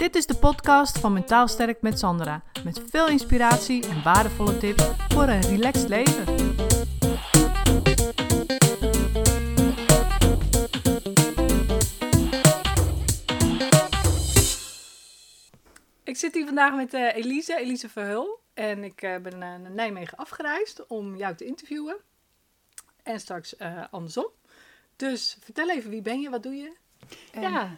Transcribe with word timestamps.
Dit 0.00 0.14
is 0.14 0.26
de 0.26 0.34
podcast 0.34 0.98
van 0.98 1.12
Mentaal 1.12 1.48
Sterk 1.48 1.82
met 1.82 1.98
Sandra. 1.98 2.42
Met 2.64 2.82
veel 2.90 3.08
inspiratie 3.08 3.88
en 3.88 4.02
waardevolle 4.02 4.58
tips 4.58 4.84
voor 5.08 5.22
een 5.28 5.42
relaxed 5.42 5.88
leven. 5.88 6.24
Ik 16.04 16.16
zit 16.16 16.34
hier 16.34 16.44
vandaag 16.46 16.74
met 16.74 16.94
eh, 16.94 17.16
Elise, 17.16 17.56
Elise 17.58 17.88
Verhul. 17.88 18.40
En 18.54 18.84
ik 18.84 19.02
eh, 19.02 19.16
ben 19.18 19.32
eh, 19.32 19.38
naar 19.38 19.70
Nijmegen 19.70 20.18
afgereisd 20.18 20.86
om 20.86 21.16
jou 21.16 21.34
te 21.36 21.44
interviewen. 21.44 21.96
En 23.02 23.20
straks 23.20 23.56
eh, 23.56 23.84
andersom. 23.90 24.26
Dus 24.96 25.36
vertel 25.40 25.70
even, 25.70 25.90
wie 25.90 26.02
ben 26.02 26.20
je, 26.20 26.30
wat 26.30 26.42
doe 26.42 26.54
je? 26.54 26.72
En- 27.32 27.40
Ja, 27.42 27.76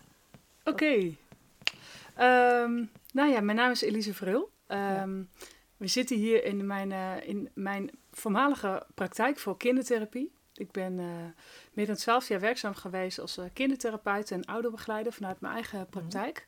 oké. 0.65 1.15
Ehm, 2.23 2.85
nou 3.13 3.31
ja, 3.31 3.41
mijn 3.41 3.57
naam 3.57 3.71
is 3.71 3.83
Elise 3.83 4.15
Vrul. 4.15 4.51
Ehm, 4.67 5.23
We 5.77 5.89
zitten 5.89 6.17
hier 6.17 6.45
in 6.45 6.67
mijn, 6.67 6.93
eh, 6.93 7.29
in 7.29 7.51
mijn 7.55 7.91
voormalige 8.11 8.87
praktijk 8.95 9.39
voor 9.39 9.57
kindertherapie. 9.57 10.33
Ik 10.55 10.71
ben 10.71 10.99
eh, 10.99 11.07
meer 11.73 11.87
dan 11.87 11.97
twaalf 11.97 12.29
jaar 12.29 12.41
werkzaam 12.41 12.75
geweest 12.75 13.19
als 13.19 13.39
eh, 13.39 13.45
kindertherapeut 13.53 14.31
en 14.31 14.45
ouderbegeleider 14.45 15.13
vanuit 15.13 15.41
mijn 15.41 15.55
eigen 15.55 15.87
praktijk. 15.89 16.47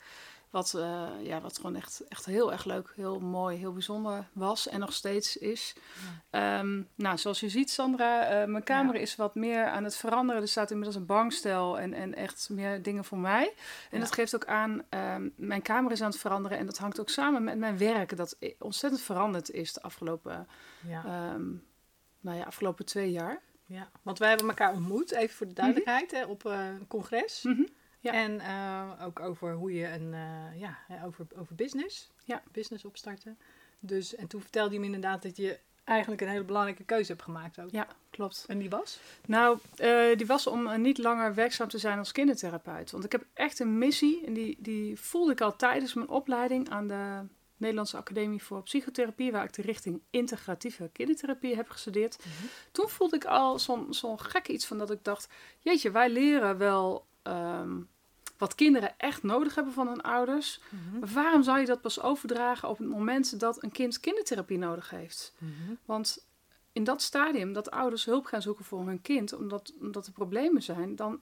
Wat, 0.55 0.75
eh, 0.75 1.09
ja, 1.21 1.41
wat 1.41 1.57
gewoon 1.57 1.77
echt, 1.77 2.03
echt 2.09 2.25
heel 2.25 2.53
erg 2.53 2.65
leuk, 2.65 2.93
heel 2.97 3.21
mooi, 3.21 3.57
heel 3.57 3.73
bijzonder 3.73 4.29
was 4.33 4.69
en 4.69 4.81
nog 4.81 4.93
steeds 4.93 5.37
is. 5.37 5.75
Ehm, 6.31 6.83
nou, 6.95 7.19
zoals 7.19 7.41
je 7.41 7.49
ziet, 7.49 7.71
Sandra, 7.71 8.25
eh, 8.27 8.47
mijn 8.49 8.65
kamer 8.65 8.95
Ja. 8.95 9.01
is 9.01 9.17
wat 9.17 9.35
meer 9.35 9.67
aan 9.67 9.85
het 9.85 9.97
veranderen. 9.97 10.43
Er 10.43 10.49
staat 10.49 10.71
inmiddels 10.71 10.97
een 10.97 11.07
bankstel 11.07 11.79
en, 11.79 11.95
en 11.95 12.15
echt 12.15 12.49
meer 12.51 12.83
dingen 12.83 13.05
voor 13.05 13.19
mij. 13.19 13.45
En 13.91 13.99
Ja. 13.99 13.99
dat 13.99 14.15
geeft 14.15 14.35
ook 14.35 14.47
aan, 14.47 14.83
ehm, 14.89 15.29
mijn 15.37 15.63
kamer 15.63 15.93
is 15.93 16.01
aan 16.03 16.11
het 16.11 16.19
veranderen. 16.21 16.59
En 16.59 16.67
dat 16.67 16.79
hangt 16.79 17.01
ook 17.01 17.09
samen 17.11 17.45
met 17.45 17.59
mijn 17.59 17.79
werk, 17.79 18.17
dat 18.17 18.37
ontzettend 18.59 19.03
veranderd 19.03 19.51
is 19.51 19.73
de 19.73 19.83
afgelopen, 19.83 20.49
ehm, 20.89 21.51
nou 22.21 22.39
ja, 22.39 22.45
afgelopen 22.45 22.85
twee 22.85 23.11
jaar. 23.11 23.41
ja, 23.67 23.89
want 24.03 24.19
wij 24.19 24.29
hebben 24.29 24.49
elkaar 24.49 24.73
ontmoet, 24.73 25.11
even 25.13 25.37
voor 25.37 25.47
de 25.47 25.53
duidelijkheid, 25.53 26.11
hè, 26.11 26.25
op 26.25 26.45
eh, 26.47 26.67
een 26.67 26.87
congres. 26.87 27.43
Mhm. 27.43 27.63
Ja. 28.05 28.13
En 28.13 28.41
eh, 28.41 29.07
ook 29.07 29.21
over 29.21 29.53
hoe 29.53 29.73
je 29.75 29.87
een, 29.89 30.15
eh, 30.15 30.61
ja, 30.61 30.79
over, 31.05 31.27
over 31.37 31.55
business, 31.55 32.11
Ja. 32.25 32.43
business 32.53 32.85
opstarten. 32.85 33.39
Dus, 33.81 34.15
en 34.15 34.27
toen 34.27 34.41
vertelde 34.41 34.73
je 34.75 34.79
me 34.81 34.85
inderdaad 34.85 35.23
dat 35.23 35.37
je 35.37 35.59
eigenlijk 35.85 36.21
een 36.21 36.29
hele 36.29 36.45
belangrijke 36.45 36.85
keuze 36.85 37.13
hebt 37.13 37.25
gemaakt 37.25 37.61
ook. 37.61 37.71
Ja, 37.71 37.87
klopt. 38.11 38.45
En 38.49 38.59
die 38.59 38.71
was? 38.71 39.01
Nou, 39.27 39.59
eh, 39.77 40.17
die 40.17 40.27
was 40.27 40.47
om 40.47 40.81
niet 40.81 40.99
langer 40.99 41.35
werkzaam 41.35 41.69
te 41.69 41.79
zijn 41.79 41.99
als 41.99 42.13
kindertherapeut. 42.13 42.91
Want 42.91 43.05
ik 43.05 43.13
heb 43.13 43.25
echt 43.35 43.59
een 43.59 43.79
missie, 43.79 44.27
en 44.27 44.33
die, 44.33 44.57
die 44.61 45.01
voelde 45.01 45.33
ik 45.33 45.41
al 45.41 45.57
tijdens 45.57 45.95
mijn 45.95 46.09
opleiding 46.09 46.71
aan 46.71 46.89
de 46.89 47.21
Nederlandse 47.57 47.97
Academie 47.97 48.43
voor 48.43 48.63
Psychotherapie, 48.63 49.33
waar 49.33 49.45
ik 49.45 49.53
de 49.53 49.63
richting 49.63 50.03
integratieve 50.11 50.91
kindertherapie 50.93 51.57
heb 51.57 51.69
gestudeerd. 51.69 52.25
Toen 52.73 52.89
voelde 52.89 53.17
ik 53.17 53.25
al 53.25 53.59
zo'n 53.59 53.95
zo'n 53.95 54.21
gekke 54.21 54.53
iets 54.53 54.67
van 54.67 54.79
dat 54.79 54.91
ik 54.91 55.05
dacht, 55.05 55.29
jeetje, 55.59 55.91
wij 55.91 56.09
leren 56.11 56.59
wel 56.59 57.07
ehm, 57.23 57.81
wat 58.45 58.55
kinderen 58.55 58.99
echt 58.99 59.23
nodig 59.23 59.55
hebben 59.55 59.73
van 59.73 59.89
hun 59.89 60.03
ouders. 60.03 60.61
Maar 61.01 61.09
waarom 61.09 61.43
zou 61.43 61.59
je 61.61 61.67
dat 61.67 61.81
pas 61.81 62.01
overdragen 62.01 62.69
op 62.69 62.79
het 62.79 62.89
moment 62.89 63.41
dat 63.41 63.63
een 63.63 63.73
kind 63.73 64.01
kindertherapie 64.01 64.59
nodig 64.59 64.91
heeft? 64.91 65.35
Want 65.85 66.27
in 66.73 66.85
dat 66.85 67.03
stadium 67.03 67.53
dat 67.53 67.71
ouders 67.71 68.05
hulp 68.05 68.25
gaan 68.25 68.43
zoeken 68.43 68.65
voor 68.65 68.87
hun 68.87 69.01
kind, 69.01 69.33
omdat, 69.33 69.73
omdat 69.81 70.07
er 70.07 70.13
problemen 70.13 70.63
zijn, 70.63 70.97
dan. 70.97 71.21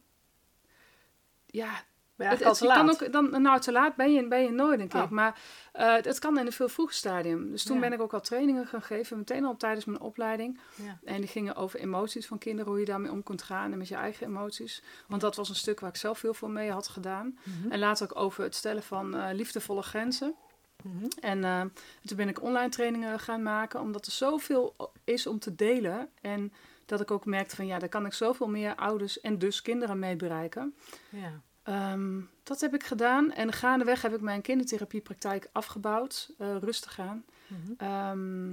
Ja, 1.47 1.85
Ben 2.23 2.39
het, 2.39 2.45
al 2.45 2.55
te 2.55 2.67
kan 2.67 2.87
laat? 2.87 3.03
ook, 3.03 3.13
dan, 3.13 3.43
nou, 3.43 3.61
te 3.61 3.73
laat 3.73 3.97
ben 3.97 4.13
je, 4.13 4.29
ben 4.29 4.43
je 4.43 4.51
nooit, 4.51 4.79
denk 4.79 4.95
ik. 4.95 5.03
Oh. 5.03 5.11
Maar 5.11 5.41
eh, 5.73 5.95
het, 5.95 6.05
het 6.05 6.19
kan 6.19 6.39
in 6.39 6.47
een 6.47 6.53
veel 6.53 6.69
vroeger 6.69 6.95
stadium. 6.95 7.51
Dus 7.51 7.65
toen 7.65 7.75
Ja. 7.75 7.81
ben 7.81 7.93
ik 7.93 8.01
ook 8.01 8.15
al 8.15 8.21
trainingen 8.21 8.67
gaan 8.67 8.83
geven, 8.83 9.19
meteen 9.19 9.45
al 9.45 9.57
tijdens 9.57 9.85
mijn 9.85 10.01
opleiding. 10.01 10.61
Ja. 10.75 10.99
En 11.05 11.21
die 11.21 11.29
gingen 11.31 11.57
over 11.57 11.79
emoties 11.81 12.27
van 12.27 12.39
kinderen, 12.39 12.71
hoe 12.71 12.81
je 12.81 12.87
daarmee 12.87 13.11
om 13.11 13.23
kunt 13.23 13.43
gaan 13.43 13.73
en 13.73 13.79
met 13.79 13.89
je 13.89 13.95
eigen 13.95 14.27
emoties. 14.27 14.83
Want 15.09 15.21
dat 15.21 15.37
was 15.37 15.49
een 15.49 15.55
stuk 15.55 15.81
waar 15.81 15.91
ik 15.91 15.97
zelf 15.97 16.23
heel 16.23 16.35
veel 16.35 16.49
mee 16.49 16.71
had 16.71 16.89
gedaan. 16.89 17.39
Mhm. 17.43 17.73
En 17.73 17.79
later 17.79 18.11
ook 18.11 18.19
over 18.23 18.43
het 18.45 18.55
stellen 18.55 18.83
van 18.83 19.17
eh, 19.17 19.35
liefdevolle 19.35 19.83
grenzen. 19.83 20.35
Mhm. 20.83 21.05
En 21.21 21.45
eh, 21.45 21.61
toen 22.05 22.17
ben 22.17 22.29
ik 22.29 22.43
online 22.43 22.69
trainingen 22.69 23.19
gaan 23.19 23.43
maken, 23.43 23.81
omdat 23.81 24.07
er 24.07 24.13
zoveel 24.13 24.77
is 25.05 25.27
om 25.27 25.39
te 25.39 25.55
delen. 25.55 26.09
En 26.21 26.53
dat 26.87 27.01
ik 27.01 27.11
ook 27.11 27.25
merkte 27.25 27.57
van 27.57 27.67
ja, 27.67 27.79
daar 27.79 27.89
kan 27.89 28.07
ik 28.07 28.13
zoveel 28.13 28.49
meer 28.49 28.75
ouders 28.75 29.21
en 29.21 29.39
dus 29.39 29.63
kinderen 29.63 29.99
mee 29.99 30.17
bereiken. 30.17 30.75
Ja. 31.09 31.41
Ehm, 31.63 32.21
dat 32.43 32.61
heb 32.61 32.75
ik 32.75 32.85
gedaan. 32.85 33.33
En 33.33 33.53
gaandeweg 33.53 34.03
heb 34.03 34.15
ik 34.15 34.21
mijn 34.21 34.41
kindertherapiepraktijk 34.43 35.49
afgebouwd, 35.53 36.33
eh, 36.39 36.57
rustig 36.57 36.99
aan. 37.01 37.25
Mhm. 37.47 37.73
Ehm, 37.77 38.53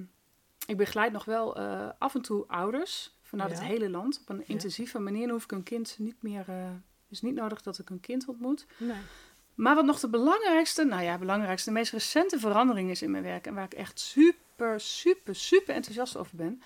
ik 0.68 0.78
begeleid 0.78 1.12
nog 1.12 1.26
wel 1.26 1.56
eh, 1.56 1.90
af 1.98 2.16
en 2.16 2.22
toe 2.22 2.44
ouders 2.48 3.18
vanuit 3.22 3.50
Ja. 3.52 3.56
het 3.58 3.66
hele 3.66 3.90
land 3.90 4.20
op 4.22 4.30
een 4.30 4.48
intensieve 4.48 5.00
manier. 5.00 5.22
Dan 5.22 5.32
hoef 5.32 5.44
ik 5.44 5.52
een 5.52 5.64
kind 5.64 5.96
niet 6.00 6.22
meer. 6.24 6.44
eh 6.48 6.70
is 7.10 7.22
niet 7.22 7.36
nodig 7.36 7.62
dat 7.62 7.80
ik 7.80 7.90
een 7.90 8.00
kind 8.00 8.28
ontmoet. 8.28 8.66
Nee. 8.78 8.98
Maar 9.56 9.76
wat 9.76 9.86
nog 9.86 10.00
de 10.00 10.10
belangrijkste, 10.10 10.84
nou 10.84 11.04
ja, 11.04 11.18
belangrijkste, 11.18 11.70
de 11.70 11.76
meest 11.76 11.92
recente 11.92 12.40
verandering 12.40 12.90
is 12.90 13.02
in 13.02 13.12
mijn 13.12 13.24
werk 13.24 13.48
en 13.48 13.54
waar 13.54 13.64
ik 13.66 13.74
echt 13.74 14.00
super, 14.00 14.40
super, 14.78 15.36
super 15.36 15.76
enthousiast 15.76 16.18
over 16.18 16.36
ben, 16.36 16.62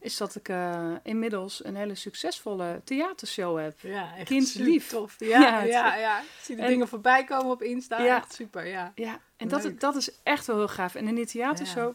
is 0.00 0.16
dat 0.16 0.34
ik 0.34 0.48
eh, 0.48 0.92
inmiddels 1.02 1.64
een 1.64 1.76
hele 1.76 1.94
succesvolle 1.94 2.80
theatershow 2.84 3.58
heb. 3.58 3.78
Ja, 3.80 4.16
echt 4.16 4.28
super 4.46 4.86
tof. 4.88 5.16
Ja, 5.24 5.40
Ja, 5.40 5.62
ja, 5.62 5.94
ja. 5.96 6.20
Ik 6.20 6.26
zie 6.42 6.56
de 6.56 6.62
en- 6.62 6.68
dingen 6.68 6.88
voorbij 6.88 7.24
komen 7.24 7.50
op 7.52 7.62
Insta. 7.62 8.02
Ja. 8.02 8.16
Echt 8.16 8.34
super, 8.34 8.66
ja. 8.66 8.92
Ja, 8.94 9.20
en 9.36 9.48
dat, 9.48 9.70
dat 9.78 9.96
is 9.96 10.10
echt 10.22 10.46
wel 10.46 10.56
heel 10.56 10.68
gaaf. 10.68 10.94
En 10.94 11.08
in 11.08 11.14
die 11.14 11.26
theatershow, 11.26 11.94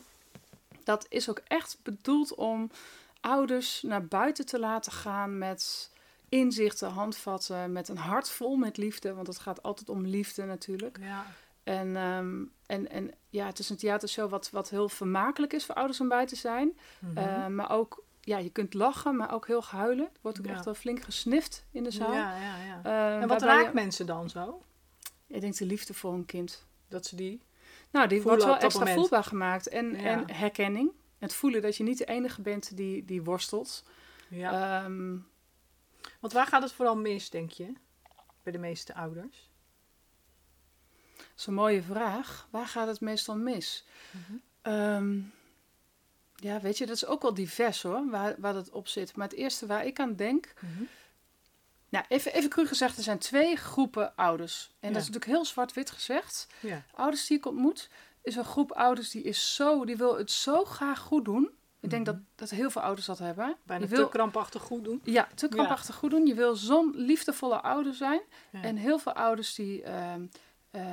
dat 0.83 1.05
is 1.09 1.29
ook 1.29 1.41
echt 1.47 1.77
bedoeld 1.83 2.35
om 2.35 2.71
ouders 3.21 3.81
naar 3.81 4.05
buiten 4.05 4.45
te 4.45 4.59
laten 4.59 4.91
gaan 4.91 5.37
met 5.37 5.89
inzichten, 6.29 6.89
handvatten, 6.89 7.71
met 7.71 7.87
een 7.87 7.97
hart 7.97 8.29
vol 8.29 8.55
met 8.55 8.77
liefde, 8.77 9.13
want 9.13 9.27
het 9.27 9.39
gaat 9.39 9.63
altijd 9.63 9.89
om 9.89 10.05
liefde 10.05 10.43
natuurlijk. 10.45 10.97
Ja. 11.01 11.25
En, 11.63 11.95
ehm, 11.95 12.43
en, 12.65 12.89
en 12.89 13.11
ja, 13.29 13.45
het 13.45 13.59
is 13.59 13.69
een 13.69 13.77
theatershow 13.77 14.29
wat, 14.29 14.49
wat 14.49 14.69
heel 14.69 14.89
vermakelijk 14.89 15.53
is 15.53 15.65
voor 15.65 15.75
ouders 15.75 15.99
om 15.99 16.07
bij 16.07 16.25
te 16.25 16.35
zijn. 16.35 16.77
Mhm. 16.99 17.17
Eh, 17.17 17.47
maar 17.47 17.71
ook, 17.71 18.03
ja, 18.21 18.37
je 18.37 18.49
kunt 18.49 18.73
lachen, 18.73 19.15
maar 19.15 19.33
ook 19.33 19.47
heel 19.47 19.63
huilen. 19.63 20.05
Er 20.05 20.19
wordt 20.21 20.39
ook 20.39 20.45
Ja. 20.45 20.51
echt 20.51 20.65
wel 20.65 20.73
flink 20.73 21.01
gesnift 21.01 21.65
in 21.71 21.83
de 21.83 21.91
zaal. 21.91 22.13
Ja, 22.13 22.35
ja, 22.37 22.55
ja. 22.63 22.81
Eh, 22.83 23.21
En 23.21 23.27
wat 23.27 23.41
raakt 23.41 23.65
je- 23.67 23.73
mensen 23.73 24.05
dan 24.05 24.29
zo? 24.29 24.61
Ik 25.27 25.41
denk 25.41 25.57
de 25.57 25.65
liefde 25.65 25.93
voor 25.93 26.13
een 26.13 26.25
kind. 26.25 26.65
Dat 26.87 27.05
ze 27.05 27.15
die... 27.15 27.41
Nou, 27.91 28.07
die 28.07 28.21
wordt 28.21 28.43
wel 28.43 28.57
extra 28.57 28.79
moment. 28.79 28.99
voelbaar 28.99 29.23
gemaakt. 29.23 29.67
En, 29.67 29.89
Ja. 29.91 29.97
en 29.97 30.31
herkenning. 30.33 30.91
Het 31.17 31.33
voelen 31.33 31.61
dat 31.61 31.77
je 31.77 31.83
niet 31.83 31.97
de 31.97 32.05
enige 32.05 32.41
bent 32.41 32.77
die, 32.77 33.05
die 33.05 33.23
worstelt. 33.23 33.83
Ja. 34.27 34.83
Ehm, 34.83 35.17
Want 36.19 36.33
waar 36.33 36.47
gaat 36.47 36.61
het 36.61 36.71
vooral 36.71 36.95
mis, 36.97 37.29
denk 37.29 37.51
je? 37.51 37.73
Bij 38.43 38.51
de 38.53 38.59
meeste 38.59 38.95
ouders? 38.95 39.49
Dat 41.29 41.39
is 41.39 41.45
een 41.45 41.53
mooie 41.53 41.81
vraag. 41.83 42.47
Waar 42.49 42.67
gaat 42.67 42.87
het 42.87 43.01
meestal 43.01 43.35
mis? 43.35 43.85
Mhm. 44.11 44.37
Ehm, 44.61 45.19
ja, 46.35 46.59
weet 46.61 46.77
je, 46.77 46.85
dat 46.85 46.95
is 46.95 47.05
ook 47.05 47.21
wel 47.21 47.33
divers 47.33 47.81
hoor, 47.81 48.09
waar, 48.09 48.35
waar 48.37 48.53
dat 48.53 48.69
op 48.69 48.87
zit. 48.87 49.15
Maar 49.15 49.27
het 49.27 49.37
eerste 49.37 49.65
waar 49.65 49.85
ik 49.85 49.99
aan 49.99 50.15
denk... 50.15 50.53
Nou, 51.89 52.05
even, 52.07 52.33
even 52.33 52.49
cru 52.49 52.67
gezegd, 52.67 52.97
er 52.97 53.03
zijn 53.03 53.17
twee 53.17 53.55
groepen 53.55 54.15
ouders. 54.15 54.71
En 54.79 54.87
Ja. 54.87 54.93
dat 54.93 55.01
is 55.01 55.07
natuurlijk 55.07 55.25
heel 55.37 55.45
zwart-wit 55.45 55.91
gezegd. 55.91 56.47
Ja. 56.59 56.83
Ouders 56.95 57.27
die 57.27 57.37
ik 57.37 57.45
ontmoet, 57.45 57.89
is 58.23 58.35
een 58.35 58.45
groep 58.45 58.71
ouders 58.71 59.09
die 59.09 59.23
is 59.23 59.55
zo... 59.55 59.85
Die 59.85 59.97
wil 59.97 60.17
het 60.17 60.31
zo 60.31 60.65
graag 60.65 60.99
goed 60.99 61.25
doen. 61.25 61.49
Ik 61.79 61.89
denk 61.89 62.05
Mhm. 62.07 62.15
dat, 62.15 62.21
dat 62.35 62.49
heel 62.49 62.69
veel 62.71 62.81
ouders 62.81 63.05
dat 63.07 63.17
hebben. 63.19 63.55
Bijna 63.63 63.87
wil- 63.87 64.03
te 64.05 64.09
krampachtig 64.17 64.61
goed 64.61 64.83
doen. 64.83 65.01
Ja, 65.03 65.27
te 65.35 65.47
krampachtig 65.47 65.95
goed 65.95 66.09
doen. 66.11 66.25
Je 66.25 66.33
wil 66.33 66.55
zo'n 66.55 66.91
liefdevolle 66.95 67.61
ouder 67.61 67.93
zijn. 67.93 68.21
En 68.51 68.75
heel 68.75 68.99
veel 68.99 69.13
ouders 69.13 69.55
die, 69.55 69.83
ehm, 69.83 70.25
eh, 70.71 70.83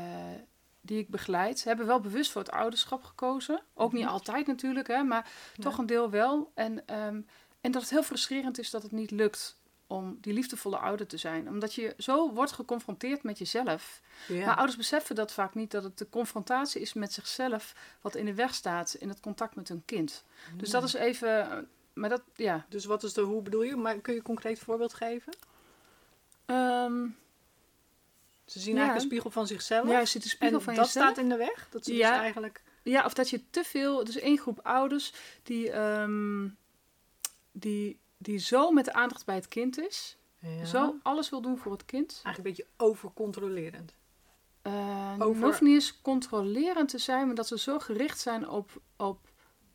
die 0.81 0.99
ik 0.99 1.09
begeleid, 1.09 1.65
hebben 1.65 1.87
wel 1.87 2.01
bewust 2.01 2.31
voor 2.31 2.41
het 2.43 2.51
ouderschap 2.51 3.05
gekozen. 3.05 3.63
Ook 3.75 3.93
niet 3.93 4.03
Mhm. 4.05 4.13
altijd 4.13 4.47
natuurlijk, 4.47 4.87
hè, 4.89 5.03
maar 5.03 5.31
toch 5.59 5.79
een 5.79 5.87
deel 5.87 6.11
wel. 6.11 6.51
En, 6.55 6.87
ehm, 6.87 7.21
en 7.61 7.71
dat 7.73 7.83
het 7.83 7.91
heel 7.91 8.03
frustrerend 8.03 8.59
is 8.59 8.71
dat 8.71 8.83
het 8.83 8.93
niet 8.93 9.11
lukt 9.11 9.57
om 9.87 10.19
die 10.21 10.33
liefdevolle 10.33 10.77
ouder 10.77 11.07
te 11.07 11.17
zijn. 11.17 11.49
Omdat 11.49 11.75
je 11.75 11.95
zo 11.99 12.33
wordt 12.33 12.53
geconfronteerd 12.53 13.23
met 13.23 13.39
jezelf. 13.39 14.01
Ja. 14.29 14.47
Maar 14.47 14.57
ouders 14.57 14.77
beseffen 14.77 15.15
dat 15.15 15.33
vaak 15.33 15.55
niet, 15.55 15.71
dat 15.71 15.83
het 15.83 15.99
de 15.99 16.09
confrontatie 16.11 16.81
is 16.81 16.93
met 16.93 17.13
zichzelf 17.13 17.75
wat 18.01 18.15
in 18.15 18.25
de 18.25 18.35
weg 18.35 18.55
staat 18.55 18.95
in 18.95 19.09
het 19.09 19.21
contact 19.21 19.55
met 19.55 19.69
hun 19.69 19.83
kind. 19.85 20.25
Dus 20.57 20.71
dat 20.71 20.83
is 20.83 20.95
even, 20.95 21.51
eh, 21.51 21.59
maar 21.93 22.09
dat, 22.09 22.23
ja. 22.35 22.67
Dus 22.69 22.85
wat 22.85 23.03
is 23.03 23.13
de, 23.13 23.21
hoe 23.21 23.43
bedoel 23.43 23.63
je? 23.63 23.77
Maar 23.77 23.99
kun 23.99 24.13
je 24.13 24.19
een 24.19 24.25
concreet 24.25 24.59
voorbeeld 24.59 24.95
geven? 24.95 25.33
Ehm, 26.47 27.07
Ze 28.51 28.59
zien 28.61 28.75
Ja. 28.75 28.79
eigenlijk 28.81 28.95
een 29.05 29.11
spiegel 29.11 29.31
van 29.31 29.47
zichzelf. 29.47 29.89
ja, 29.89 29.99
je 29.99 30.07
ziet 30.07 30.23
de 30.23 30.29
spiegel 30.29 30.59
en 30.59 30.65
van 30.65 30.75
dat 30.75 30.85
jezelf. 30.87 31.05
staat 31.07 31.19
in 31.19 31.29
de 31.29 31.37
weg? 31.37 31.69
Dat 31.71 31.85
ze 31.85 31.95
Ja. 31.97 32.11
dus 32.11 32.19
eigenlijk... 32.21 32.63
Ja, 32.83 33.05
of 33.05 33.15
dat 33.15 33.31
je 33.31 33.41
te 33.51 33.65
veel. 33.65 34.05
Dus 34.05 34.17
één 34.17 34.39
groep 34.39 34.61
ouders 34.63 35.13
die, 35.43 35.71
ehm, 35.71 36.49
die, 37.53 37.99
die 38.19 38.39
zo 38.39 38.71
met 38.71 38.85
de 38.85 38.93
aandacht 38.93 39.25
bij 39.27 39.35
het 39.35 39.49
kind 39.49 39.79
is. 39.79 40.17
Ja. 40.39 40.65
Zo 40.65 40.95
alles 41.03 41.31
wil 41.31 41.41
doen 41.41 41.59
voor 41.59 41.73
het 41.73 41.85
kind. 41.85 42.21
Eigenlijk 42.25 42.37
een 42.37 42.43
beetje 42.43 42.67
overcontrolerend. 42.77 43.95
Uh, 44.63 45.15
Over- 45.19 45.45
hoeft 45.45 45.61
niet 45.61 45.75
eens 45.75 46.01
controlerend 46.03 46.89
te 46.89 46.99
zijn, 46.99 47.27
maar 47.27 47.35
dat 47.35 47.47
ze 47.47 47.59
zo 47.59 47.79
gericht 47.79 48.21
zijn 48.21 48.49
op, 48.49 48.81
op, 48.97 49.19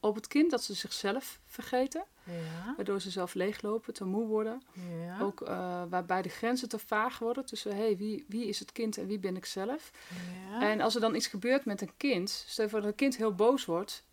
op 0.03 0.15
het 0.15 0.27
kind 0.27 0.51
dat 0.51 0.63
ze 0.63 0.73
zichzelf 0.73 1.39
vergeten. 1.45 2.03
Ja. 2.23 2.73
Waardoor 2.75 3.01
ze 3.01 3.09
zelf 3.09 3.33
leeglopen, 3.33 3.93
te 3.93 4.05
moe 4.05 4.27
worden. 4.27 4.61
Ja. 5.05 5.19
Ook 5.21 5.41
eh, 5.41 5.83
waarbij 5.89 6.21
de 6.21 6.29
grenzen 6.29 6.69
te 6.69 6.79
vaag 6.79 7.19
worden 7.19 7.45
tussen 7.45 7.75
hey, 7.75 7.97
wie, 7.97 8.25
wie 8.27 8.47
is 8.47 8.59
het 8.59 8.71
kind 8.71 8.97
en 8.97 9.07
wie 9.07 9.19
ben 9.19 9.35
ik 9.35 9.45
zelf. 9.45 9.91
ja. 10.49 10.69
En 10.69 10.81
als 10.81 10.95
er 10.95 11.01
dan 11.01 11.15
iets 11.15 11.27
gebeurt 11.27 11.65
met 11.65 11.81
een 11.81 11.97
kind, 11.97 12.29
stel 12.29 12.63
je 12.63 12.69
voor 12.69 12.79
dat 12.79 12.89
een 12.89 12.95
kind 12.95 13.17
heel 13.17 13.35
boos 13.35 13.65
wordt. 13.65 14.03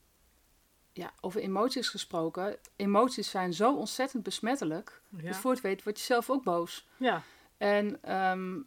Ja, 0.93 1.13
over 1.21 1.41
emoties 1.41 1.89
gesproken. 1.89 2.57
Emoties 2.77 3.31
zijn 3.31 3.53
zo 3.53 3.75
ontzettend 3.77 4.23
besmettelijk. 4.23 5.03
Dus 5.09 5.37
voor 5.37 5.51
het 5.51 5.61
weet 5.61 5.83
word 5.83 5.99
je 5.99 6.05
zelf 6.05 6.31
ook 6.31 6.45
boos. 6.45 6.89
ja. 6.97 7.23
En 7.57 8.03
ehm, 8.03 8.59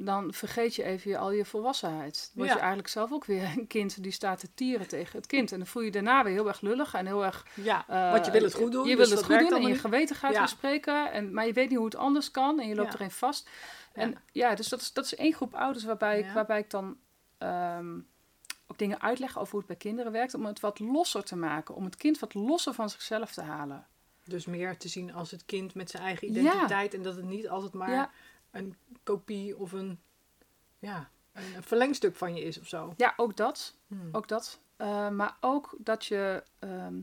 dan 0.00 0.32
vergeet 0.32 0.74
je 0.74 0.82
even 0.82 1.10
je, 1.10 1.18
al 1.18 1.30
je 1.32 1.44
volwassenheid. 1.44 2.30
Dan 2.34 2.46
Ja. 2.46 2.52
je 2.52 2.58
eigenlijk 2.58 2.88
zelf 2.88 3.12
ook 3.12 3.24
weer 3.24 3.42
een 3.56 3.66
kind 3.66 4.02
die 4.02 4.12
staat 4.12 4.38
te 4.38 4.48
tieren 4.54 4.88
tegen 4.88 5.16
het 5.16 5.26
kind. 5.26 5.52
En 5.52 5.58
dan 5.58 5.66
voel 5.66 5.82
je 5.82 5.88
je 5.88 5.94
daarna 5.94 6.24
weer 6.24 6.32
heel 6.32 6.48
erg 6.48 6.60
lullig 6.60 6.94
en 6.94 7.06
heel 7.06 7.24
erg... 7.24 7.46
ja. 7.54 7.84
eh, 7.88 8.12
Want 8.12 8.26
je 8.26 8.32
wil 8.32 8.42
het 8.42 8.54
goed 8.54 8.72
doen. 8.72 8.88
Je 8.88 8.96
dus 8.96 9.08
wil 9.08 9.16
het 9.16 9.26
goed 9.26 9.38
doen 9.48 9.62
en 9.62 9.68
je 9.68 9.74
geweten 9.74 10.16
gaat 10.16 10.32
Ja. 10.32 10.46
spreken. 10.46 11.12
En, 11.12 11.32
maar 11.32 11.46
je 11.46 11.52
weet 11.52 11.68
niet 11.68 11.76
hoe 11.76 11.86
het 11.86 11.96
anders 11.96 12.30
kan 12.30 12.60
en 12.60 12.68
je 12.68 12.74
loopt 12.74 12.92
Ja. 12.92 12.98
erin 12.98 13.10
vast. 13.10 13.48
En 13.92 14.16
Ja. 14.32 14.54
dus 14.54 14.68
dat 14.68 14.80
is, 14.80 14.92
dat 14.92 15.04
is 15.04 15.14
één 15.14 15.32
groep 15.34 15.54
ouders 15.54 15.84
waarbij, 15.84 16.18
ik, 16.18 16.26
waarbij 16.34 16.58
ik 16.58 16.70
dan 16.70 16.96
ehm, 17.38 17.98
ook 18.66 18.78
dingen 18.78 19.00
uitleg 19.00 19.38
over 19.38 19.50
hoe 19.50 19.58
het 19.58 19.68
bij 19.68 19.76
kinderen 19.76 20.12
werkt. 20.12 20.34
Om 20.34 20.46
het 20.46 20.60
wat 20.60 20.78
losser 20.78 21.22
te 21.24 21.36
maken. 21.36 21.74
Om 21.74 21.84
het 21.84 21.96
kind 21.96 22.18
wat 22.18 22.34
losser 22.34 22.74
van 22.74 22.90
zichzelf 22.90 23.32
te 23.32 23.42
halen. 23.42 23.86
Dus 24.24 24.46
meer 24.46 24.76
te 24.76 24.88
zien 24.88 25.14
als 25.14 25.30
het 25.30 25.44
kind 25.44 25.74
met 25.74 25.90
zijn 25.90 26.02
eigen 26.02 26.32
Ja. 26.32 26.40
identiteit. 26.40 26.94
En 26.94 27.02
dat 27.02 27.16
het 27.16 27.24
niet 27.24 27.48
altijd 27.48 27.72
maar 27.72 27.90
Ja. 27.90 28.10
Een 28.50 28.76
kopie 29.02 29.58
of 29.58 29.72
een, 29.72 30.00
ja, 30.78 31.10
een, 31.32 31.56
een 31.56 31.62
verlengstuk 31.62 32.16
van 32.16 32.34
je 32.34 32.42
is 32.42 32.60
of 32.60 32.66
zo. 32.66 32.94
Ja, 32.96 33.14
ook 33.16 33.36
dat. 33.36 33.76
Hmm. 33.86 34.08
Ook 34.12 34.28
dat. 34.28 34.60
Eh, 34.76 35.08
maar 35.08 35.36
ook 35.40 35.74
dat 35.78 36.06
je 36.06 36.42
ehm, 36.58 37.00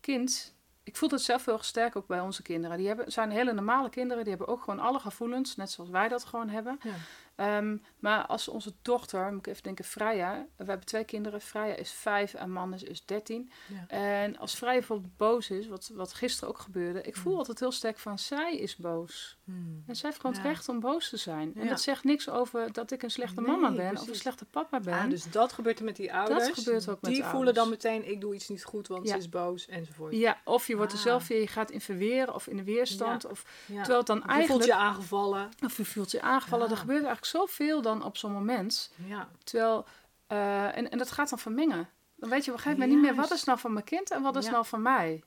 kind. 0.00 0.56
Ik 0.82 0.96
voel 0.96 1.08
het 1.08 1.20
zelf 1.20 1.44
heel 1.44 1.54
erg 1.54 1.64
sterk 1.64 1.96
ook 1.96 2.06
bij 2.06 2.20
onze 2.20 2.42
kinderen. 2.42 2.76
Die 2.76 2.86
hebben, 2.86 3.12
zijn 3.12 3.30
hele 3.30 3.52
normale 3.52 3.90
kinderen. 3.90 4.24
Die 4.24 4.34
hebben 4.34 4.54
ook 4.54 4.60
gewoon 4.60 4.80
alle 4.80 4.98
gevoelens. 4.98 5.56
Net 5.56 5.70
zoals 5.70 5.90
wij 5.90 6.08
dat 6.08 6.24
gewoon 6.24 6.48
hebben. 6.48 6.78
Ja. 6.82 6.94
Ehm, 7.38 7.76
maar 7.98 8.26
als 8.26 8.48
onze 8.48 8.72
dochter, 8.82 9.30
moet 9.32 9.38
ik 9.38 9.46
even 9.46 9.62
denken, 9.62 9.84
Freya. 9.84 10.46
We 10.56 10.64
hebben 10.64 10.86
twee 10.86 11.04
kinderen. 11.04 11.40
Freya 11.40 11.74
is 11.74 11.90
vijf 11.92 12.34
en 12.34 12.50
Mannes 12.50 12.82
is 12.82 13.04
dertien. 13.04 13.50
Ja. 13.66 13.84
En 13.96 14.38
als 14.38 14.54
Freya 14.54 14.72
bijvoorbeeld 14.72 15.16
boos 15.16 15.50
is, 15.50 15.68
wat, 15.68 15.90
wat 15.94 16.12
gisteren 16.12 16.48
ook 16.48 16.58
gebeurde. 16.58 17.02
Ik 17.02 17.16
voel 17.16 17.32
Mm. 17.32 17.38
altijd 17.38 17.60
heel 17.60 17.72
sterk 17.72 17.98
van, 17.98 18.18
zij 18.18 18.56
is 18.56 18.76
boos. 18.76 19.38
Hmm. 19.44 19.82
En 19.86 19.96
zij 19.96 20.08
heeft 20.08 20.20
gewoon 20.20 20.36
het 20.36 20.44
recht 20.46 20.68
om 20.68 20.80
boos 20.80 21.08
te 21.08 21.16
zijn. 21.16 21.52
En 21.56 21.68
dat 21.68 21.80
zegt 21.80 22.04
niks 22.04 22.28
over 22.28 22.72
dat 22.72 22.90
ik 22.90 23.02
een 23.02 23.10
slechte 23.10 23.40
Nee, 23.40 23.50
mama 23.56 23.70
ben 23.76 23.96
of 23.96 24.08
een 24.08 24.14
slechte 24.14 24.44
papa 24.44 24.80
ben. 24.80 24.94
Ah, 24.98 25.10
dus 25.10 25.30
dat 25.30 25.52
gebeurt 25.52 25.78
er 25.78 25.84
met 25.84 25.96
die 25.96 26.14
ouders. 26.14 26.48
gebeurt 26.48 26.88
ook 26.88 27.00
met 27.00 27.12
Die 27.12 27.24
voelen 27.24 27.54
dan 27.54 27.68
meteen, 27.68 28.10
ik 28.10 28.20
doe 28.20 28.34
iets 28.34 28.48
niet 28.48 28.64
goed, 28.64 28.88
want 28.88 29.08
ze 29.08 29.16
is 29.16 29.28
boos 29.28 29.66
enzovoort. 29.66 30.14
Ja, 30.14 30.38
of 30.44 30.66
je 30.66 30.76
wordt 30.76 30.92
er 30.92 30.98
Ah. 30.98 31.04
zelf 31.04 31.28
weer, 31.28 31.40
je 31.40 31.46
gaat 31.46 31.70
in 31.70 31.80
verweren 31.80 32.34
of 32.34 32.46
in 32.46 32.56
de 32.56 32.64
weerstand. 32.64 33.24
Of. 33.26 33.44
Terwijl 33.66 33.98
het 33.98 34.06
dan 34.06 34.16
Of 34.16 34.22
je 34.22 34.28
voelt 34.28 34.38
eigenlijk... 34.38 34.64
je 34.70 34.74
aangevallen. 34.74 35.48
Of 35.64 35.76
je 35.76 35.84
voelt 35.84 36.10
je 36.10 36.20
aangevallen. 36.20 36.70
Er 36.70 36.76
gebeurt 36.76 36.98
eigenlijk 37.04 37.26
zoveel 37.28 37.82
dan 37.82 38.02
op 38.04 38.16
zo'n 38.16 38.32
moment. 38.32 38.92
Ja. 39.06 39.28
Terwijl, 39.44 39.86
eh, 40.26 40.76
en, 40.76 40.90
en 40.90 40.98
dat 40.98 41.10
gaat 41.10 41.28
dan 41.30 41.38
vermengen. 41.38 41.88
Dan 42.14 42.30
weet 42.30 42.44
je 42.44 42.50
op 42.50 42.56
een 42.56 42.62
gegeven 42.62 42.80
moment 42.84 43.00
niet 43.02 43.10
meer 43.10 43.20
wat 43.20 43.30
is 43.30 43.44
nou 43.44 43.58
van 43.58 43.72
mijn 43.72 43.84
kind 43.84 44.10
en 44.10 44.22
wat 44.22 44.36
is 44.36 44.44
Ja. 44.44 44.50
nou 44.50 44.66
van 44.66 44.82
mij. 44.82 45.22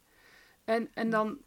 En, 0.63 0.89
en 0.93 1.09
dan 1.09 1.37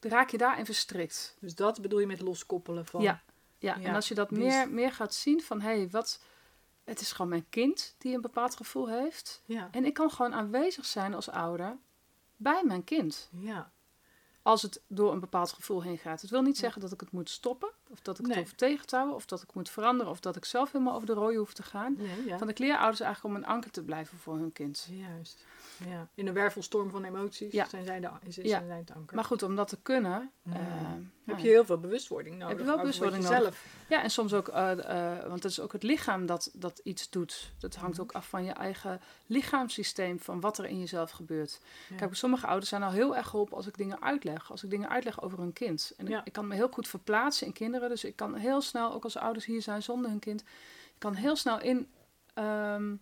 raak 0.00 0.30
je 0.30 0.38
daarin 0.38 0.64
verstrikt. 0.64 1.36
Dus 1.40 1.54
dat 1.54 1.80
bedoel 1.82 1.98
je 2.00 2.06
met 2.06 2.20
loskoppelen 2.20 2.86
van... 2.86 3.02
Ja. 3.02 3.22
Ja, 3.58 3.76
Ja, 3.80 3.88
en 3.88 3.94
als 3.94 4.08
je 4.08 4.14
dat 4.14 4.32
is- 4.32 4.38
meer, 4.38 4.70
meer 4.70 4.92
gaat 4.92 5.14
zien 5.14 5.42
van, 5.42 5.60
hé, 5.60 5.76
hey, 5.76 5.88
wat... 5.90 6.22
Het 6.84 7.00
is 7.00 7.12
gewoon 7.12 7.30
mijn 7.30 7.46
kind 7.50 7.94
die 7.98 8.14
een 8.14 8.20
bepaald 8.20 8.56
gevoel 8.56 8.88
heeft. 8.88 9.42
Ja. 9.44 9.68
En 9.70 9.84
ik 9.84 9.94
kan 9.94 10.10
gewoon 10.10 10.34
aanwezig 10.34 10.84
zijn 10.84 11.14
als 11.14 11.28
ouder 11.30 11.76
bij 12.36 12.62
mijn 12.64 12.84
kind. 12.84 13.28
ja. 13.40 13.72
Als 14.44 14.62
het 14.62 14.80
door 14.86 15.12
een 15.12 15.20
bepaald 15.20 15.52
gevoel 15.52 15.82
heen 15.82 15.98
gaat. 15.98 16.20
Het 16.20 16.30
wil 16.30 16.42
niet 16.42 16.58
zeggen 16.58 16.80
dat 16.80 16.92
ik 16.92 17.00
het 17.00 17.10
moet 17.10 17.30
stoppen, 17.30 17.68
of 17.90 18.00
dat 18.00 18.18
ik 18.18 18.26
Nee. 18.26 18.36
het 18.36 18.44
hoef 18.44 18.54
tegen 18.56 18.86
te 18.86 18.94
houden, 18.96 19.16
of 19.16 19.26
dat 19.26 19.42
ik 19.42 19.54
moet 19.54 19.70
veranderen, 19.70 20.12
of 20.12 20.20
dat 20.20 20.36
ik 20.36 20.44
zelf 20.44 20.72
helemaal 20.72 20.94
over 20.94 21.06
de 21.06 21.12
rode 21.12 21.36
hoef 21.36 21.52
te 21.52 21.62
gaan. 21.62 21.94
Nee, 21.98 22.24
ja. 22.26 22.38
Van 22.38 22.48
ik 22.48 22.58
leer 22.58 22.76
ouders 22.76 23.00
eigenlijk 23.00 23.34
om 23.36 23.42
een 23.42 23.48
anker 23.48 23.70
te 23.70 23.82
blijven 23.82 24.18
voor 24.18 24.36
hun 24.36 24.52
kind. 24.52 24.88
Juist. 24.90 25.44
Ja. 25.88 26.08
In 26.14 26.26
een 26.26 26.34
wervelstorm 26.34 26.90
van 26.90 27.04
emoties 27.04 27.52
Ja. 27.52 27.68
zijn 27.68 27.84
zij 27.84 28.00
de, 28.00 28.06
Ja. 28.06 28.30
zijn 28.30 28.66
zij 28.66 28.78
het 28.78 28.90
anker. 28.94 29.14
Maar 29.16 29.24
goed, 29.24 29.42
om 29.42 29.56
dat 29.56 29.68
te 29.68 29.78
kunnen. 29.82 30.30
Ja. 30.42 30.52
eh, 30.52 30.60
heb 30.60 31.36
nou, 31.36 31.40
je 31.48 31.48
heel 31.48 31.64
veel 31.64 31.78
bewustwording 31.78 32.34
nodig. 32.34 32.48
Heb 32.48 32.58
je 32.58 32.64
wel 32.64 32.76
bewustwording 32.76 33.22
nodig. 33.22 33.38
zelf. 33.42 33.64
Ja, 33.88 34.02
en 34.02 34.10
soms 34.10 34.32
ook, 34.34 34.48
eh, 34.48 34.70
eh, 35.16 35.20
want 35.28 35.42
het 35.42 35.52
is 35.52 35.60
ook 35.60 35.72
het 35.72 35.82
lichaam 35.82 36.26
dat, 36.26 36.50
dat 36.52 36.80
iets 36.84 37.10
doet. 37.10 37.52
Dat 37.58 37.74
hangt 37.74 37.92
Mhm. 37.96 38.02
ook 38.02 38.12
af 38.12 38.28
van 38.28 38.44
je 38.44 38.50
eigen 38.52 39.00
lichaamssysteem, 39.26 40.20
van 40.20 40.40
wat 40.40 40.58
er 40.58 40.64
in 40.66 40.78
jezelf 40.78 41.10
gebeurt. 41.10 41.60
Kijk, 41.96 42.14
sommige 42.14 42.46
ouders 42.46 42.68
zijn 42.68 42.82
al 42.82 42.90
heel 42.90 43.16
erg 43.16 43.28
geholpen 43.28 43.56
als 43.56 43.66
ik 43.66 43.76
dingen 43.76 44.02
uitleg. 44.02 44.50
Als 44.50 44.62
ik 44.64 44.70
dingen 44.70 44.88
uitleg 44.88 45.22
over 45.22 45.38
hun 45.38 45.52
kind. 45.52 45.92
En 45.96 46.08
ik 46.24 46.32
kan 46.32 46.46
me 46.46 46.54
heel 46.54 46.68
goed 46.68 46.88
verplaatsen 46.88 47.46
in 47.46 47.52
kinderen. 47.52 47.88
Dus 47.88 48.04
ik 48.04 48.16
kan 48.16 48.34
heel 48.34 48.60
snel, 48.60 48.92
ook 48.92 49.04
als 49.04 49.16
ouders 49.16 49.44
hier 49.44 49.62
zijn 49.62 49.82
zonder 49.82 50.10
hun 50.10 50.18
kind, 50.18 50.40
ik 50.40 50.98
kan 50.98 51.14
heel 51.14 51.36
snel 51.36 51.60
in, 51.60 51.88
ehm, 52.34 52.94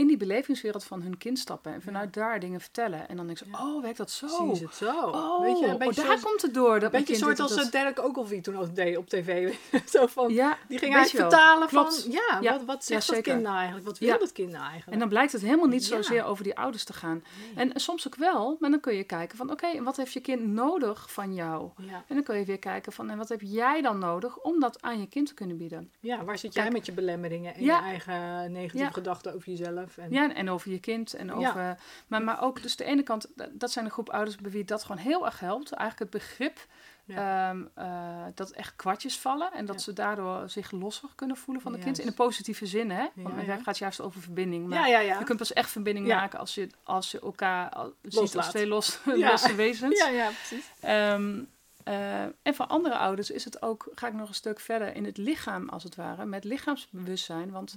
in 0.00 0.06
die 0.06 0.16
belevingswereld 0.16 0.84
van 0.84 1.02
hun 1.02 1.18
kind 1.18 1.38
stappen. 1.38 1.72
En 1.74 1.82
vanuit 1.82 2.14
daar 2.14 2.40
dingen 2.40 2.60
vertellen. 2.60 3.08
En 3.08 3.16
dan 3.16 3.26
denk 3.26 3.38
Ja. 3.52 3.66
oh, 3.66 3.82
werkt 3.82 3.96
dat 3.98 4.10
zo? 4.10 4.26
Zien 4.28 4.56
ze 4.56 4.64
het 4.64 4.74
zo. 4.74 4.86
Oh, 5.06 5.40
Weet 5.40 5.58
je, 5.58 5.66
een 5.66 5.86
oh, 5.86 5.94
daar 5.94 6.20
komt 6.20 6.42
het 6.42 6.54
door. 6.54 6.80
Dat 6.80 6.92
Een 6.92 6.98
beetje 6.98 7.14
soort 7.16 7.40
als 7.40 7.54
dat- 7.56 7.72
Derek 7.72 8.02
Ogilvie 8.02 8.40
toen 8.40 8.56
ook 8.58 8.74
deed 8.74 8.96
op 8.96 9.08
tv. 9.08 9.54
Zo 9.92 10.06
van, 10.06 10.32
Ja, 10.32 10.58
die 10.68 10.78
ging 10.78 10.94
wel. 10.94 11.04
vertalen 11.04 11.68
Klopt. 11.68 12.02
van, 12.02 12.12
ja, 12.12 12.52
wat, 12.52 12.64
wat 12.64 12.84
zegt 12.84 13.06
dat 13.10 13.20
kind 13.20 13.42
nou 13.42 13.56
eigenlijk? 13.56 13.86
Wat 13.86 13.98
wil 13.98 14.18
dat 14.18 14.32
kind 14.32 14.48
nou 14.50 14.62
eigenlijk? 14.62 14.92
En 14.92 14.98
dan 14.98 15.08
blijkt 15.08 15.32
het 15.32 15.42
helemaal 15.42 15.66
niet 15.66 15.84
zozeer 15.84 16.24
over 16.24 16.44
die 16.44 16.56
ouders 16.56 16.84
te 16.84 16.92
gaan. 16.92 17.22
En 17.54 17.70
soms 17.74 18.06
ook 18.06 18.14
wel, 18.16 18.56
maar 18.60 18.70
dan 18.70 18.80
kun 18.80 18.94
je 18.94 19.04
kijken 19.04 19.36
van 19.36 19.50
oké, 19.50 19.66
en 19.66 19.84
wat 19.84 19.96
heeft 19.96 20.12
je 20.12 20.20
kind 20.20 20.46
nodig 20.46 21.12
van 21.12 21.34
jou? 21.34 21.70
En 22.06 22.14
dan 22.14 22.22
kun 22.22 22.38
je 22.38 22.44
weer 22.44 22.58
kijken 22.58 22.92
van 22.92 23.10
en 23.10 23.16
wat 23.18 23.28
heb 23.28 23.40
jij 23.42 23.82
dan 23.82 23.98
nodig 23.98 24.38
om 24.38 24.60
dat 24.60 24.82
aan 24.82 25.00
je 25.00 25.06
kind 25.08 25.26
te 25.26 25.34
kunnen 25.34 25.56
bieden? 25.56 25.92
ja, 26.00 26.24
waar 26.24 26.38
zit 26.38 26.54
jij 26.54 26.62
Kijk. 26.62 26.74
met 26.76 26.86
je 26.86 26.92
belemmeringen 26.92 27.54
en 27.54 27.62
je 27.64 27.72
eigen 27.72 28.52
negatieve 28.52 28.92
gedachten 28.92 29.34
over 29.34 29.48
jezelf? 29.48 29.89
En, 29.98 30.10
Ja, 30.10 30.34
en 30.34 30.50
over 30.50 30.70
je 30.70 30.78
kind 30.80 31.14
en 31.14 31.32
over. 31.32 31.76
Maar, 32.06 32.22
maar 32.22 32.42
ook, 32.42 32.62
dus 32.62 32.76
de 32.76 32.84
ene 32.84 33.02
kant, 33.02 33.26
dat- 33.50 33.70
zijn 33.70 33.84
een 33.84 33.90
groep 33.90 34.08
ouders 34.10 34.36
bij 34.36 34.50
wie 34.50 34.64
dat 34.64 34.82
gewoon 34.82 35.02
heel 35.02 35.24
erg 35.26 35.40
helpt. 35.40 35.72
Eigenlijk 35.72 36.12
het 36.12 36.22
begrip 36.22 36.66
ehm, 37.06 37.62
eh, 37.74 38.24
dat 38.34 38.50
echt 38.50 38.76
kwartjes 38.76 39.18
vallen 39.18 39.52
en 39.52 39.64
dat 39.66 39.74
Ja. 39.76 39.80
ze 39.82 39.92
daardoor 39.92 40.48
zich 40.50 40.70
losser 40.70 41.08
kunnen 41.14 41.36
voelen 41.36 41.62
van 41.62 41.72
de 41.72 41.78
kind. 41.78 41.98
In 41.98 42.06
een 42.06 42.14
positieve 42.14 42.66
zin, 42.66 42.90
hè? 42.90 43.06
Want 43.14 43.34
mijn 43.34 43.46
werk 43.46 43.62
gaat 43.62 43.78
juist 43.78 44.00
over 44.00 44.20
verbinding. 44.20 44.66
Maar 44.66 44.78
ja, 44.78 44.86
ja, 44.86 44.98
ja. 44.98 45.18
je 45.18 45.24
kunt 45.24 45.38
pas 45.38 45.52
echt 45.52 45.70
verbinding 45.70 46.06
maken 46.06 46.38
als 46.38 46.54
je, 46.54 46.68
als 46.84 47.10
je 47.10 47.20
elkaar 47.20 47.70
al- 47.70 47.94
ziet 48.02 48.36
als 48.36 48.48
twee 48.48 48.66
los, 48.66 48.98
losse 49.04 49.54
wezens. 49.54 49.98
Ja, 49.98 50.08
ja, 50.08 50.26
precies. 50.30 50.70
Ehm, 50.80 51.40
eh, 51.84 52.22
en 52.22 52.54
voor 52.54 52.66
andere 52.66 52.96
ouders 52.96 53.30
is 53.30 53.44
het 53.44 53.62
ook, 53.62 53.88
ga 53.94 54.06
ik 54.06 54.14
nog 54.14 54.28
een 54.28 54.34
stuk 54.34 54.60
verder 54.60 54.94
in 54.94 55.04
het 55.04 55.16
lichaam 55.16 55.68
als 55.68 55.82
het 55.82 55.94
ware, 55.96 56.24
met 56.24 56.44
lichaamsbewustzijn. 56.44 57.50
Want, 57.50 57.76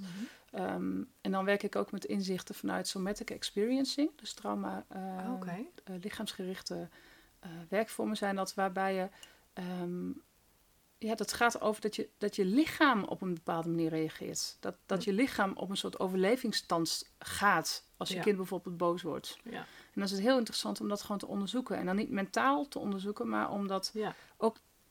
ehm, 0.54 1.02
en 1.20 1.30
dan 1.30 1.44
werk 1.44 1.62
ik 1.62 1.76
ook 1.76 1.90
met 1.92 2.04
inzichten 2.04 2.54
vanuit 2.54 2.88
somatic 2.88 3.30
experiencing, 3.30 4.10
dus 4.16 4.32
trauma, 4.32 4.84
eh, 4.88 5.18
Ah, 5.26 5.32
Oké. 5.32 5.56
eh, 5.84 5.94
lichaamsgerichte 6.00 6.88
eh, 7.40 7.50
werkvormen 7.68 8.16
zijn 8.16 8.36
dat 8.36 8.54
waarbij 8.54 8.94
je, 8.94 9.08
ehm, 9.52 10.10
ja, 10.98 11.14
dat 11.14 11.32
gaat 11.32 11.60
over 11.60 11.80
dat 11.82 11.96
je, 11.96 12.08
dat 12.18 12.36
je 12.36 12.44
lichaam 12.44 13.04
op 13.04 13.22
een 13.22 13.34
bepaalde 13.34 13.68
manier 13.68 13.88
reageert. 13.90 14.56
Dat, 14.60 14.76
dat 14.86 15.04
je 15.04 15.12
lichaam 15.12 15.52
op 15.56 15.70
een 15.70 15.76
soort 15.76 15.98
overlevingsstand 16.00 17.10
gaat 17.18 17.84
als 17.96 18.08
je 18.08 18.14
Ja. 18.14 18.22
kind 18.22 18.36
bijvoorbeeld 18.36 18.76
boos 18.76 19.02
wordt. 19.02 19.38
Ja. 19.44 19.58
En 19.60 19.66
dan 20.00 20.04
is 20.04 20.10
het 20.10 20.20
heel 20.20 20.38
interessant 20.38 20.80
om 20.80 20.88
dat 20.88 21.02
gewoon 21.02 21.18
te 21.18 21.26
onderzoeken. 21.26 21.76
En 21.76 21.86
dan 21.86 21.96
niet 21.96 22.10
mentaal 22.10 22.68
te 22.68 22.78
onderzoeken, 22.78 23.28
maar 23.28 23.50
om 23.50 23.66
dat 23.68 23.90
Ja. 23.94 24.14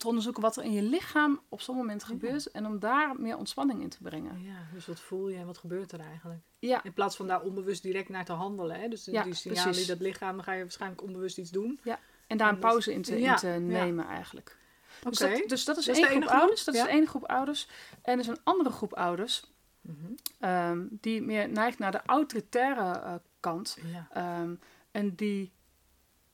Te 0.03 0.09
onderzoeken 0.09 0.41
wat 0.41 0.55
er 0.57 0.63
in 0.63 0.71
je 0.71 0.81
lichaam 0.81 1.41
op 1.49 1.61
zo'n 1.61 1.75
moment 1.75 2.01
Ja. 2.01 2.07
gebeurt. 2.07 2.51
En 2.51 2.65
om 2.65 2.79
daar 2.79 3.19
meer 3.19 3.37
ontspanning 3.37 3.81
in 3.81 3.89
te 3.89 3.97
brengen. 4.01 4.41
ja, 4.41 4.55
dus 4.73 4.85
wat 4.85 4.99
voel 4.99 5.29
je 5.29 5.37
en 5.37 5.45
wat 5.45 5.57
gebeurt 5.57 5.91
er 5.91 5.99
eigenlijk? 5.99 6.41
Ja, 6.59 6.83
In 6.83 6.93
plaats 6.93 7.15
van 7.15 7.27
daar 7.27 7.41
onbewust 7.41 7.83
direct 7.83 8.09
naar 8.09 8.25
te 8.25 8.31
handelen. 8.33 8.79
Hè? 8.79 8.87
Dus 8.87 9.05
Ja, 9.05 9.23
die 9.23 9.33
signalen 9.33 9.63
precies. 9.63 9.87
die 9.87 9.95
dat 9.97 10.05
lichaam, 10.07 10.35
dan 10.35 10.43
ga 10.43 10.51
je 10.53 10.61
waarschijnlijk 10.61 11.01
onbewust 11.03 11.37
iets 11.37 11.51
doen. 11.51 11.79
en 12.27 12.37
daar 12.37 12.47
een 12.47 12.59
dat- 12.59 12.69
pauze 12.69 12.93
in 12.93 13.01
te, 13.01 13.19
Ja, 13.19 13.31
in 13.31 13.37
te 13.37 13.47
ja. 13.47 13.57
nemen 13.57 14.05
eigenlijk. 14.05 14.57
Oké. 14.99 15.09
Dus, 15.09 15.19
dat, 15.19 15.43
dus 15.49 15.65
dat 15.65 15.77
is 15.77 15.85
Dat 15.85 15.95
één 15.97 16.05
groep 16.21 16.23
ouders. 16.25 16.63
Dat 16.63 16.75
Ja. 16.75 16.81
is 16.81 16.87
de 16.87 16.93
ene 16.93 17.05
groep 17.05 17.25
ouders. 17.25 17.67
En 18.01 18.13
er 18.13 18.19
is 18.19 18.27
een 18.27 18.39
andere 18.43 18.69
groep 18.69 18.93
ouders 18.93 19.51
Mhm. 19.81 19.95
ehm, 20.39 20.85
die 20.89 21.21
meer 21.21 21.49
neigt 21.49 21.79
naar 21.79 21.91
de 21.91 22.01
autoritaire 22.05 22.99
eh, 22.99 23.13
kant. 23.39 23.77
Ja. 23.85 24.07
Ehm, 24.11 24.55
en 24.91 25.15
die 25.15 25.51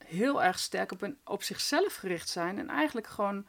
heel 0.05 0.43
erg 0.43 0.59
sterk 0.59 0.91
op, 0.91 1.01
een, 1.01 1.17
op 1.23 1.43
zichzelf 1.43 1.95
gericht 1.95 2.29
zijn. 2.29 2.57
En 2.59 2.69
eigenlijk 2.69 3.07
gewoon 3.07 3.45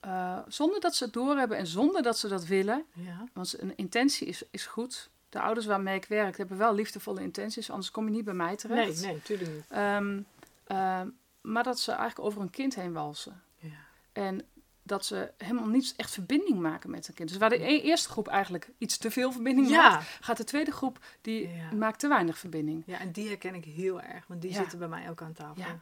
eh, 0.00 0.38
zonder 0.48 0.80
dat 0.80 0.94
ze 0.94 1.04
het 1.04 1.12
doorhebben 1.12 1.56
en 1.58 1.66
zonder 1.66 2.02
dat 2.02 2.18
ze 2.18 2.28
dat 2.28 2.44
willen. 2.46 2.84
Ja. 2.94 3.24
Want 3.32 3.60
een 3.60 3.76
intentie 3.76 4.26
is, 4.26 4.42
is 4.50 4.66
goed. 4.66 5.10
De 5.28 5.40
ouders 5.40 5.66
waarmee 5.66 5.96
ik 5.96 6.04
werk 6.04 6.36
hebben 6.36 6.58
wel 6.58 6.74
liefdevolle 6.74 7.20
intenties, 7.22 7.70
anders 7.70 7.90
kom 7.90 8.04
je 8.04 8.10
niet 8.10 8.24
bij 8.24 8.34
mij 8.34 8.46
Nee, 8.46 8.56
terecht. 8.56 9.00
nee, 9.02 9.12
natuurlijk 9.14 9.50
niet. 9.50 9.64
Ehm, 9.68 10.20
ehm, 10.66 11.08
maar 11.40 11.62
dat 11.62 11.80
ze 11.80 11.90
eigenlijk 11.90 12.20
over 12.28 12.40
een 12.40 12.50
kind 12.50 12.74
heen 12.74 12.92
walsen. 12.92 13.42
Ja. 13.56 13.68
En 14.12 14.46
dat 14.82 15.04
ze 15.06 15.30
helemaal 15.36 15.66
niet 15.66 15.94
echt 15.96 16.10
verbinding 16.10 16.58
maken 16.60 16.90
met 16.90 17.08
een 17.08 17.14
kind. 17.14 17.28
Dus 17.28 17.38
waar 17.38 17.50
de 17.50 17.64
e- 17.68 17.80
eerste 17.80 18.08
groep 18.08 18.28
eigenlijk 18.28 18.70
iets 18.78 18.96
te 18.98 19.10
veel 19.10 19.32
verbinding 19.32 19.68
Ja. 19.68 19.88
maakt, 19.90 20.06
gaat 20.20 20.36
de 20.36 20.44
tweede 20.44 20.70
groep 20.72 20.98
die 21.20 21.48
Ja. 21.48 21.72
maakt 21.72 21.98
te 22.00 22.08
weinig 22.08 22.38
verbinding. 22.38 22.82
Ja, 22.86 22.98
en 22.98 23.12
die 23.12 23.28
herken 23.28 23.54
ik 23.54 23.64
heel 23.64 24.00
erg, 24.00 24.26
want 24.26 24.42
die 24.42 24.54
zitten 24.54 24.78
bij 24.78 24.88
mij 24.88 25.10
ook 25.10 25.22
aan 25.22 25.32
tafel. 25.32 25.62
Ja. 25.62 25.80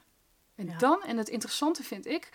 En 0.55 0.75
dan, 0.79 1.03
en 1.05 1.17
het 1.17 1.29
interessante 1.29 1.83
vind 1.83 2.07
ik, 2.07 2.29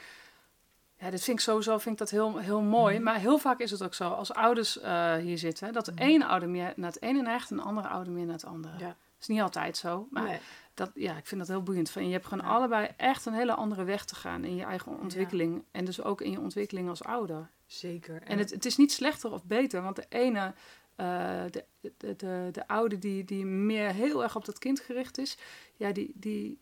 ja, 1.02 1.10
dit 1.10 1.24
vind 1.24 1.38
ik 1.38 1.44
sowieso 1.44 1.78
vind 1.78 1.94
ik 1.94 1.98
dat 2.00 2.10
heel, 2.10 2.38
heel 2.38 2.62
mooi, 2.62 2.96
Mhm. 2.96 3.04
maar 3.04 3.16
heel 3.20 3.38
vaak 3.38 3.60
is 3.60 3.72
het 3.72 3.84
ook 3.84 3.94
zo, 3.94 4.10
als 4.10 4.34
ouders 4.34 4.80
eh, 4.80 5.16
hier 5.16 5.38
zitten, 5.38 5.74
dat 5.74 5.86
de 5.86 5.92
Mhm. 5.92 6.02
ene 6.02 6.26
ouder 6.26 6.50
meer 6.50 6.74
naar 6.76 6.92
het 6.92 7.02
ene 7.02 7.22
neigt 7.22 7.50
en 7.52 7.58
de 7.58 7.64
andere 7.64 7.88
ouder 7.88 8.14
meer 8.14 8.26
naar 8.26 8.34
het 8.36 8.46
andere. 8.46 8.78
Ja. 8.78 8.88
Dat 8.88 8.96
is 9.20 9.28
niet 9.28 9.42
altijd 9.42 9.78
zo, 9.78 10.08
maar 10.12 10.24
Nee. 10.24 10.40
dat, 10.74 10.92
ja, 10.96 11.18
ik 11.18 11.26
vind 11.26 11.40
dat 11.40 11.50
heel 11.50 11.64
boeiend. 11.64 11.90
Van, 11.90 12.06
je 12.06 12.12
hebt 12.12 12.26
gewoon 12.26 12.46
Ja. 12.46 12.52
allebei 12.52 12.90
echt 12.98 13.26
een 13.26 13.34
hele 13.34 13.54
andere 13.54 13.84
weg 13.84 14.06
te 14.06 14.16
gaan 14.16 14.44
in 14.44 14.56
je 14.56 14.64
eigen 14.64 15.00
ontwikkeling. 15.00 15.64
En 15.72 15.86
dus 15.86 16.04
ook 16.04 16.22
in 16.22 16.32
je 16.32 16.40
ontwikkeling 16.40 16.90
als 16.90 17.04
ouder. 17.04 17.50
Zeker. 17.66 18.22
En 18.24 18.38
het, 18.38 18.50
het 18.50 18.66
is 18.66 18.78
niet 18.78 18.92
slechter 18.92 19.32
of 19.32 19.44
beter, 19.46 19.82
want 19.82 19.96
de 19.96 20.06
ene, 20.10 20.54
eh, 20.96 21.06
de, 21.50 21.64
de, 21.98 22.16
de, 22.16 22.50
de 22.52 22.68
oude 22.68 23.00
die, 23.00 23.24
die 23.24 23.46
meer 23.46 23.94
heel 23.94 24.24
erg 24.24 24.36
op 24.36 24.46
dat 24.46 24.60
kind 24.60 24.80
gericht 24.80 25.18
is, 25.18 25.38
ja, 25.76 25.92
die, 25.92 26.12
die, 26.16 26.60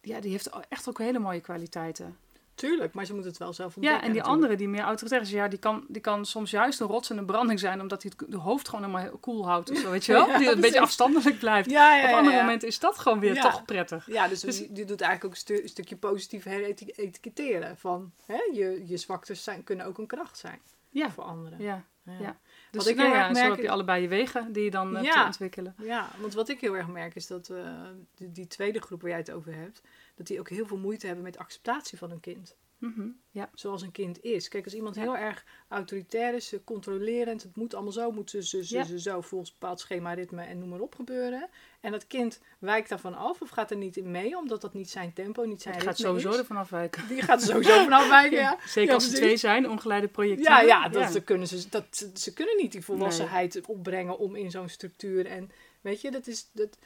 ja, 0.00 0.20
die 0.20 0.30
heeft 0.30 0.50
echt 0.68 0.88
ook 0.88 0.98
hele 0.98 1.18
mooie 1.18 1.40
kwaliteiten. 1.40 2.16
Tuurlijk, 2.56 2.94
maar 2.94 3.04
ze 3.04 3.12
moeten 3.12 3.30
het 3.30 3.40
wel 3.40 3.52
zelf 3.52 3.70
Ja, 3.70 3.76
ontdekken. 3.76 4.02
en 4.06 4.12
die 4.12 4.16
natuurlijk. 4.22 4.42
andere 4.44 4.56
die 4.58 4.68
meer 4.68 4.82
autoritair 4.82 5.20
is, 5.20 5.30
ja, 5.30 5.48
die 5.48 5.58
kan, 5.58 5.84
die 5.88 6.00
kan 6.02 6.24
soms 6.26 6.50
juist 6.50 6.80
een 6.80 6.86
rots 6.86 7.10
en 7.10 7.18
een 7.18 7.26
branding 7.26 7.60
zijn, 7.60 7.80
omdat 7.80 8.02
hij 8.02 8.12
het 8.16 8.30
de 8.30 8.36
hoofd 8.36 8.68
gewoon 8.68 8.84
helemaal 8.84 9.18
cool 9.20 9.46
houdt. 9.46 9.70
of 9.70 9.76
zo, 9.78 9.90
weet 9.90 10.04
je 10.04 10.12
wel? 10.12 10.28
Ja, 10.30 10.38
die 10.38 10.50
een 10.50 10.60
beetje 10.60 10.80
afstandelijk 10.80 11.38
blijft. 11.38 11.70
Ja, 11.70 11.96
ja, 11.96 12.02
ja. 12.02 12.10
Op 12.10 12.16
andere 12.18 12.36
ja. 12.36 12.42
momenten 12.42 12.68
is 12.68 12.78
dat 12.78 12.98
gewoon 12.98 13.20
weer 13.20 13.34
Ja. 13.34 13.42
toch 13.42 13.64
prettig. 13.64 14.06
Ja, 14.06 14.28
dus, 14.28 14.40
Dus- 14.40 14.58
die, 14.58 14.72
die 14.72 14.84
doet 14.84 15.00
eigenlijk 15.00 15.24
ook 15.24 15.30
een, 15.30 15.36
stu- 15.56 15.62
een 15.62 15.68
stukje 15.68 15.96
positief 15.96 16.44
heretiketteren. 17.00 17.76
Van 17.76 18.12
hè, 18.26 18.38
je, 18.52 18.82
je 18.86 18.96
zwaktes 18.96 19.42
zijn, 19.44 19.64
kunnen 19.64 19.86
ook 19.86 19.98
een 19.98 20.06
kracht 20.06 20.38
zijn 20.38 20.58
Ja, 20.90 21.10
voor 21.10 21.24
anderen. 21.24 21.58
ja. 21.62 21.84
Ja. 22.02 22.12
ja. 22.20 22.36
Dus 22.70 22.82
Wat 22.82 22.86
ik 22.86 22.96
nou 22.96 23.08
heel 23.08 23.18
ja, 23.18 23.26
erg 23.28 23.36
zo 23.36 23.42
merk 23.42 23.54
heb 23.56 23.64
je 23.64 23.70
allebei 23.70 24.02
je 24.02 24.08
wegen 24.08 24.52
die 24.52 24.64
je 24.64 24.70
dan 24.70 24.94
hebt 24.94 25.06
Ja. 25.06 25.20
te 25.20 25.26
ontwikkelen. 25.26 25.74
Ja, 25.82 26.08
want 26.20 26.34
wat 26.34 26.48
ik 26.48 26.60
heel 26.60 26.76
erg 26.76 26.86
merk 26.86 27.14
is 27.14 27.26
dat 27.26 27.48
eh, 27.48 27.56
die, 28.14 28.32
die 28.32 28.46
tweede 28.46 28.80
groep 28.80 29.00
waar 29.00 29.10
jij 29.10 29.18
het 29.18 29.30
over 29.30 29.54
hebt, 29.54 29.82
dat 30.16 30.26
die 30.26 30.38
ook 30.40 30.48
heel 30.48 30.66
veel 30.66 30.76
moeite 30.78 31.06
hebben 31.06 31.24
met 31.24 31.38
acceptatie 31.38 31.98
van 31.98 32.10
een 32.10 32.20
kind. 32.20 32.56
Mhm, 32.78 33.08
Ja, 33.30 33.50
Zoals 33.54 33.82
een 33.82 33.92
kind 33.92 34.22
is. 34.22 34.48
Kijk, 34.48 34.64
als 34.64 34.74
iemand 34.74 34.94
Ja. 34.94 35.00
heel 35.02 35.16
erg 35.16 35.44
autoritair 35.68 36.34
is, 36.34 36.52
eh, 36.52 36.58
controlerend, 36.64 37.42
het 37.42 37.56
moet 37.56 37.74
allemaal 37.74 37.92
zo, 37.92 38.10
moet 38.10 38.30
ze, 38.30 38.42
ze, 38.46 38.64
ze, 38.64 38.74
Ja. 38.76 38.84
ze 38.84 39.00
zo, 39.00 39.20
volgens 39.20 39.50
een 39.50 39.56
bepaald 39.60 39.80
schema, 39.80 40.12
ritme 40.12 40.42
en 40.42 40.58
noem 40.58 40.68
maar 40.68 40.80
op 40.80 40.94
gebeuren. 40.94 41.48
En 41.80 41.92
dat 41.92 42.06
kind 42.06 42.40
wijkt 42.58 42.88
daarvan 42.88 43.14
af 43.14 43.40
of 43.42 43.48
gaat 43.50 43.70
er 43.70 43.76
niet 43.76 43.96
in 43.96 44.10
mee, 44.10 44.36
omdat 44.38 44.60
dat 44.60 44.74
niet 44.74 44.90
zijn 44.90 45.12
tempo, 45.12 45.44
niet 45.44 45.62
zijn 45.62 45.74
het 45.74 45.84
gaat 45.84 45.98
sowieso 45.98 46.32
ervan 46.32 46.56
afwijken. 46.56 47.08
Die 47.08 47.22
gaat 47.22 47.40
er 47.40 47.46
sowieso 47.46 47.82
vanaf 47.82 48.08
wijken, 48.08 48.38
ja. 48.46 48.58
Zeker 48.66 48.94
als 48.94 49.02
precies. 49.04 49.22
twee 49.22 49.36
zijn, 49.36 49.68
ongeleide 49.70 50.08
projecten. 50.08 50.44
Ja, 50.44 50.60
ja, 50.60 50.88
dat, 50.88 51.12
dat 51.12 51.24
kunnen 51.24 51.46
ze, 51.48 51.68
dat, 51.68 52.10
ze 52.14 52.32
kunnen 52.32 52.56
niet 52.56 52.72
die 52.72 52.84
volwassenheid 52.84 53.66
opbrengen 53.66 54.18
om 54.18 54.36
in 54.36 54.50
zo'n 54.50 54.68
structuur. 54.68 55.26
En 55.26 55.50
weet 55.80 56.00
je, 56.00 56.10
dat 56.10 56.26
is. 56.26 56.50
Dat, 56.52 56.78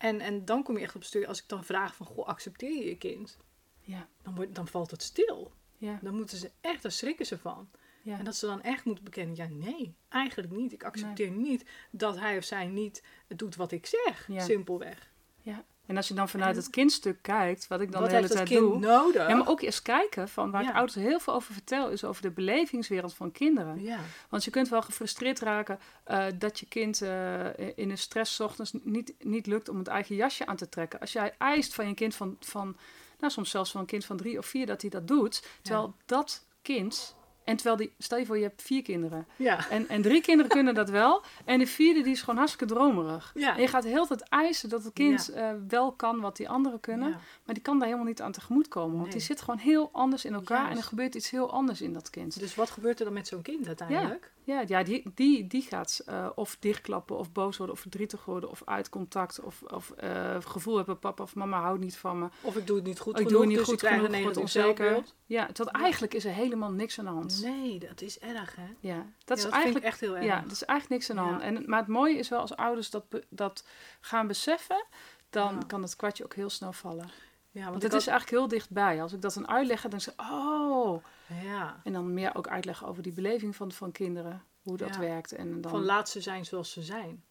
en, 0.00 0.20
en 0.20 0.44
dan 0.44 0.62
kom 0.62 0.76
je 0.76 0.82
echt 0.82 0.94
op 0.96 1.04
stuk, 1.04 1.24
als 1.24 1.42
ik 1.42 1.48
dan 1.48 1.64
vraag 1.64 1.94
van, 1.94 2.06
goh, 2.06 2.26
accepteer 2.26 2.76
je 2.76 2.84
je 2.88 2.96
kind? 2.96 3.38
Ja, 3.80 4.08
Dan, 4.22 4.34
wordt, 4.34 4.54
dan 4.54 4.68
valt 4.68 4.90
het 4.90 5.02
stil. 5.02 5.52
ja, 5.78 5.98
Dan 6.02 6.14
moeten 6.14 6.36
ze 6.38 6.50
echt, 6.60 6.82
daar 6.82 6.92
schrikken 6.92 7.26
ze 7.26 7.38
van. 7.38 7.70
ja. 8.02 8.18
En 8.18 8.24
dat 8.24 8.36
ze 8.36 8.46
dan 8.46 8.62
echt 8.62 8.84
moeten 8.84 9.04
bekennen, 9.04 9.36
ja, 9.36 9.46
nee, 9.48 9.94
eigenlijk 10.08 10.50
niet. 10.52 10.72
Ik 10.72 10.84
accepteer 10.84 11.30
niet 11.30 11.64
dat 11.90 12.18
hij 12.18 12.36
of 12.36 12.44
zij 12.44 12.66
niet 12.66 13.02
doet 13.28 13.56
wat 13.56 13.72
ik 13.72 13.86
zeg, 13.86 14.26
Ja. 14.28 14.44
simpelweg. 14.44 15.10
ja. 15.42 15.64
En 15.90 15.96
als 15.96 16.08
je 16.08 16.14
dan 16.14 16.28
vanuit 16.28 16.56
En- 16.56 16.62
het 16.62 16.70
kindstuk 16.70 17.18
kijkt, 17.22 17.66
wat 17.68 17.80
ik 17.80 17.92
dan 17.92 18.00
wat 18.00 18.10
de 18.10 18.16
hele 18.16 18.28
tijd 18.28 18.48
doe. 18.48 18.78
nodig? 18.78 19.28
Ja, 19.28 19.34
maar 19.36 19.48
ook 19.48 19.60
eens 19.60 19.82
kijken 19.82 20.28
van 20.28 20.50
waar 20.50 20.62
Ja. 20.62 20.68
ik 20.68 20.74
ouders 20.74 20.94
heel 20.98 21.20
veel 21.20 21.34
over 21.34 21.52
vertel, 21.52 21.88
is 21.90 22.04
over 22.04 22.22
de 22.22 22.30
belevingswereld 22.30 23.14
van 23.14 23.32
kinderen. 23.32 23.82
Ja, 23.82 23.98
Want 24.28 24.44
je 24.44 24.50
kunt 24.50 24.68
wel 24.68 24.82
gefrustreerd 24.82 25.40
raken 25.40 25.78
eh, 26.04 26.24
dat 26.34 26.58
je 26.60 26.66
kind 26.66 27.02
eh, 27.02 27.44
in 27.78 27.90
een 27.90 27.98
stress 27.98 28.34
's 28.34 28.40
ochtends 28.40 28.72
niet, 28.82 29.12
niet 29.18 29.46
lukt 29.46 29.68
om 29.68 29.78
het 29.78 29.88
eigen 29.88 30.14
jasje 30.16 30.46
aan 30.46 30.56
te 30.56 30.68
trekken. 30.68 31.00
Als 31.00 31.12
jij 31.12 31.34
eist 31.38 31.74
van 31.74 31.88
je 31.88 31.94
kind 31.94 32.14
van, 32.14 32.36
van 32.40 32.76
nou 33.18 33.32
soms 33.32 33.50
zelfs 33.50 33.70
van 33.70 33.80
een 33.80 33.86
kind 33.86 34.04
van 34.04 34.16
drie 34.16 34.38
of 34.38 34.46
vier 34.46 34.66
dat 34.66 34.80
hij 34.80 34.90
dat 34.90 35.08
doet, 35.08 35.42
terwijl 35.62 35.94
dat 36.06 36.44
kind, 36.62 37.14
en 37.44 37.56
terwijl 37.56 37.76
die, 37.76 37.92
stel 37.98 38.18
je 38.18 38.26
voor 38.26 38.36
je 38.36 38.42
hebt 38.42 38.62
vier 38.62 38.82
kinderen, 38.82 39.26
ja, 39.36 39.68
en, 39.68 39.88
en 39.88 40.02
drie 40.02 40.20
kinderen 40.20 40.50
kunnen 40.50 40.74
dat 40.74 40.90
wel. 40.90 41.22
En 41.44 41.58
de 41.58 41.66
vierde 41.66 42.02
die 42.02 42.12
is 42.12 42.20
gewoon 42.20 42.36
hartstikke 42.38 42.74
dromerig. 42.74 43.32
Ja. 43.34 43.54
En 43.54 43.60
je 43.60 43.68
gaat 43.68 43.84
heel 43.84 44.06
tijd 44.06 44.28
eisen 44.28 44.68
dat 44.68 44.84
het 44.84 44.92
kind 44.92 45.28
eh, 45.28 45.50
wel 45.68 45.92
kan 45.92 46.20
wat 46.20 46.36
die 46.36 46.48
anderen 46.48 46.80
kunnen. 46.80 47.10
Maar 47.44 47.54
die 47.54 47.62
kan 47.62 47.74
daar 47.78 47.86
helemaal 47.86 48.08
niet 48.08 48.22
aan 48.22 48.32
tegemoet 48.32 48.68
komen. 48.68 48.90
Want 48.92 49.02
Nee. 49.02 49.12
die 49.12 49.20
zit 49.22 49.40
gewoon 49.40 49.58
heel 49.60 49.88
anders 49.92 50.24
in 50.24 50.34
elkaar. 50.34 50.70
En 50.70 50.76
er 50.76 50.82
gebeurt 50.82 51.14
iets 51.14 51.30
heel 51.30 51.52
anders 51.52 51.80
in 51.80 51.92
dat 51.92 52.10
kind. 52.10 52.38
Dus 52.40 52.54
wat 52.54 52.70
gebeurt 52.70 52.98
er 52.98 53.04
dan 53.04 53.14
met 53.14 53.28
zo'n 53.28 53.42
kind 53.42 53.66
uiteindelijk? 53.66 54.30
Ja, 54.44 54.62
ja 54.66 54.82
die, 54.82 55.10
die, 55.14 55.46
die 55.46 55.62
gaat 55.62 56.02
eh, 56.06 56.28
of 56.34 56.56
dichtklappen, 56.60 57.18
of 57.18 57.32
boos 57.32 57.56
worden, 57.56 57.74
of 57.74 57.80
verdrietig 57.80 58.24
worden, 58.24 58.50
of 58.50 58.62
uit 58.64 58.88
contact, 58.88 59.40
of, 59.40 59.62
of 59.62 59.90
eh, 59.90 60.36
gevoel 60.40 60.76
hebben: 60.76 60.98
papa 60.98 61.22
of 61.22 61.34
mama 61.34 61.60
houdt 61.60 61.80
niet 61.80 61.96
van 61.96 62.18
me. 62.18 62.28
Of 62.40 62.56
ik 62.56 62.66
doe 62.66 62.76
het 62.76 62.84
niet 62.86 62.98
goed 63.00 63.14
Oh, 63.14 63.20
ik 63.20 63.26
genoeg, 63.26 63.32
doe 63.32 63.40
het 63.40 63.48
niet 63.48 63.58
dus 63.58 63.66
goed 63.68 63.82
ik 63.82 63.88
genoeg, 63.88 64.06
word 64.06 64.18
negatief 64.18 64.42
onzeker. 64.42 65.02
Ja, 65.26 65.46
terwijl 65.46 65.76
Ja. 65.76 65.82
eigenlijk 65.82 66.14
is 66.14 66.24
er 66.24 66.32
helemaal 66.32 66.70
niks 66.70 66.98
aan 66.98 67.04
de 67.04 67.10
hand. 67.10 67.40
Nee, 67.42 67.78
dat 67.78 68.00
is 68.00 68.18
erg, 68.18 68.56
hè? 68.56 68.66
Ja, 68.80 69.06
dat 69.24 69.38
Ja, 69.40 69.46
is 69.46 69.50
eigenlijk 69.50 69.84
ik 69.84 69.90
echt 69.90 70.00
heel 70.00 70.16
erg. 70.16 70.24
Ja, 70.24 70.44
er 70.44 70.50
is 70.50 70.64
eigenlijk 70.64 70.88
niks 70.88 71.10
aan 71.10 71.16
de 71.24 71.30
hand. 71.30 71.42
En, 71.42 71.62
maar 71.66 71.78
het 71.78 71.88
mooie 71.88 72.16
is 72.16 72.28
wel 72.28 72.40
als 72.40 72.56
ouders 72.56 72.90
dat, 72.90 73.04
dat 73.28 73.64
gaan 74.00 74.26
beseffen, 74.26 74.84
dan 75.30 75.66
kan 75.66 75.82
het 75.82 75.96
kwartje 75.96 76.24
ook 76.24 76.34
heel 76.34 76.50
snel 76.50 76.72
vallen. 76.72 77.10
ja, 77.50 77.60
Want 77.60 77.70
want 77.70 77.82
het 77.82 77.92
ik 77.92 77.98
is 77.98 78.06
eigenlijk 78.06 78.38
heel 78.38 78.48
dichtbij. 78.48 79.02
Als 79.02 79.12
ik 79.12 79.20
dat 79.22 79.34
dan 79.34 79.48
uitleg, 79.48 79.82
dan 79.88 80.00
zeg 80.00 80.14
ik, 80.14 80.20
oh. 80.20 81.04
Ja, 81.42 81.80
En 81.84 81.92
dan 81.92 82.14
meer 82.14 82.34
ook 82.34 82.48
uitleggen 82.48 82.86
over 82.86 83.02
die 83.02 83.12
beleving 83.12 83.56
van, 83.56 83.72
van 83.72 83.92
kinderen, 83.92 84.42
hoe 84.62 84.76
dat 84.76 84.94
Ja. 84.94 85.00
werkt. 85.00 85.32
En 85.32 85.60
dan, 85.60 85.70
van 85.70 85.84
laat 85.84 86.08
ze 86.08 86.20
zijn 86.20 86.44
zoals 86.44 86.72
ze 86.72 86.82
zijn. 86.82 87.24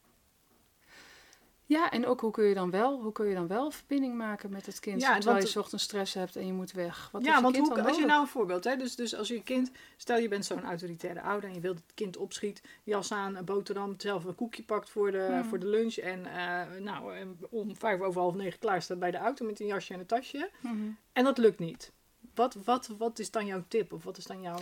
ja, 1.66 1.92
en 1.92 2.06
ook 2.06 2.22
hoe 2.22 2.32
kun 2.32 2.46
je 2.46 2.54
dan 2.54 2.70
wel, 2.72 3.02
hoe 3.02 3.12
kun 3.12 3.28
je 3.28 3.36
dan 3.36 3.48
wel 3.48 3.72
verbinding 3.72 4.16
maken 4.16 4.50
met 4.52 4.66
het 4.66 4.80
kind, 4.80 5.02
Ja, 5.02 5.14
terwijl 5.16 5.38
want- 5.38 5.52
je 5.52 5.60
ochtends 5.60 5.84
stress 5.84 6.14
hebt 6.14 6.36
en 6.36 6.46
je 6.46 6.54
moet 6.54 6.72
weg. 6.72 7.10
Wat 7.12 7.24
ja, 7.26 7.36
je 7.36 7.42
want 7.42 7.54
kind 7.56 7.68
hoe, 7.68 7.82
als 7.84 7.98
je 7.98 8.06
nou 8.06 8.22
een 8.22 8.28
voorbeeld, 8.28 8.64
hè, 8.64 8.76
dus, 8.76 8.96
dus 8.96 9.16
als 9.16 9.28
je 9.28 9.44
kind, 9.44 9.72
stel 9.98 10.18
je 10.18 10.28
bent 10.28 10.46
zo'n 10.46 10.64
autoritaire 10.64 11.22
ouder 11.22 11.50
en 11.50 11.56
je 11.56 11.62
wilt 11.62 11.78
het 11.78 11.94
kind 11.94 12.18
opschiet, 12.18 12.62
jas 12.84 13.12
aan, 13.12 13.36
een 13.36 13.46
boterham, 13.46 13.94
zelf 13.98 14.24
een 14.24 14.36
koekje 14.36 14.64
pakt 14.64 14.90
voor 14.90 15.12
de, 15.12 15.28
Hmm. 15.32 15.44
voor 15.44 15.60
de 15.60 15.68
lunch 15.68 15.96
en 15.96 16.26
eh, 16.26 16.80
nou, 16.80 17.14
om 17.50 17.76
vijf 17.78 18.02
over 18.02 18.22
half 18.22 18.36
negen 18.36 18.60
klaar 18.60 18.82
staat 18.82 19.00
bij 19.00 19.12
de 19.12 19.18
auto 19.18 19.46
met 19.46 19.60
een 19.60 19.66
jasje 19.68 19.94
en 19.94 20.00
een 20.00 20.06
tasje. 20.06 20.50
Mhm. 20.62 20.76
En 21.14 21.24
dat 21.24 21.38
lukt 21.38 21.60
niet. 21.60 21.92
Wat, 22.40 22.54
wat, 22.64 22.88
wat 22.98 23.20
is 23.20 23.32
dan 23.32 23.46
jouw 23.46 23.64
tip 23.68 23.94
of 23.94 24.04
wat 24.04 24.18
is 24.18 24.26
dan 24.26 24.42
jouw... 24.42 24.58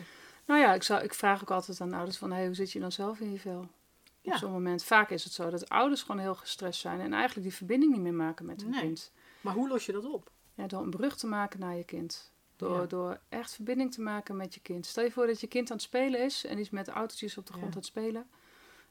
Nou 0.46 0.60
ja, 0.60 0.74
ik, 0.74 0.84
zou, 0.84 1.04
ik 1.04 1.14
vraag 1.14 1.42
ook 1.42 1.52
altijd 1.52 1.82
aan 1.82 1.94
ouders 1.94 2.18
van, 2.18 2.32
hey, 2.32 2.46
hoe 2.46 2.56
zit 2.56 2.72
je 2.72 2.80
dan 2.80 2.92
zelf 2.92 3.20
in 3.20 3.32
je 3.32 3.40
vel? 3.40 3.68
Ja. 4.22 4.32
Op 4.34 4.38
zo'n 4.40 4.52
moment. 4.52 4.84
Vaak 4.84 5.10
is 5.10 5.24
het 5.24 5.34
zo 5.34 5.50
dat 5.50 5.70
ouders 5.70 6.02
gewoon 6.02 6.22
heel 6.22 6.36
gestrest 6.36 6.80
zijn 6.80 7.00
en 7.00 7.14
eigenlijk 7.14 7.48
die 7.48 7.56
verbinding 7.58 7.92
niet 7.94 8.02
meer 8.02 8.14
maken 8.14 8.46
met 8.46 8.62
hun 8.62 8.70
Nee. 8.72 8.80
kind. 8.82 9.12
Maar 9.42 9.54
hoe 9.54 9.68
los 9.68 9.86
je 9.86 9.92
dat 9.92 10.06
op? 10.06 10.32
Ja, 10.54 10.68
door 10.68 10.82
een 10.82 10.90
brug 10.90 11.18
te 11.18 11.28
maken 11.28 11.60
naar 11.60 11.76
je 11.76 11.84
kind. 11.84 12.32
Door, 12.56 12.80
Ja. 12.80 12.86
door 12.86 13.20
echt 13.30 13.54
verbinding 13.54 13.94
te 13.94 14.02
maken 14.02 14.36
met 14.36 14.54
je 14.54 14.60
kind. 14.60 14.86
Stel 14.86 15.04
je 15.04 15.12
voor 15.12 15.28
dat 15.28 15.40
je 15.42 15.48
kind 15.48 15.70
aan 15.72 15.78
het 15.78 15.86
spelen 15.86 16.24
is 16.24 16.46
en 16.46 16.56
die 16.56 16.64
is 16.66 16.70
met 16.70 16.88
autootjes 16.88 17.38
op 17.38 17.46
de 17.46 17.52
grond 17.54 17.68
Ja. 17.68 17.72
aan 17.74 17.78
het 17.82 17.86
spelen. 17.90 18.28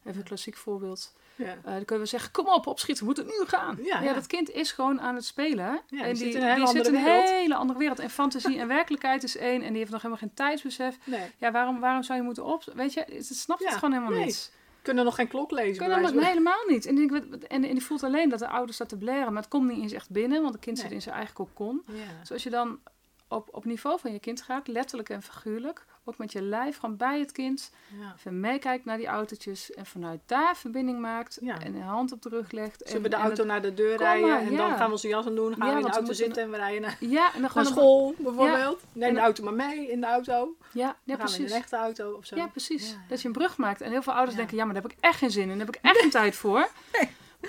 Even 0.07 0.19
een 0.19 0.25
klassiek 0.27 0.57
voorbeeld. 0.57 1.15
Ja. 1.35 1.45
Eh, 1.47 1.73
dan 1.73 1.85
kunnen 1.85 2.05
we 2.05 2.11
zeggen, 2.11 2.31
kom 2.31 2.47
op, 2.47 2.67
opschieten, 2.67 3.07
we 3.07 3.13
moeten 3.15 3.27
nu 3.39 3.47
gaan. 3.47 3.77
Ja, 3.83 3.99
Ja, 3.99 4.03
ja. 4.03 4.13
dat 4.15 4.27
kind 4.27 4.51
is 4.51 4.73
gewoon 4.73 5.01
aan 5.01 5.15
het 5.15 5.25
spelen. 5.25 5.81
die 5.89 6.03
en 6.03 6.17
zit 6.17 6.27
die, 6.27 6.37
in 6.37 6.43
een 6.43 6.49
hele 6.53 6.65
die 6.65 6.67
zit 6.67 6.77
andere 6.77 6.97
in 6.97 7.05
een 7.05 7.05
wereld. 7.13 7.31
hele 7.31 7.55
andere 7.55 7.79
wereld. 7.79 7.99
En 7.99 8.11
fantasie 8.11 8.59
en 8.59 8.69
werkelijkheid 8.69 9.23
is 9.23 9.37
één. 9.37 9.63
En 9.63 9.69
die 9.69 9.79
heeft 9.79 9.91
nog 9.91 10.03
helemaal 10.03 10.23
geen 10.23 10.35
tijdsbesef. 10.35 10.99
Nee. 11.05 11.21
Ja, 11.39 11.51
waarom, 11.53 11.81
waarom 11.81 12.03
zou 12.03 12.19
je 12.19 12.25
moeten 12.25 12.45
op... 12.45 12.65
Weet 12.75 12.93
je, 12.95 13.05
het 13.09 13.27
snapt 13.27 13.61
Ja, 13.63 13.67
het 13.69 13.75
gewoon 13.79 13.93
helemaal 13.95 14.15
nee. 14.17 14.25
niet. 14.27 14.53
Kunnen 14.83 15.05
nog 15.05 15.15
geen 15.15 15.29
klok 15.29 15.51
lezen. 15.51 15.87
Kunnen 15.87 16.25
helemaal 16.25 16.65
niet. 16.67 16.87
En, 16.87 16.99
ik, 16.99 17.11
weet- 17.11 17.47
en, 17.47 17.65
en 17.65 17.73
die 17.73 17.83
voelt 17.85 18.03
alleen 18.03 18.29
dat 18.29 18.39
de 18.39 18.49
ouder 18.49 18.75
staat 18.75 18.89
te 18.89 18.97
blaren. 18.97 19.33
Maar 19.33 19.43
het 19.43 19.51
komt 19.51 19.69
niet 19.69 19.83
eens 19.83 19.93
echt 19.93 20.11
binnen. 20.11 20.41
Want 20.43 20.55
het 20.55 20.65
kind 20.65 20.79
zit 20.79 20.91
in 20.91 21.03
zijn 21.03 21.15
eigen 21.15 21.35
kokon. 21.35 21.83
Ja. 21.87 21.93
Dus 22.21 22.33
als 22.33 22.43
je 22.43 22.51
dan 22.51 22.79
op, 23.29 23.49
op 23.53 23.65
niveau 23.65 23.99
van 24.01 24.13
je 24.13 24.19
kind 24.19 24.43
gaat, 24.43 24.69
letterlijk 24.69 25.09
en 25.09 25.23
figuurlijk, 25.23 25.85
ook 26.05 26.19
met 26.19 26.33
je 26.33 26.43
lijf, 26.43 26.79
gewoon 26.79 26.97
bij 26.97 27.19
het 27.19 27.33
kind, 27.33 27.71
Ja. 28.01 28.15
even 28.19 28.41
meekijkt 28.41 28.85
naar 28.85 28.97
die 28.97 29.07
autootjes 29.07 29.73
en 29.73 29.87
vanuit 29.87 30.21
daar 30.27 30.57
verbinding 30.57 31.01
maakt 31.01 31.39
Ja. 31.41 31.61
en 31.61 31.75
een 31.75 31.83
hand 31.83 32.13
op 32.13 32.23
de 32.23 32.29
rug 32.29 32.51
legt. 32.51 32.83
Zullen 32.87 33.03
we 33.03 33.09
de 33.09 33.17
auto 33.17 33.45
naar 33.45 33.63
de 33.63 33.75
deur 33.75 33.97
rijden 33.97 34.29
maar, 34.29 34.41
en 34.41 34.51
ja. 34.51 34.57
dan 34.57 34.77
gaan 34.77 34.87
we 34.87 34.93
onze 34.93 35.09
jas 35.09 35.27
aan 35.27 35.35
doen, 35.35 35.55
gaan 35.57 35.69
we 35.71 35.81
in 35.81 35.87
de 35.87 35.91
auto 35.93 36.13
zitten 36.13 36.43
en 36.43 36.51
we 36.51 36.57
rijden 36.57 36.81
naar, 36.83 36.97
ja, 37.01 37.35
en 37.35 37.41
dan 37.43 37.51
naar 37.55 37.65
school 37.67 38.15
bijvoorbeeld. 38.19 38.83
Neem 38.93 39.15
de 39.15 39.21
auto 39.21 39.45
maar 39.45 39.55
mee 39.55 39.91
in 39.91 40.01
de 40.01 40.07
auto. 40.07 40.57
Ja, 40.73 40.97
in 41.05 41.17
precies. 41.17 41.51
een 41.51 41.57
echte 41.57 41.77
auto 41.77 42.13
of 42.13 42.27
zo. 42.27 42.37
Ja, 42.37 42.47
precies. 42.47 42.97
Dat 43.09 43.21
je 43.21 43.27
een 43.27 43.33
brug 43.35 43.57
maakt. 43.57 43.81
En 43.81 43.91
heel 43.91 44.03
veel 44.03 44.13
ouders 44.13 44.37
denken, 44.37 44.57
ja, 44.57 44.65
maar 44.65 44.75
daar 44.75 44.83
heb 44.83 44.93
ik 44.93 44.99
echt 45.01 45.19
geen 45.19 45.31
zin 45.31 45.43
in. 45.43 45.59
Daar 45.59 45.67
heb 45.67 45.77
ik 45.77 45.83
echt 45.83 45.99
geen 46.01 46.11
tijd 46.11 46.37
voor. 46.37 46.69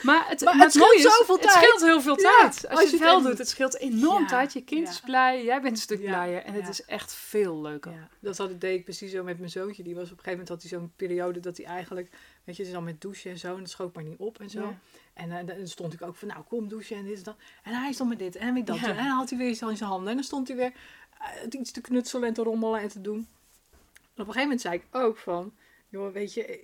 Maar 0.04 0.30
het, 0.30 0.42
Maar 0.42 0.58
het 0.58 0.76
mooie 0.76 1.00
scheelt 1.00 1.12
is, 1.12 1.18
zoveel 1.18 1.36
Het 1.36 1.44
tijd. 1.44 1.56
scheelt 1.64 1.82
heel 1.82 2.02
veel 2.02 2.20
Ja, 2.20 2.40
tijd. 2.40 2.70
Als, 2.70 2.84
je 2.84 2.90
het 2.90 3.00
wel 3.00 3.22
doet, 3.22 3.38
het 3.38 3.50
scheelt 3.50 3.78
enorm 3.78 4.22
Ja, 4.22 4.28
tijd. 4.28 4.54
Je 4.54 4.64
kind 4.64 4.90
is 4.90 5.00
blij, 5.00 5.44
jij 5.44 5.62
bent 5.62 5.76
een 5.76 5.82
stuk 5.82 6.00
blijer. 6.02 6.44
En 6.44 6.54
het 6.54 6.68
is 6.68 6.86
echt 6.86 7.14
veel 7.14 7.62
leuker. 7.62 8.10
Dat 8.20 8.38
had, 8.38 8.62
deed 8.62 8.78
ik 8.78 8.84
precies 8.84 9.12
zo 9.12 9.24
met 9.24 9.38
mijn 9.38 9.52
zoontje. 9.52 9.84
Die 9.84 9.96
was 9.96 10.04
op 10.04 10.18
een 10.18 10.24
gegeven 10.24 10.40
moment 10.40 10.50
had 10.50 10.62
hij 10.62 10.80
zo'n 10.80 10.92
periode 10.96 11.40
dat 11.40 11.58
hij 11.58 11.66
eigenlijk, 11.66 12.10
weet 12.44 12.56
je, 12.56 12.72
dan 12.72 12.84
met 12.84 13.02
douchen 13.02 13.32
en 13.32 13.38
zo. 13.38 13.54
En 13.54 13.60
dat 13.60 13.70
schoot 13.70 13.96
maar 13.96 14.04
niet 14.04 14.18
op 14.18 14.40
en 14.40 14.50
zo. 14.50 14.74
En 15.14 15.32
eh, 15.32 15.58
dan 15.58 15.68
stond 15.68 15.94
ik 15.94 16.02
ook 16.02 16.16
van, 16.16 16.28
nou 16.28 16.42
kom 16.44 16.68
douchen 16.68 16.98
en 16.98 17.06
dit 17.06 17.18
en 17.18 17.24
dat. 17.24 17.36
En 17.64 17.74
hij 17.74 17.92
stond 17.92 18.10
met 18.10 18.20
dit 18.20 18.36
en 18.36 18.54
met 18.54 18.68
dat. 18.68 18.78
En 18.78 18.96
dan 18.96 19.06
had 19.06 19.30
hij 19.30 19.38
weer 19.40 19.50
iets 19.50 19.62
in 19.62 19.78
zijn 19.78 19.90
handen. 19.90 20.10
En 20.10 20.16
dan 20.16 20.24
stond 20.24 20.48
hij 20.48 20.58
weer 20.58 20.72
het 21.18 21.54
iets 21.54 21.72
te 21.72 21.82
knutselen 21.82 22.28
en 22.28 22.34
te 22.34 22.44
rommelen 22.44 22.82
en 22.82 22.88
te 22.88 23.02
doen. 23.02 23.18
En 23.18 24.24
op 24.24 24.28
een 24.28 24.34
gegeven 24.34 24.42
moment 24.42 24.62
zei 24.62 24.76
ik 24.76 24.84
ook 24.92 25.18
van, 25.18 25.54
joh, 25.90 26.14
weet 26.14 26.34
je, 26.34 26.46
eh, 26.46 26.58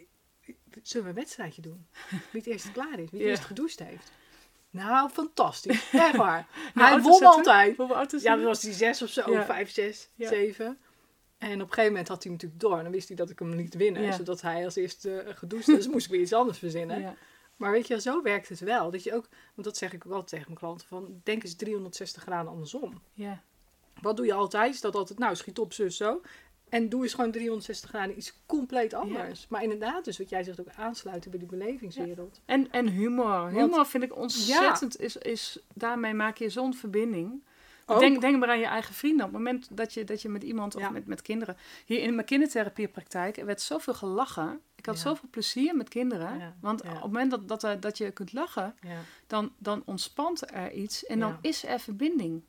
zullen 0.84 1.04
we 1.06 1.10
een 1.14 1.20
wedstrijdje 1.20 1.62
doen? 1.62 1.88
Wie 2.32 2.42
het 2.42 2.46
eerst 2.46 2.72
klaar 2.72 2.92
is, 2.92 2.96
wie 2.98 3.04
het 3.10 3.20
Ja. 3.22 3.28
eerst 3.28 3.46
gedoucht 3.46 3.80
heeft. 3.80 4.12
Nou, 4.70 5.10
fantastisch. 5.10 5.90
Echt 5.92 6.16
waar. 6.16 6.48
Nou, 6.74 6.90
hij 6.94 7.02
won 7.02 7.20
dat 7.20 7.36
altijd. 7.36 7.76
Ja, 8.22 8.36
dan 8.36 8.46
was 8.46 8.62
hij 8.62 8.72
zes 8.74 9.02
of 9.02 9.10
zo, 9.10 9.32
Ja. 9.32 9.46
vijf, 9.46 9.72
zes, 9.72 10.10
Ja. 10.16 10.28
zeven. 10.28 10.78
En 11.38 11.54
op 11.54 11.60
een 11.68 11.74
gegeven 11.74 11.86
moment 11.92 12.08
had 12.08 12.24
hij 12.24 12.32
hem 12.32 12.42
natuurlijk 12.42 12.62
door. 12.62 12.78
En 12.78 12.84
dan 12.84 12.92
wist 12.92 13.08
hij 13.08 13.18
dat 13.18 13.30
ik 13.30 13.40
hem 13.40 13.54
liet 13.54 13.74
winnen. 13.76 14.14
Zodat 14.14 14.42
hij 14.42 14.66
als 14.66 14.76
eerste 14.76 15.20
eh, 15.20 15.36
gedoucht 15.38 15.68
is. 15.68 15.76
Dus 15.76 15.88
moest 15.88 16.06
ik 16.06 16.12
weer 16.12 16.22
iets 16.22 16.34
anders 16.34 16.58
verzinnen. 16.58 17.18
Maar 17.56 17.72
weet 17.72 17.88
je, 17.88 18.02
zo 18.02 18.22
werkt 18.22 18.50
het 18.50 18.60
wel. 18.60 18.92
Dat 18.92 19.04
je 19.04 19.14
ook, 19.14 19.28
want 19.56 19.68
dat 19.68 19.78
zeg 19.78 19.94
ik 19.94 20.06
ook 20.06 20.12
altijd 20.12 20.30
tegen 20.30 20.46
mijn 20.48 20.58
klanten. 20.60 20.88
Van, 20.88 21.22
denk 21.24 21.44
eens 21.44 21.56
360 21.56 22.22
graden 22.22 22.52
andersom. 22.52 23.02
Ja. 23.14 23.42
Wat 24.02 24.18
doe 24.18 24.26
je 24.26 24.34
altijd? 24.34 24.74
Is 24.74 24.82
dat 24.82 24.96
altijd, 24.96 25.20
nou 25.20 25.36
schiet 25.36 25.60
op, 25.60 25.74
zus, 25.74 25.98
zo. 25.98 26.22
En 26.74 26.90
doe 26.90 27.04
eens 27.04 27.14
gewoon 27.14 27.32
360 27.32 27.90
graden 27.90 28.18
iets 28.18 28.34
compleet 28.46 28.94
anders. 28.94 29.48
Maar 29.50 29.64
inderdaad, 29.64 30.06
dus 30.06 30.18
wat 30.18 30.30
jij 30.30 30.44
zegt, 30.44 30.60
ook 30.60 30.68
aansluiten 30.76 31.32
bij 31.32 31.40
die 31.40 31.48
belevingswereld. 31.48 32.42
En, 32.46 32.72
en 32.72 32.88
humor. 32.88 33.50
Humor 33.50 33.86
vind 33.86 34.04
ik 34.04 34.16
ontzettend. 34.16 35.00
Is, 35.00 35.18
is, 35.18 35.60
daarmee 35.74 36.14
maak 36.14 36.38
je 36.38 36.50
zo'n 36.50 36.74
verbinding. 36.74 37.44
Ook. 37.86 38.00
Denk, 38.00 38.22
denk 38.22 38.40
maar 38.40 38.50
aan 38.50 38.60
je 38.60 38.66
eigen 38.66 38.94
vrienden. 38.94 39.26
Op 39.26 39.32
het 39.32 39.42
moment 39.42 39.68
dat 39.72 39.94
je, 39.94 40.04
dat 40.04 40.22
je 40.22 40.30
met 40.30 40.44
iemand 40.44 40.76
of 40.76 40.92
met, 40.92 41.06
met 41.06 41.22
kinderen... 41.22 41.58
Hier 41.86 42.00
in 42.00 42.16
mijn 42.16 42.28
kindertherapiepraktijk 42.28 43.38
er 43.38 43.46
werd 43.46 43.62
zoveel 43.62 43.94
gelachen. 43.94 44.60
Ik 44.76 44.86
had 44.86 45.00
zoveel 45.00 45.30
plezier 45.30 45.76
met 45.76 45.90
kinderen. 45.90 46.56
Want 46.62 46.82
op 46.82 46.88
het 46.88 47.02
moment 47.02 47.32
dat, 47.32 47.62
dat, 47.62 47.82
dat 47.82 47.98
je 47.98 48.12
kunt 48.12 48.34
lachen, 48.34 48.76
dan, 49.28 49.54
dan 49.58 49.82
ontspant 49.86 50.52
er 50.52 50.72
iets. 50.72 51.06
En 51.06 51.20
dan 51.20 51.38
is 51.42 51.66
er 51.66 51.80
verbinding. 51.80 52.44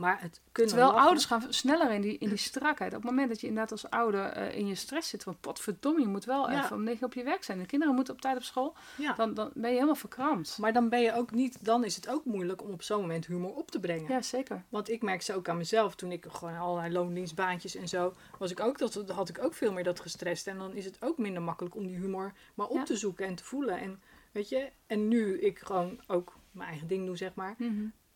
Maar 0.00 0.20
het 0.20 0.40
kunnen 0.52 0.70
Terwijl 0.72 0.90
lachen- 0.92 1.04
ouders 1.06 1.26
gaan 1.26 1.44
sneller 1.52 1.90
in 1.90 2.00
die, 2.00 2.18
in 2.18 2.28
die 2.28 2.38
strakheid. 2.38 2.94
Op 2.94 3.02
het 3.02 3.10
moment 3.10 3.28
dat 3.28 3.40
je 3.40 3.46
inderdaad 3.46 3.72
als 3.72 3.90
ouder 3.90 4.24
eh, 4.24 4.58
in 4.58 4.66
je 4.66 4.74
stress 4.74 5.08
zit... 5.08 5.22
van 5.22 5.36
potverdomme, 5.40 6.00
je 6.00 6.06
moet 6.06 6.24
wel 6.24 6.50
Ja. 6.50 6.64
even 6.64 6.76
om 6.76 6.82
negen 6.82 7.06
op 7.06 7.14
je 7.14 7.22
werk 7.24 7.44
zijn. 7.44 7.58
De 7.58 7.66
kinderen 7.66 7.94
moeten 7.94 8.14
op 8.14 8.20
tijd 8.20 8.36
op 8.36 8.42
school. 8.42 8.74
Ja. 8.96 9.12
Dan, 9.12 9.34
dan 9.34 9.50
ben 9.54 9.68
je 9.68 9.74
helemaal 9.74 9.94
verkrampt. 9.94 10.58
Maar 10.58 10.72
dan 10.72 10.88
ben 10.88 11.00
je 11.00 11.12
ook 11.14 11.30
niet, 11.30 11.64
dan 11.64 11.84
is 11.84 11.96
het 11.96 12.08
ook 12.08 12.24
moeilijk 12.24 12.62
om 12.62 12.70
op 12.70 12.82
zo'n 12.82 13.00
moment 13.00 13.26
humor 13.26 13.54
op 13.54 13.70
te 13.70 13.80
brengen. 13.80 14.10
Ja, 14.12 14.22
zeker. 14.22 14.62
Want 14.68 14.90
ik 14.90 15.02
merk 15.02 15.22
ze 15.22 15.34
ook 15.34 15.48
aan 15.48 15.56
mezelf. 15.56 15.94
Toen 15.94 16.12
ik 16.12 16.26
gewoon 16.28 16.56
allerlei 16.56 16.92
loondienstbaantjes 16.92 17.74
en 17.76 17.88
zo, 17.88 18.14
was 18.38 18.50
ik 18.50 18.60
ook 18.60 18.78
dat, 18.78 18.94
had 19.08 19.28
ik 19.28 19.44
ook 19.44 19.54
veel 19.54 19.72
meer 19.72 19.84
dat 19.84 20.00
gestrest. 20.00 20.46
En 20.46 20.58
dan 20.58 20.72
is 20.74 20.84
het 20.84 20.96
ook 21.00 21.18
minder 21.18 21.42
makkelijk 21.42 21.74
om 21.74 21.86
die 21.86 21.96
humor 21.96 22.32
maar 22.54 22.66
op 22.66 22.76
Ja. 22.76 22.84
te 22.84 22.96
zoeken 22.96 23.26
en 23.26 23.34
te 23.34 23.44
voelen. 23.44 23.78
En 23.80 24.02
weet 24.32 24.48
je, 24.48 24.70
en 24.86 25.08
nu 25.08 25.40
ik 25.40 25.58
gewoon 25.58 26.00
ook 26.06 26.36
mijn 26.50 26.68
eigen 26.68 26.88
ding 26.88 27.06
doe, 27.06 27.16
zeg 27.16 27.34
maar, 27.34 27.56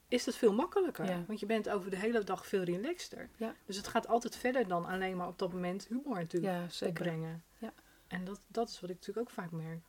is 0.09 0.25
dat 0.25 0.37
veel 0.37 0.53
makkelijker. 0.53 1.05
Ja. 1.05 1.25
Want 1.27 1.41
je 1.41 1.47
bent 1.47 1.69
over 1.69 1.91
de 1.91 1.97
hele 1.97 2.25
dag 2.25 2.47
veel 2.47 2.63
relaxter. 2.63 3.29
Ja. 3.37 3.55
Dus 3.65 3.77
het 3.77 3.87
gaat 3.87 4.09
altijd 4.09 4.37
verder 4.37 4.69
dan 4.69 4.87
alleen 4.87 5.17
maar 5.17 5.29
op 5.29 5.39
dat 5.39 5.53
moment 5.53 5.87
humor 5.89 6.15
natuurlijk 6.15 6.53
Ja, 6.53 6.69
zeker. 6.69 6.89
opbrengen. 6.89 7.45
Ja. 7.59 7.73
En 8.07 8.25
dat, 8.25 8.41
dat 8.47 8.69
is 8.69 8.81
wat 8.81 8.91
ik 8.91 8.97
natuurlijk 8.97 9.29
ook 9.29 9.35
vaak 9.35 9.51
merk. 9.51 9.81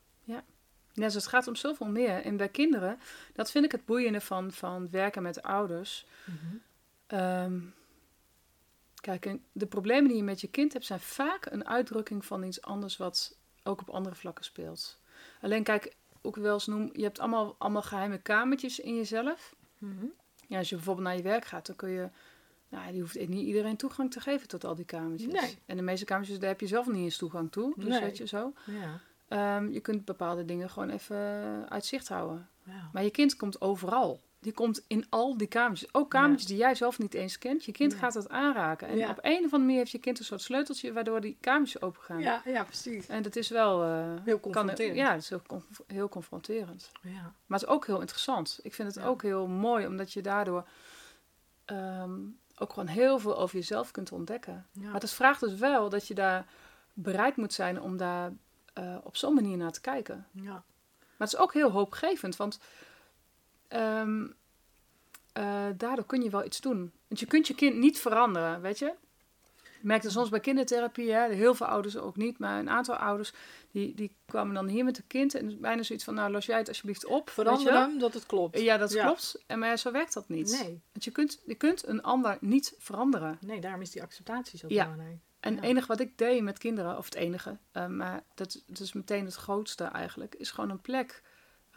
Ja, 0.93 1.05
dus 1.05 1.13
het 1.13 1.27
gaat 1.27 1.47
om 1.47 1.55
zoveel 1.55 1.87
meer. 1.87 2.21
En 2.21 2.37
bij 2.37 2.49
kinderen, 2.49 2.99
dat 3.33 3.51
vind 3.51 3.65
ik 3.65 3.71
het 3.71 3.85
boeiende 3.85 4.21
van, 4.21 4.51
van 4.51 4.89
werken 4.89 5.21
met 5.21 5.41
ouders. 5.41 6.05
Ehm, 7.07 7.59
kijk, 8.95 9.37
de 9.51 9.65
problemen 9.65 10.07
die 10.07 10.17
je 10.17 10.23
met 10.23 10.41
je 10.41 10.47
kind 10.47 10.73
hebt, 10.73 10.85
zijn 10.85 10.99
vaak 10.99 11.45
een 11.45 11.67
uitdrukking 11.67 12.25
van 12.25 12.43
iets 12.43 12.61
anders 12.61 12.97
wat 12.97 13.37
ook 13.63 13.81
op 13.81 13.89
andere 13.89 14.15
vlakken 14.15 14.45
speelt. 14.45 14.99
Alleen 15.41 15.63
kijk, 15.63 15.95
ook 16.21 16.35
wel 16.35 16.53
eens 16.53 16.67
noem, 16.67 16.89
je 16.93 17.03
hebt 17.03 17.19
allemaal, 17.19 17.55
allemaal 17.57 17.81
geheime 17.81 18.17
kamertjes 18.17 18.79
in 18.79 18.95
jezelf. 18.95 19.55
Mhm. 19.77 20.05
Ja, 20.47 20.57
als 20.57 20.69
je 20.69 20.75
bijvoorbeeld 20.75 21.07
naar 21.07 21.15
je 21.15 21.21
werk 21.23 21.45
gaat, 21.45 21.65
dan 21.65 21.75
kun 21.75 21.89
je. 21.89 22.09
Nou, 22.69 22.91
die 22.91 23.01
hoeft 23.01 23.27
niet 23.27 23.45
iedereen 23.47 23.75
toegang 23.75 24.11
te 24.11 24.19
geven 24.19 24.47
tot 24.47 24.63
al 24.65 24.75
die 24.75 24.85
kamertjes. 24.85 25.33
Nee. 25.41 25.57
En 25.65 25.75
de 25.75 25.81
meeste 25.81 26.05
kamertjes, 26.05 26.39
daar 26.39 26.49
heb 26.49 26.59
je 26.59 26.67
zelf 26.67 26.87
niet 26.87 26.95
eens 27.03 27.17
toegang 27.17 27.51
toe. 27.51 27.73
Dus 27.75 27.87
Nee. 27.87 27.99
weet 28.01 28.17
je 28.17 28.27
zo. 28.27 28.53
Ja. 28.65 28.99
Ehm, 29.27 29.69
je 29.71 29.79
kunt 29.79 30.05
bepaalde 30.05 30.45
dingen 30.45 30.69
gewoon 30.69 30.89
even 30.89 31.17
uit 31.69 31.85
zicht 31.85 32.07
houden. 32.07 32.49
Ja. 32.63 32.89
Maar 32.93 33.03
je 33.03 33.09
kind 33.09 33.35
komt 33.35 33.61
overal. 33.61 34.21
Die 34.45 34.53
komt 34.53 34.83
in 34.87 35.05
al 35.09 35.37
die 35.37 35.47
kamertjes. 35.47 35.93
Ook 35.93 36.09
kamertjes 36.09 36.47
die 36.47 36.57
jij 36.57 36.75
zelf 36.75 36.99
niet 36.99 37.13
eens 37.13 37.37
kent. 37.37 37.65
Je 37.65 37.71
kind 37.71 37.93
gaat 37.93 38.13
het 38.13 38.29
aanraken. 38.29 38.87
En 38.87 38.97
Ja. 38.97 39.09
op 39.09 39.17
een 39.21 39.35
of 39.37 39.43
andere 39.43 39.57
manier 39.57 39.77
heeft 39.77 39.91
je 39.91 39.97
kind 39.99 40.19
een 40.19 40.25
soort 40.25 40.41
sleuteltje 40.41 40.93
waardoor 40.93 41.21
die 41.21 41.37
kamertjes 41.39 41.81
open 41.81 42.01
gaan. 42.01 42.19
Ja, 42.19 42.41
ja, 42.45 42.63
precies. 42.63 43.07
En 43.07 43.21
dat 43.23 43.35
is 43.35 43.49
wel... 43.49 43.83
eh, 43.83 43.89
Heel 44.23 44.39
kan, 44.39 44.51
confronterend. 44.51 44.95
ja, 44.97 45.11
het 45.11 45.21
is 45.21 45.29
heel, 45.29 45.41
conf- 45.47 45.81
heel 45.87 46.09
confronterend. 46.09 46.91
Ja. 47.01 47.11
Maar 47.45 47.59
het 47.59 47.67
is 47.69 47.75
ook 47.75 47.85
heel 47.85 47.99
interessant. 47.99 48.59
Ik 48.63 48.73
vind 48.73 48.95
het 48.95 49.03
ook 49.05 49.21
heel 49.21 49.47
mooi, 49.47 49.87
omdat 49.87 50.13
je 50.13 50.21
daardoor 50.21 50.67
ehm, 51.65 52.19
ook 52.57 52.73
gewoon 52.73 52.87
heel 52.87 53.19
veel 53.19 53.37
over 53.37 53.55
jezelf 53.55 53.91
kunt 53.91 54.11
ontdekken. 54.11 54.67
Maar 54.73 55.01
het 55.01 55.11
vraagt 55.11 55.39
dus 55.39 55.53
wel 55.53 55.89
dat 55.89 56.07
je 56.07 56.13
daar 56.13 56.45
bereid 56.93 57.35
moet 57.35 57.53
zijn 57.53 57.81
om 57.81 57.97
daar 57.97 58.31
eh, 58.73 58.95
op 59.03 59.17
zo'n 59.17 59.33
manier 59.33 59.57
naar 59.57 59.71
te 59.71 59.81
kijken. 59.81 60.27
ja. 60.31 60.63
Maar 61.17 61.27
het 61.27 61.35
is 61.37 61.43
ook 61.43 61.53
heel 61.53 61.71
hoopgevend, 61.71 62.35
want 62.35 62.59
ehm, 63.75 64.27
eh, 65.33 65.65
daardoor 65.77 66.05
kun 66.05 66.21
je 66.21 66.29
wel 66.29 66.45
iets 66.45 66.61
doen. 66.61 66.91
Want 67.07 67.19
je 67.19 67.25
kunt 67.25 67.47
je 67.47 67.55
kind 67.55 67.75
niet 67.77 67.99
veranderen, 67.99 68.61
weet 68.61 68.79
je? 68.79 68.93
Ik 69.63 69.91
merkte 69.91 70.09
soms 70.09 70.29
bij 70.29 70.39
kindertherapie, 70.39 71.11
hè, 71.11 71.33
heel 71.33 71.55
veel 71.55 71.65
ouders 71.67 71.97
ook 71.97 72.15
niet, 72.15 72.37
maar 72.39 72.59
een 72.59 72.69
aantal 72.69 72.95
ouders 72.95 73.33
die, 73.71 73.95
die 73.95 74.15
kwamen 74.25 74.53
dan 74.53 74.67
hier 74.67 74.83
met 74.83 74.97
een 74.97 75.07
kind 75.07 75.35
en 75.35 75.59
bijna 75.61 75.83
zoiets 75.83 76.05
van, 76.05 76.13
nou 76.13 76.31
los 76.31 76.45
jij 76.45 76.57
het 76.57 76.67
alsjeblieft 76.67 77.05
op. 77.05 77.29
wel? 77.29 77.45
Veranderen 77.45 77.99
dat 77.99 78.13
het 78.13 78.25
klopt. 78.25 78.59
Ja, 78.59 78.77
dat 78.77 78.91
Ja. 78.93 79.05
klopt. 79.05 79.43
En 79.47 79.59
maar 79.59 79.77
zo 79.77 79.91
werkt 79.91 80.13
dat 80.13 80.29
niet. 80.29 80.51
Nee. 80.61 80.81
Want 80.91 81.03
je 81.03 81.11
kunt, 81.11 81.41
je 81.45 81.55
kunt 81.55 81.87
een 81.87 82.01
ander 82.03 82.37
niet 82.41 82.75
veranderen. 82.79 83.37
Nee, 83.41 83.61
daarom 83.61 83.81
is 83.81 83.91
die 83.91 84.01
acceptatie 84.01 84.57
zo 84.59 84.65
Ja. 84.69 84.83
belangrijk. 84.83 85.19
En 85.39 85.51
Ja. 85.51 85.55
het 85.59 85.65
enige 85.65 85.87
wat 85.87 85.99
ik 85.99 86.17
deed 86.17 86.43
met 86.43 86.57
kinderen, 86.57 86.97
of 86.97 87.05
het 87.05 87.15
enige, 87.15 87.57
eh, 87.71 87.87
maar 87.87 88.23
dat, 88.35 88.63
dat 88.67 88.79
is 88.79 88.93
meteen 88.93 89.25
het 89.25 89.35
grootste 89.35 89.83
eigenlijk, 89.83 90.35
is 90.35 90.51
gewoon 90.51 90.69
een 90.69 90.81
plek 90.81 91.21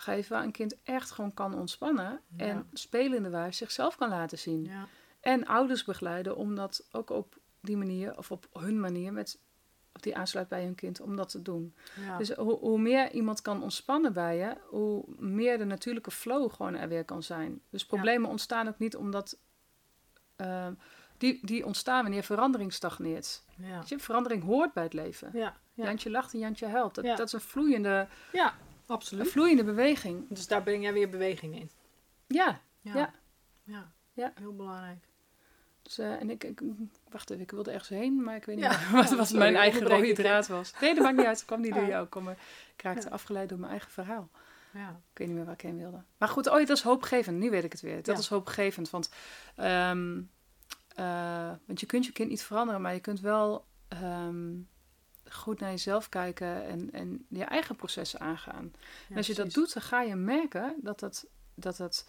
geven 0.00 0.32
waar 0.32 0.42
een 0.44 0.52
kind 0.52 0.76
echt 0.82 1.11
gewoon 1.11 1.34
kan 1.34 1.54
ontspannen 1.54 2.20
Ja. 2.37 2.44
en 2.44 2.68
spelende 2.72 3.28
wijze 3.30 3.56
zichzelf 3.56 3.96
kan 3.96 4.08
laten 4.08 4.38
zien. 4.38 4.64
Ja. 4.64 4.87
En 5.20 5.46
ouders 5.46 5.84
begeleiden 5.84 6.37
om 6.37 6.54
dat 6.54 6.88
ook 6.92 7.11
op 7.11 7.38
die 7.61 7.76
manier, 7.76 8.18
of 8.18 8.30
op 8.30 8.48
hun 8.52 8.80
manier, 8.80 9.12
met, 9.12 9.38
of 9.94 10.00
die 10.00 10.16
aansluit 10.16 10.48
bij 10.48 10.62
hun 10.64 10.74
kind, 10.74 11.00
om 11.00 11.16
dat 11.16 11.28
te 11.28 11.42
doen. 11.42 11.74
Ja. 12.00 12.16
Dus 12.18 12.30
hoe, 12.30 12.58
hoe 12.58 12.78
meer 12.78 13.11
iemand 13.11 13.42
kan 13.42 13.62
ontspannen 13.62 14.12
bij 14.12 14.37
je, 14.37 14.56
hoe 14.68 15.04
meer 15.16 15.58
de 15.58 15.64
natuurlijke 15.64 16.11
flow 16.11 16.52
gewoon 16.52 16.74
er 16.74 16.88
weer 16.88 17.04
kan 17.04 17.22
zijn. 17.22 17.61
Dus 17.70 17.87
problemen 17.87 18.30
ontstaan 18.30 18.68
ook 18.68 18.78
niet 18.78 18.96
omdat. 18.96 19.38
ehm, 20.37 20.72
die, 21.16 21.46
die 21.46 21.66
ontstaan 21.66 22.02
wanneer 22.02 22.22
verandering 22.22 22.72
stagneert. 22.72 23.42
ja. 23.56 23.78
Weet 23.78 23.88
je, 23.88 23.98
verandering 23.98 24.44
hoort 24.44 24.72
bij 24.72 24.82
het 24.82 24.92
leven. 24.92 25.30
Ja. 25.32 25.56
Ja. 25.74 25.84
Jantje 25.84 26.11
lacht 26.11 26.32
en 26.32 26.38
Jantje 26.38 26.66
helpt. 26.66 26.94
Dat, 26.94 27.04
dat 27.04 27.26
is 27.26 27.32
een 27.32 27.40
vloeiende, 27.40 28.06
ja, 28.88 28.94
een 28.94 29.01
absoluut. 29.01 29.29
vloeiende 29.31 29.64
beweging. 29.64 30.24
Dus 30.29 30.46
daar 30.46 30.62
breng 30.62 30.83
jij 30.83 30.92
weer 30.92 31.09
beweging 31.09 31.55
in. 31.61 31.70
Ja, 32.27 32.61
Ja. 32.81 32.94
Ja. 32.94 33.12
Ja. 33.64 33.92
Ja. 34.12 34.33
Heel 34.35 34.55
belangrijk. 34.57 35.05
dus, 35.83 35.98
eh, 35.98 36.20
en 36.20 36.31
ik, 36.31 36.44
ik, 36.44 36.61
wacht 37.11 37.31
even, 37.31 37.42
ik 37.42 37.51
wilde 37.51 37.70
ergens 37.70 37.88
heen, 37.88 38.22
maar 38.22 38.37
ik 38.37 38.44
weet 38.44 38.57
niet 38.57 38.64
Ja. 38.64 38.79
meer 38.79 38.90
wat, 39.03 39.11
wat 39.11 39.27
sorry, 39.27 39.42
mijn 39.42 39.57
eigen 39.57 39.87
rode 39.87 40.12
draad 40.12 40.46
was. 40.46 40.72
Nee, 40.81 40.94
dat 40.94 41.03
maakt 41.05 41.16
niet 41.16 41.27
uit. 41.27 41.40
Ik 41.40 41.46
kwam 41.46 41.61
niet 41.61 41.74
door 41.74 41.87
jou. 41.87 42.05
Ik, 42.05 42.11
kom, 42.11 42.29
ik 42.29 42.37
raakte 42.83 43.11
afgeleid 43.11 43.48
door 43.48 43.59
mijn 43.59 43.70
eigen 43.70 43.90
verhaal. 43.90 44.29
Ja. 44.72 44.88
Ik 45.12 45.18
weet 45.18 45.27
niet 45.27 45.37
meer 45.37 45.44
waar 45.44 45.55
ik 45.55 45.61
heen 45.61 45.79
wilde. 45.79 46.03
Maar 46.18 46.29
goed, 46.29 46.46
oh, 46.46 46.57
dat 46.59 46.68
is 46.70 46.83
hoopgevend. 46.83 47.38
Nu 47.38 47.51
weet 47.51 47.64
ik 47.64 47.72
het 47.72 47.81
weer. 47.81 47.96
Dat 47.96 48.07
Ja. 48.07 48.12
is 48.20 48.29
hoopgevend. 48.29 48.90
Want, 48.90 49.11
ehm, 49.57 50.20
eh, 50.94 51.51
want 51.64 51.81
je 51.81 51.87
kunt 51.87 52.07
je 52.07 52.12
kind 52.12 52.29
niet 52.29 52.42
veranderen, 52.42 52.81
maar 52.83 52.94
je 52.94 53.01
kunt 53.01 53.20
wel 53.20 53.66
ehm, 53.88 54.46
goed 55.30 55.60
naar 55.60 55.70
jezelf 55.70 56.08
kijken 56.08 56.64
en, 56.64 56.90
en 56.92 57.26
je 57.28 57.44
eigen 57.44 57.76
processen 57.76 58.20
aangaan. 58.20 58.72
En 59.08 59.16
als 59.16 59.26
je 59.26 59.34
dat 59.34 59.52
doet, 59.52 59.72
dan 59.72 59.82
ga 59.82 60.02
je 60.02 60.14
merken 60.14 60.74
dat 60.82 61.00
dat, 61.00 61.26
dat, 61.54 61.76
dat 61.76 62.08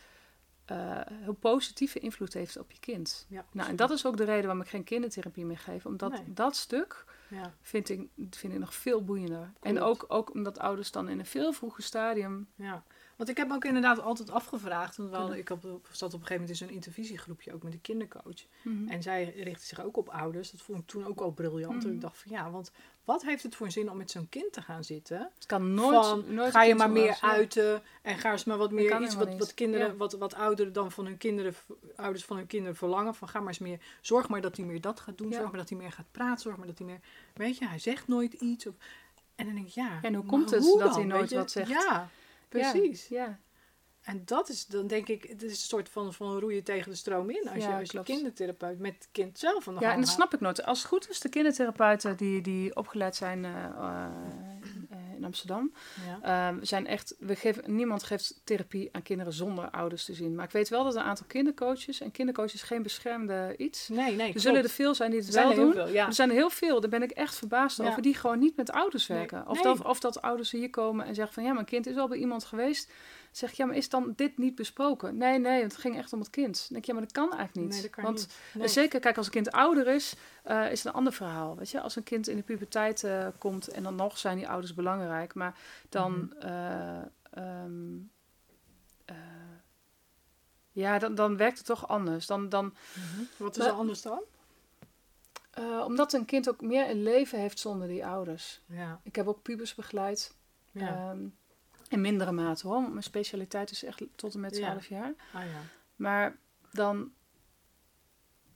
eh, 0.65 1.01
heel 1.05 1.33
positieve 1.33 1.99
invloed 1.99 2.33
heeft 2.33 2.57
op 2.57 2.71
je 2.71 2.79
kind. 2.79 3.25
Ja, 3.29 3.45
Nou, 3.51 3.69
en 3.69 3.75
dat 3.75 3.91
is 3.91 4.05
ook 4.05 4.17
de 4.17 4.23
reden 4.23 4.43
waarom 4.45 4.61
ik 4.61 4.69
geen 4.69 4.83
kindertherapie 4.83 5.45
meer 5.45 5.57
geef. 5.59 5.85
Omdat 5.85 6.11
Nee. 6.11 6.33
dat 6.33 6.55
stuk 6.55 7.05
Ja. 7.29 7.53
vind 7.61 7.89
ik, 7.89 8.07
vind 8.29 8.53
ik 8.53 8.59
nog 8.59 8.73
veel 8.73 9.03
boeiender. 9.03 9.51
En 9.61 9.81
ook, 9.81 10.05
ook 10.07 10.33
omdat 10.33 10.59
ouders 10.59 10.91
dan 10.91 11.09
in 11.09 11.19
een 11.19 11.25
veel 11.25 11.53
vroeger 11.53 11.83
stadium 11.83 12.47
Ja, 12.55 12.83
want 13.19 13.31
ik 13.31 13.37
heb 13.37 13.47
me 13.47 13.53
ook 13.53 13.65
inderdaad 13.65 13.99
altijd 14.01 14.31
afgevraagd. 14.31 14.97
Want 14.97 15.33
ik 15.33 15.47
had, 15.47 15.59
zat 15.61 15.69
op 16.13 16.19
een 16.19 16.27
gegeven 16.27 16.33
moment 16.33 16.49
in 16.49 16.55
zo'n 16.55 16.69
intervisiegroepje 16.69 17.53
ook 17.53 17.63
met 17.63 17.73
een 17.73 17.81
kindercoach. 17.81 18.45
Mhm. 18.61 18.87
En 18.89 19.01
zij 19.03 19.33
richtte 19.35 19.65
zich 19.65 19.83
ook 19.83 19.97
op 19.97 20.09
ouders. 20.09 20.51
Dat 20.51 20.61
vond 20.61 20.79
ik 20.79 20.87
toen 20.87 21.05
ook 21.05 21.19
al 21.19 21.31
briljant. 21.31 21.73
En 21.81 21.87
Mhm. 21.87 21.95
ik 21.95 22.01
dacht 22.01 22.17
van 22.17 22.31
ja, 22.31 22.51
want 22.51 22.71
wat 23.03 23.21
heeft 23.23 23.43
het 23.43 23.55
voor 23.55 23.71
zin 23.71 23.89
om 23.91 23.97
met 23.97 24.11
zo'n 24.11 24.29
kind 24.29 24.53
te 24.53 24.61
gaan 24.61 24.83
zitten? 24.83 25.31
Het 25.35 25.45
kan 25.45 25.73
nooit, 25.73 26.05
van, 26.05 26.33
nooit 26.33 26.51
ga 26.51 26.63
je 26.63 26.75
maar 26.75 26.89
meer 26.91 27.05
ja. 27.05 27.21
uiten 27.21 27.81
en 28.01 28.17
ga 28.17 28.31
eens 28.31 28.43
maar 28.43 28.57
wat 28.57 28.71
meer 28.71 29.01
iets 29.01 29.15
wat, 29.15 29.37
wat 29.37 29.53
kinderen, 29.53 29.87
Ja. 29.87 29.95
wat, 29.95 30.13
wat 30.13 30.33
ouderen 30.33 30.73
dan 30.73 30.91
van 30.91 31.05
hun 31.05 31.17
kinderen, 31.17 31.53
ouders 31.95 32.25
van 32.25 32.37
hun 32.37 32.47
kinderen 32.47 32.75
verlangen. 32.75 33.15
Van 33.15 33.27
ga 33.27 33.39
maar 33.39 33.47
eens 33.47 33.57
meer, 33.59 33.79
zorg 34.01 34.29
maar 34.29 34.41
dat 34.41 34.57
hij 34.57 34.65
meer 34.65 34.81
dat 34.81 34.99
gaat 34.99 35.17
doen. 35.17 35.29
Ja. 35.29 35.37
Zorg 35.37 35.49
maar 35.49 35.59
dat 35.59 35.69
hij 35.69 35.77
meer 35.77 35.91
gaat 35.91 36.11
praten. 36.11 36.41
Zorg 36.41 36.57
maar 36.57 36.67
dat 36.67 36.77
hij 36.77 36.87
meer, 36.87 36.99
weet 37.33 37.57
je, 37.57 37.67
hij 37.67 37.79
zegt 37.79 38.07
nooit 38.07 38.33
iets. 38.33 38.67
Of, 38.67 38.75
en 39.35 39.45
dan 39.45 39.55
denk 39.55 39.67
ik 39.67 39.73
ja. 39.73 39.99
en 40.01 40.13
hoe 40.13 40.25
komt 40.25 40.49
het 40.51 40.63
hoe 40.63 40.79
dat 40.79 40.87
dan, 40.89 40.97
hij 40.99 41.07
nooit 41.17 41.33
wat 41.33 41.51
zegt? 41.51 41.69
Ja, 41.69 42.09
precies. 42.49 43.07
Ja, 43.07 43.39
En 44.01 44.21
dat 44.25 44.49
is 44.49 44.65
dan 44.65 44.87
denk 44.87 45.07
ik, 45.07 45.23
het 45.23 45.43
is 45.43 45.51
een 45.51 45.57
soort 45.57 45.89
van, 45.89 46.13
van 46.13 46.39
roeien 46.39 46.63
tegen 46.63 46.91
de 46.91 46.97
stroom 46.97 47.29
in. 47.29 47.49
Als 47.49 47.63
Ja, 47.63 47.69
je 47.69 47.75
als 47.75 47.83
je 47.83 47.89
klopt. 47.89 48.07
kindertherapeut 48.07 48.79
met 48.79 48.93
het 48.93 49.07
kind 49.11 49.39
zelf 49.39 49.67
aan 49.67 49.75
de 49.75 49.79
Ja, 49.81 49.93
en 49.93 49.99
dat 49.99 50.09
snap 50.09 50.33
ik 50.33 50.39
nooit. 50.39 50.63
Als 50.65 50.79
het 50.79 50.87
goed 50.87 51.09
is, 51.09 51.19
de 51.19 51.29
kindertherapeuten 51.29 52.17
die, 52.17 52.41
die 52.41 52.75
opgeleid 52.75 53.15
zijn 53.15 53.45
eh, 53.45 53.65
eh, 53.65 54.05
in 55.19 55.25
Amsterdam, 55.25 55.73
Ja. 56.21 56.47
ehm, 56.51 56.63
zijn 56.63 56.87
echt, 56.87 57.15
we 57.19 57.35
geven, 57.35 57.75
niemand 57.75 58.03
geeft 58.03 58.41
therapie 58.43 58.89
aan 58.91 59.01
kinderen 59.01 59.33
zonder 59.33 59.69
ouders 59.69 60.05
te 60.05 60.13
zien. 60.13 60.35
Maar 60.35 60.45
ik 60.45 60.51
weet 60.51 60.69
wel 60.69 60.83
dat 60.83 60.95
een 60.95 61.01
aantal 61.01 61.25
kindercoaches, 61.27 62.01
en 62.01 62.11
kindercoaches 62.11 62.61
geen 62.61 62.83
beschermde 62.83 63.53
iets. 63.57 63.87
Nee, 63.87 64.15
nee, 64.15 64.33
Er 64.33 64.39
zullen 64.39 64.63
er 64.63 64.69
veel 64.69 64.95
zijn 64.95 65.11
die 65.11 65.19
het 65.19 65.29
wel 65.29 65.53
doen. 65.55 65.71
veel, 65.73 65.87
ja. 65.87 66.05
Er 66.07 66.13
zijn 66.13 66.29
er 66.29 66.35
heel 66.35 66.49
veel, 66.49 66.79
daar 66.81 66.89
ben 66.89 67.03
ik 67.03 67.11
echt 67.11 67.35
verbaasd 67.35 67.77
Ja. 67.77 67.87
over, 67.87 68.01
die 68.01 68.15
gewoon 68.15 68.39
niet 68.39 68.55
met 68.55 68.71
ouders 68.71 69.07
Nee. 69.07 69.17
werken. 69.17 69.47
Of, 69.47 69.61
dat, 69.61 69.83
of 69.85 69.99
dat 69.99 70.21
ouders 70.21 70.51
hier 70.51 70.69
komen 70.69 71.05
en 71.05 71.15
zeggen 71.15 71.33
van 71.33 71.43
ja, 71.43 71.53
mijn 71.53 71.65
kind 71.65 71.87
is 71.87 71.97
al 71.97 72.07
bij 72.07 72.17
iemand 72.17 72.43
geweest. 72.43 72.91
Zeg 73.31 73.49
ik, 73.51 73.55
ja, 73.55 73.65
maar 73.65 73.75
is 73.75 73.89
dan 73.89 74.13
dit 74.15 74.37
niet 74.37 74.55
besproken? 74.55 75.17
Nee, 75.17 75.39
nee, 75.39 75.61
het 75.63 75.77
ging 75.77 75.97
echt 75.97 76.13
om 76.13 76.19
het 76.19 76.29
kind. 76.29 76.55
Dan 76.57 76.65
denk 76.69 76.77
ik, 76.81 76.85
ja, 76.85 76.93
maar 76.93 77.01
dat 77.03 77.11
kan 77.11 77.29
eigenlijk 77.37 77.55
niet. 77.55 77.69
Nee, 77.73 77.81
dat 77.81 77.91
kan 77.91 78.03
Want 78.03 78.17
niet. 78.17 78.35
Nee. 78.53 78.67
Zeker, 78.67 78.99
kijk, 78.99 79.17
als 79.17 79.25
een 79.25 79.31
kind 79.31 79.51
ouder 79.51 79.87
is, 79.87 80.13
eh, 80.43 80.71
is 80.71 80.77
het 80.83 80.87
een 80.87 80.97
ander 80.97 81.13
verhaal. 81.13 81.55
Weet 81.55 81.69
je? 81.69 81.81
Als 81.81 81.95
een 81.95 82.03
kind 82.03 82.27
in 82.27 82.35
de 82.35 82.43
puberteit 82.43 83.03
eh, 83.03 83.27
komt 83.37 83.67
en 83.67 83.83
dan 83.83 83.95
nog 83.95 84.17
zijn 84.17 84.37
die 84.37 84.49
ouders 84.49 84.73
belangrijk. 84.73 85.33
Maar 85.33 85.57
dan, 85.89 86.33
Mhm. 86.39 86.45
eh, 86.47 87.01
ehm, 87.31 87.97
eh, 89.05 89.15
ja, 90.71 90.99
dan, 90.99 91.15
dan 91.15 91.37
werkt 91.37 91.57
het 91.57 91.67
toch 91.67 91.87
anders. 91.87 92.25
Dan, 92.27 92.49
dan, 92.49 92.65
Mhm. 92.95 93.23
Wat 93.37 93.57
is 93.57 93.65
er 93.65 93.71
anders 93.71 94.01
dan? 94.01 94.19
eh, 95.49 95.83
omdat 95.85 96.13
een 96.13 96.25
kind 96.25 96.49
ook 96.49 96.61
meer 96.61 96.89
een 96.89 97.03
leven 97.03 97.39
heeft 97.39 97.59
zonder 97.59 97.87
die 97.87 98.05
ouders. 98.05 98.61
Ja. 98.65 98.99
Ik 99.03 99.15
heb 99.15 99.27
ook 99.27 99.41
pubers 99.41 99.75
begeleid. 99.75 100.33
ja. 100.71 100.87
ehm, 101.09 101.27
in 101.89 102.01
mindere 102.01 102.31
mate 102.31 102.67
hoor. 102.67 102.81
Mijn 102.89 103.03
specialiteit 103.03 103.71
is 103.71 103.83
echt 103.83 104.01
tot 104.15 104.33
en 104.33 104.39
met 104.39 104.55
Ja. 104.57 104.69
12 104.69 104.87
jaar. 104.87 105.13
Ah, 105.33 105.41
ja. 105.41 105.61
Maar 105.95 106.37
dan. 106.71 107.11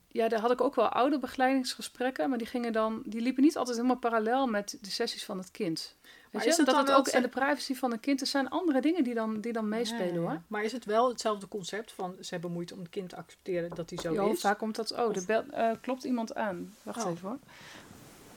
Ja, 0.07 0.27
daar 0.27 0.39
had 0.39 0.51
ik 0.51 0.61
ook 0.61 0.75
wel 0.75 0.87
oude 0.89 1.19
begeleidingsgesprekken, 1.19 2.29
maar 2.29 2.37
die 2.37 2.47
gingen 2.47 2.73
dan, 2.73 3.01
die 3.05 3.21
liepen 3.21 3.43
niet 3.43 3.57
altijd 3.57 3.75
helemaal 3.77 3.97
parallel 3.97 4.47
met 4.47 4.77
de 4.81 4.89
sessies 4.89 5.25
van 5.25 5.37
het 5.37 5.51
kind. 5.51 5.95
Weet 6.01 6.11
Maar 6.31 6.43
je? 6.43 6.49
is 6.49 6.55
dat 6.55 6.65
dat 6.65 6.75
het 6.87 6.91
ook 6.91 7.05
het- 7.05 7.13
en 7.15 7.21
de 7.21 7.27
privacy 7.27 7.75
van 7.75 7.91
een 7.91 7.99
kind, 7.99 8.21
er 8.21 8.27
zijn 8.27 8.49
andere 8.49 8.81
dingen 8.81 9.03
die 9.03 9.13
dan, 9.13 9.41
die 9.41 9.53
dan 9.53 9.67
meespelen 9.69 10.13
Ja, 10.13 10.19
hoor. 10.19 10.41
Maar 10.47 10.63
is 10.63 10.71
het 10.71 10.85
wel 10.85 11.09
hetzelfde 11.09 11.47
concept 11.47 11.91
van 11.91 12.15
ze 12.21 12.33
hebben 12.33 12.51
moeite 12.51 12.73
om 12.73 12.79
het 12.79 12.89
kind 12.89 13.09
te 13.09 13.15
accepteren 13.15 13.69
dat 13.69 13.89
hij 13.89 13.99
zo 13.99 14.13
Jo, 14.13 14.31
is? 14.31 14.39
vaak 14.41 14.57
komt 14.57 14.75
dat. 14.75 14.91
Oh, 14.91 15.07
Of- 15.09 15.15
er 15.15 15.25
bel- 15.25 15.45
eh, 15.49 15.71
klopt 15.81 16.03
iemand 16.03 16.35
aan. 16.35 16.75
Wacht 16.83 17.03
Oh. 17.05 17.11
even 17.11 17.27
hoor. 17.27 17.39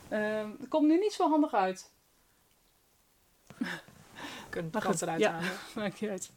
Ehm, 0.09 0.49
het 0.59 0.67
komt 0.69 0.87
nu 0.87 0.97
niet 0.99 1.13
zo 1.13 1.29
handig 1.29 1.53
uit. 1.53 1.91
Kunnen 4.49 4.71
Maar 4.73 4.81
goed, 4.81 5.01
eruit 5.01 5.19
ja. 5.19 5.31
halen. 5.31 5.49
Maakt 5.75 6.01
niet 6.01 6.09
uit. 6.09 6.31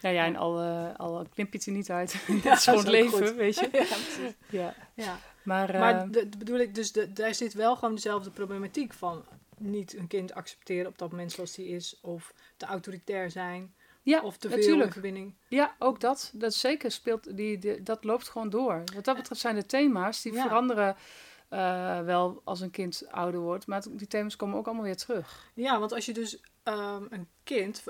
Ja, 0.00 0.10
ja, 0.10 0.24
en 0.24 0.36
al, 0.36 0.60
al 0.96 1.26
knip 1.34 1.52
je 1.52 1.58
het 1.58 1.66
er 1.66 1.72
niet 1.72 1.90
uit. 1.90 2.12
Ja, 2.26 2.34
dat 2.42 2.56
is 2.58 2.64
gewoon 2.64 2.78
het 2.78 2.88
leven, 2.88 3.26
goed. 3.26 3.34
weet 3.34 3.54
je. 3.58 3.68
ja. 4.50 4.58
Ja. 4.58 4.74
Ja. 4.94 5.18
Maar, 5.42 5.70
eh, 5.70 5.80
Maar 5.80 6.10
de, 6.10 6.28
de 6.28 6.36
bedoel 6.38 6.58
ik, 6.58 6.74
dus 6.74 6.92
de, 6.92 7.12
daar 7.12 7.34
zit 7.34 7.54
wel 7.54 7.76
gewoon 7.76 7.94
dezelfde 7.94 8.30
problematiek 8.30 8.92
van 8.92 9.24
niet 9.58 9.96
een 9.96 10.06
kind 10.06 10.34
accepteren 10.34 10.86
op 10.86 10.98
dat 10.98 11.10
moment 11.10 11.32
zoals 11.32 11.56
hij 11.56 11.64
is, 11.64 11.98
of 12.02 12.34
te 12.56 12.66
autoritair 12.66 13.30
zijn, 13.30 13.74
ja, 14.02 14.20
of 14.20 14.36
te 14.36 14.50
veel 14.50 14.90
verbinding. 14.90 15.34
Ja, 15.48 15.74
ook 15.78 16.00
dat. 16.00 16.30
Dat 16.34 16.54
zeker 16.54 16.90
speelt, 16.90 17.36
die, 17.36 17.58
die, 17.58 17.82
dat 17.82 18.04
loopt 18.04 18.28
gewoon 18.28 18.50
door. 18.50 18.82
Wat 18.94 19.04
dat 19.04 19.16
betreft 19.16 19.40
zijn 19.40 19.54
de 19.54 19.66
thema's, 19.66 20.22
die 20.22 20.32
Ja. 20.32 20.42
veranderen 20.42 20.96
eh, 21.48 22.00
wel 22.00 22.40
als 22.44 22.60
een 22.60 22.70
kind 22.70 23.02
ouder 23.10 23.40
wordt. 23.40 23.66
Maar 23.66 23.82
die 23.90 24.06
thema's 24.06 24.36
komen 24.36 24.58
ook 24.58 24.66
allemaal 24.66 24.84
weer 24.84 24.96
terug. 24.96 25.50
Ja, 25.54 25.78
want 25.78 25.92
als 25.92 26.06
je 26.06 26.12
dus 26.12 26.40
ehm, 26.64 27.04
een 27.10 27.28
kind, 27.42 27.84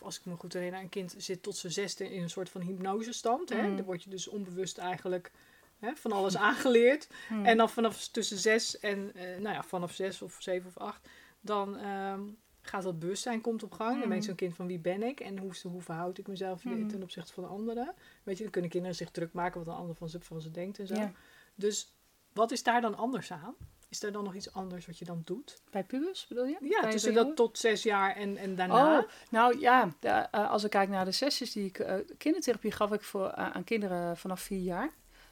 als 0.00 0.18
ik 0.18 0.24
me 0.24 0.34
goed 0.36 0.52
herinner, 0.52 0.80
een 0.80 0.88
kind 0.88 1.14
zit 1.18 1.42
tot 1.42 1.56
zijn 1.56 1.72
zesde 1.72 2.12
in 2.14 2.22
een 2.22 2.30
soort 2.30 2.48
van 2.50 2.60
hypnosestand. 2.60 3.48
Hè? 3.48 3.62
Mm. 3.68 3.76
Dan 3.76 3.84
word 3.84 4.02
je 4.02 4.10
dus 4.10 4.28
onbewust 4.28 4.78
eigenlijk 4.78 5.30
hè, 5.78 5.96
van 5.96 6.12
alles 6.12 6.36
aangeleerd. 6.48 7.08
Hmm. 7.28 7.44
En 7.44 7.56
dan 7.56 7.70
vanaf 7.70 8.08
tussen 8.08 8.38
zes 8.38 8.78
en, 8.78 9.14
eh, 9.14 9.38
nou 9.40 9.54
ja, 9.54 9.62
vanaf 9.62 9.92
zes 9.92 10.22
of 10.22 10.36
zeven 10.38 10.68
of 10.68 10.78
acht, 10.78 11.08
dan 11.40 11.76
ehm, 11.76 12.20
gaat 12.62 12.82
dat 12.82 12.98
bewustzijn 12.98 13.40
komt 13.40 13.62
op 13.62 13.72
gang. 13.72 13.90
Dan 13.90 13.98
Mhm. 13.98 14.08
weet 14.08 14.24
zo'n 14.24 14.34
kind 14.34 14.54
van 14.54 14.66
wie 14.66 14.78
ben 14.78 15.02
ik 15.02 15.20
en 15.20 15.38
hoe, 15.38 15.52
hoe 15.62 15.82
verhoud 15.82 16.18
ik 16.18 16.26
mezelf 16.26 16.64
Mhm. 16.64 16.88
ten 16.88 17.02
opzichte 17.02 17.32
van 17.32 17.42
de 17.42 17.48
anderen. 17.48 17.94
Weet 18.22 18.36
je, 18.36 18.42
dan 18.42 18.52
kunnen 18.52 18.70
kinderen 18.70 18.96
zich 18.96 19.10
druk 19.10 19.32
maken 19.32 19.64
wat 19.64 19.74
een 19.74 19.80
ander 19.80 19.96
van 19.96 20.08
ze, 20.08 20.20
van 20.20 20.40
ze 20.40 20.50
denkt 20.50 20.78
en 20.78 20.86
zo. 20.86 20.94
Ja. 20.94 21.12
Dus 21.54 21.94
wat 22.32 22.50
is 22.50 22.62
daar 22.62 22.80
dan 22.80 22.96
anders 22.96 23.32
aan? 23.32 23.54
Is 23.94 24.02
er 24.02 24.12
dan 24.12 24.24
nog 24.24 24.34
iets 24.34 24.52
anders 24.52 24.86
wat 24.86 24.98
je 24.98 25.04
dan 25.04 25.22
doet? 25.24 25.62
Bij 25.70 25.84
pubers 25.84 26.26
bedoel 26.26 26.44
je? 26.44 26.56
Ja, 26.60 26.80
Bij- 26.80 26.90
tussen 26.90 27.14
dat 27.14 27.36
tot 27.36 27.58
zes 27.58 27.82
jaar 27.82 28.16
en, 28.16 28.36
en 28.36 28.54
daarna. 28.54 28.98
Oh, 28.98 29.08
nou 29.30 29.58
ja, 29.60 29.90
de- 30.00 30.08
eh, 30.08 30.50
als 30.50 30.64
ik 30.64 30.70
kijk 30.70 30.88
naar 30.88 31.04
de 31.04 31.12
sessies 31.12 31.52
die 31.52 31.64
ik... 31.66 31.78
eh, 31.78 31.94
kindertherapie 32.18 32.72
gaf 32.72 32.92
ik 32.92 33.02
voor, 33.02 33.26
eh, 33.28 33.50
aan 33.50 33.64
kinderen 33.64 34.16
vanaf 34.16 34.40
vier 34.40 34.60
jaar. 34.62 34.90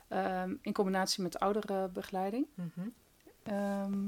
Ehm, 0.09 0.55
in 0.61 0.72
combinatie 0.72 1.22
met 1.22 1.38
oudere 1.38 1.88
begeleiding. 1.88 2.46
Mhm. 2.55 2.88
Ehm, 3.42 4.07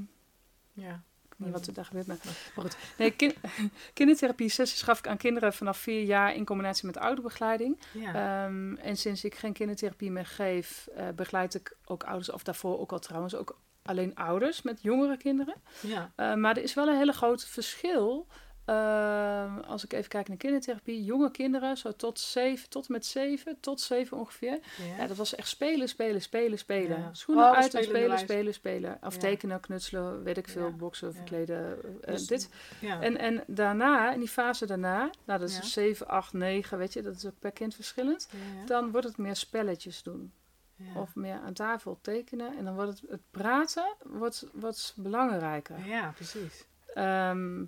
Ja. 0.73 1.03
Ik 1.25 1.41
weet 1.41 1.49
niet 1.49 1.59
wat 1.59 1.67
er 1.69 1.75
daar 1.75 1.85
gebeurt. 1.85 2.07
Maar, 2.07 2.17
maar 2.25 2.65
goed. 2.65 2.77
Nee, 2.99 3.11
kin- 3.11 3.35
kindertherapie 3.95 4.49
sessies 4.49 4.83
gaf 4.83 4.99
ik 4.99 5.07
aan 5.09 5.17
kinderen 5.17 5.53
vanaf 5.53 5.79
vier 5.79 6.03
jaar 6.03 6.35
in 6.35 6.45
combinatie 6.45 6.87
met 6.87 6.99
ouderbegeleiding. 6.99 7.81
Ja. 7.93 8.45
Ehm, 8.45 8.75
en 8.77 8.97
sinds 8.97 9.25
ik 9.25 9.35
geen 9.35 9.53
kindertherapie 9.53 10.11
meer 10.11 10.27
geef, 10.27 10.89
begeleid 11.15 11.55
ik 11.55 11.77
ook 11.85 12.05
ouders, 12.05 12.31
of 12.31 12.43
daarvoor 12.43 12.79
ook 12.79 12.93
al 12.93 12.99
trouwens, 12.99 13.35
ook 13.35 13.59
alleen 13.85 14.15
ouders 14.15 14.63
met 14.63 14.83
jongere 14.83 15.17
kinderen. 15.17 15.55
ja. 15.81 16.13
Eh, 16.17 16.35
maar 16.35 16.57
er 16.57 16.63
is 16.63 16.75
wel 16.75 16.89
een 16.89 16.97
hele 16.97 17.13
groot 17.13 17.45
verschil. 17.45 18.27
ehm, 18.65 19.59
als 19.59 19.85
ik 19.85 19.93
even 19.93 20.09
kijk 20.09 20.29
naar 20.29 20.37
kindertherapie, 20.37 21.05
jonge 21.05 21.31
kinderen, 21.31 21.77
zo 21.77 21.93
tot 21.93 22.19
zeven, 22.19 22.69
tot 22.69 22.87
en 22.87 22.93
met 22.93 23.07
zeven, 23.07 23.57
tot 23.61 23.81
zeven 23.81 24.17
ongeveer. 24.19 24.59
Ja. 24.79 24.97
Ja, 24.99 25.07
dat 25.07 25.17
was 25.17 25.35
echt 25.35 25.49
spelen, 25.49 25.89
spelen, 25.89 26.23
spelen, 26.23 26.59
spelen. 26.59 26.99
Ja. 27.01 27.15
Schoenen 27.15 27.45
Oh, 27.45 27.53
uit 27.57 27.75
en 27.75 27.83
spelen 27.85 28.01
spelen, 28.01 28.19
spelen, 28.19 28.55
spelen. 28.55 28.99
Of 29.03 29.15
Ja. 29.15 29.21
tekenen, 29.21 29.61
knutselen, 29.61 30.23
weet 30.23 30.37
ik 30.37 30.49
veel, 30.49 30.73
boksen, 30.73 31.15
verkleden, 31.15 31.79
eh, 32.03 32.13
Dus- 32.13 32.27
dit. 32.27 32.49
ja. 32.81 33.01
En, 33.01 33.17
en 33.19 33.45
daarna, 33.47 34.13
in 34.13 34.19
die 34.19 34.29
fase 34.29 34.67
daarna, 34.67 35.11
nou 35.25 35.41
dat 35.41 35.49
is 35.49 35.73
7, 35.73 36.09
8, 36.09 36.33
9, 36.33 36.79
weet 36.79 36.93
je, 36.93 37.03
dat 37.03 37.17
is 37.17 37.27
ook 37.27 37.39
per 37.39 37.53
kind 37.53 37.75
verschillend. 37.75 38.29
Dan 38.67 38.91
wordt 38.91 39.07
het 39.07 39.17
meer 39.19 39.37
spelletjes 39.37 40.03
doen. 40.03 40.33
Ja. 40.77 41.01
Of 41.01 41.15
meer 41.15 41.39
aan 41.41 41.53
tafel 41.53 41.99
tekenen. 42.01 42.57
En 42.59 42.65
dan 42.65 42.75
wordt 42.75 43.01
het, 43.01 43.11
het 43.11 43.21
praten 43.31 43.95
wordt, 44.03 44.47
wordt 44.53 44.93
belangrijker. 44.97 45.87
ja, 45.87 46.13
precies. 46.15 46.65
Ehm, 46.95 47.65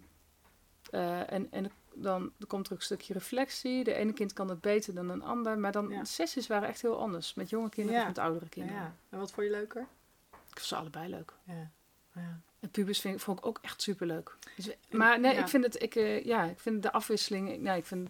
eh, 0.90 1.32
en 1.32 1.46
en 1.50 1.70
dan 1.94 2.32
komt 2.46 2.66
er 2.66 2.72
ook 2.72 2.78
een 2.78 2.84
stukje 2.84 3.12
reflectie. 3.12 3.84
De 3.84 3.94
ene 3.94 4.12
kind 4.12 4.32
kan 4.32 4.48
het 4.48 4.60
beter 4.60 4.94
dan 4.94 5.08
een 5.08 5.22
ander. 5.22 5.58
Maar 5.58 5.72
dan 5.72 5.88
Ja. 5.88 6.04
sessies 6.04 6.46
waren 6.46 6.68
echt 6.68 6.82
heel 6.82 6.98
anders. 7.00 7.34
Met 7.34 7.50
jonge 7.50 7.68
kinderen 7.68 8.00
Ja. 8.00 8.06
of 8.08 8.14
met 8.14 8.24
oudere 8.24 8.48
kinderen. 8.48 8.80
ja. 8.82 8.94
En 9.08 9.18
wat 9.18 9.30
vond 9.32 9.46
je 9.46 9.52
leuker? 9.52 9.80
Ik 10.30 10.36
vond 10.62 10.64
ze 10.64 10.76
allebei 10.76 11.08
leuk. 11.08 11.32
Ja. 11.44 11.70
Ja. 12.14 12.40
En 12.60 12.70
pubers 12.70 13.00
vind 13.00 13.14
ik, 13.14 13.20
vond 13.20 13.38
ik 13.38 13.46
ook 13.46 13.58
echt 13.62 13.82
superleuk. 13.82 14.36
Dus, 14.56 14.68
maar 14.90 15.20
nee, 15.20 15.34
ik 15.36 15.48
vind 15.48 15.64
het, 15.64 15.82
ik, 15.82 15.94
eh, 15.94 16.24
ja, 16.24 16.44
ik 16.44 16.58
vind 16.58 16.82
de 16.82 16.92
afwisseling, 16.92 17.60
nee, 17.60 17.78
ik 17.78 17.86
vind, 17.86 18.08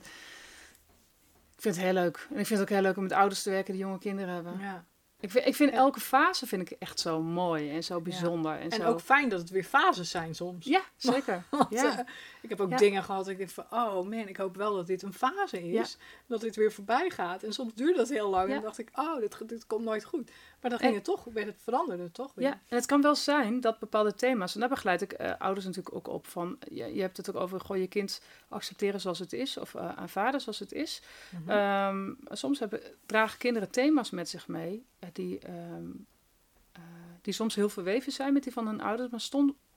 ik 1.56 1.62
vind 1.62 1.74
het 1.76 1.84
heel 1.84 1.92
leuk. 1.94 2.26
En 2.30 2.38
ik 2.38 2.46
vind 2.46 2.48
het 2.60 2.68
ook 2.68 2.74
heel 2.74 2.82
leuk 2.82 2.96
om 2.96 3.02
met 3.02 3.12
ouders 3.12 3.42
te 3.42 3.50
werken 3.50 3.72
die 3.72 3.82
jonge 3.82 3.98
kinderen 3.98 4.34
hebben. 4.34 4.58
ja. 4.60 4.84
Ik 5.20 5.30
vind, 5.30 5.46
ik 5.46 5.54
vind 5.54 5.70
Ja. 5.70 5.76
elke 5.76 6.00
fase 6.00 6.46
vind 6.46 6.70
ik 6.70 6.76
echt 6.78 7.00
zo 7.00 7.22
mooi 7.22 7.70
en 7.70 7.84
zo 7.84 8.00
bijzonder. 8.00 8.52
En, 8.52 8.70
En 8.70 8.80
zo. 8.80 8.82
ook 8.86 9.00
fijn 9.00 9.28
dat 9.28 9.40
het 9.40 9.50
weer 9.50 9.64
fases 9.64 10.10
zijn 10.10 10.34
soms. 10.34 10.66
Ja, 10.66 10.80
zeker. 10.96 11.42
Want, 11.50 11.70
ja. 11.70 11.98
eh, 11.98 12.04
ik 12.42 12.48
heb 12.48 12.60
ook 12.60 12.70
Ja. 12.70 12.76
dingen 12.76 13.02
gehad. 13.04 13.20
dat 13.24 13.32
Ik 13.32 13.38
denk 13.38 13.50
van, 13.50 13.64
oh 13.70 13.94
man, 13.94 14.12
ik 14.28 14.36
hoop 14.36 14.56
wel 14.56 14.74
dat 14.74 14.86
dit 14.86 15.02
een 15.02 15.12
fase 15.12 15.68
is. 15.70 15.96
Dat 16.26 16.40
dit 16.40 16.56
weer 16.56 16.72
voorbij 16.72 17.10
gaat. 17.10 17.42
En 17.42 17.52
soms 17.52 17.74
duurde 17.74 17.96
dat 17.98 18.08
heel 18.08 18.28
lang. 18.30 18.42
En 18.42 18.48
Ja. 18.48 18.54
dan 18.54 18.64
dacht 18.64 18.78
ik, 18.78 18.88
oh, 18.94 19.18
dit, 19.20 19.48
dit 19.48 19.66
komt 19.66 19.84
nooit 19.84 20.04
goed. 20.04 20.30
Maar 20.60 20.70
dan 20.70 20.80
En- 20.80 20.84
ging 20.86 20.94
het 20.94 21.04
toch, 21.04 21.24
werd 21.24 21.46
het 21.46 21.60
veranderde 21.62 22.10
toch 22.12 22.34
weer. 22.34 22.46
Ja, 22.48 22.52
en 22.68 22.76
het 22.76 22.86
kan 22.86 23.02
wel 23.02 23.14
zijn 23.14 23.60
dat 23.60 23.78
bepaalde 23.78 24.14
thema's, 24.14 24.54
en 24.54 24.60
daar 24.60 24.68
begeleid 24.68 25.02
ik 25.02 25.12
eh, 25.12 25.32
ouders 25.38 25.66
natuurlijk 25.66 25.94
ook 25.96 26.08
op 26.08 26.26
van, 26.26 26.58
je, 26.70 26.94
je 26.94 27.00
hebt 27.00 27.16
het 27.16 27.28
ook 27.30 27.42
over, 27.42 27.60
goh, 27.60 27.76
je 27.76 27.86
kind 27.86 28.20
accepteren 28.48 29.00
zoals 29.00 29.18
het 29.18 29.32
is, 29.32 29.56
of 29.56 29.74
eh, 29.74 29.88
aanvaarden 29.96 30.40
zoals 30.40 30.58
het 30.58 30.72
is. 30.72 31.02
Mhm. 31.30 31.50
Ehm, 31.50 32.12
soms 32.28 32.58
hebben, 32.58 32.80
dragen 33.06 33.38
kinderen 33.38 33.70
thema's 33.70 34.10
met 34.10 34.28
zich 34.28 34.48
mee 34.48 34.84
eh, 34.98 35.08
die, 35.12 35.38
ehm, 35.38 35.86
eh, 36.72 36.82
die 37.22 37.32
soms 37.34 37.54
heel 37.54 37.68
verweven 37.68 38.12
zijn 38.12 38.32
met 38.32 38.42
die 38.42 38.52
van 38.52 38.66
hun 38.66 38.80
ouders, 38.80 39.10
maar 39.10 39.20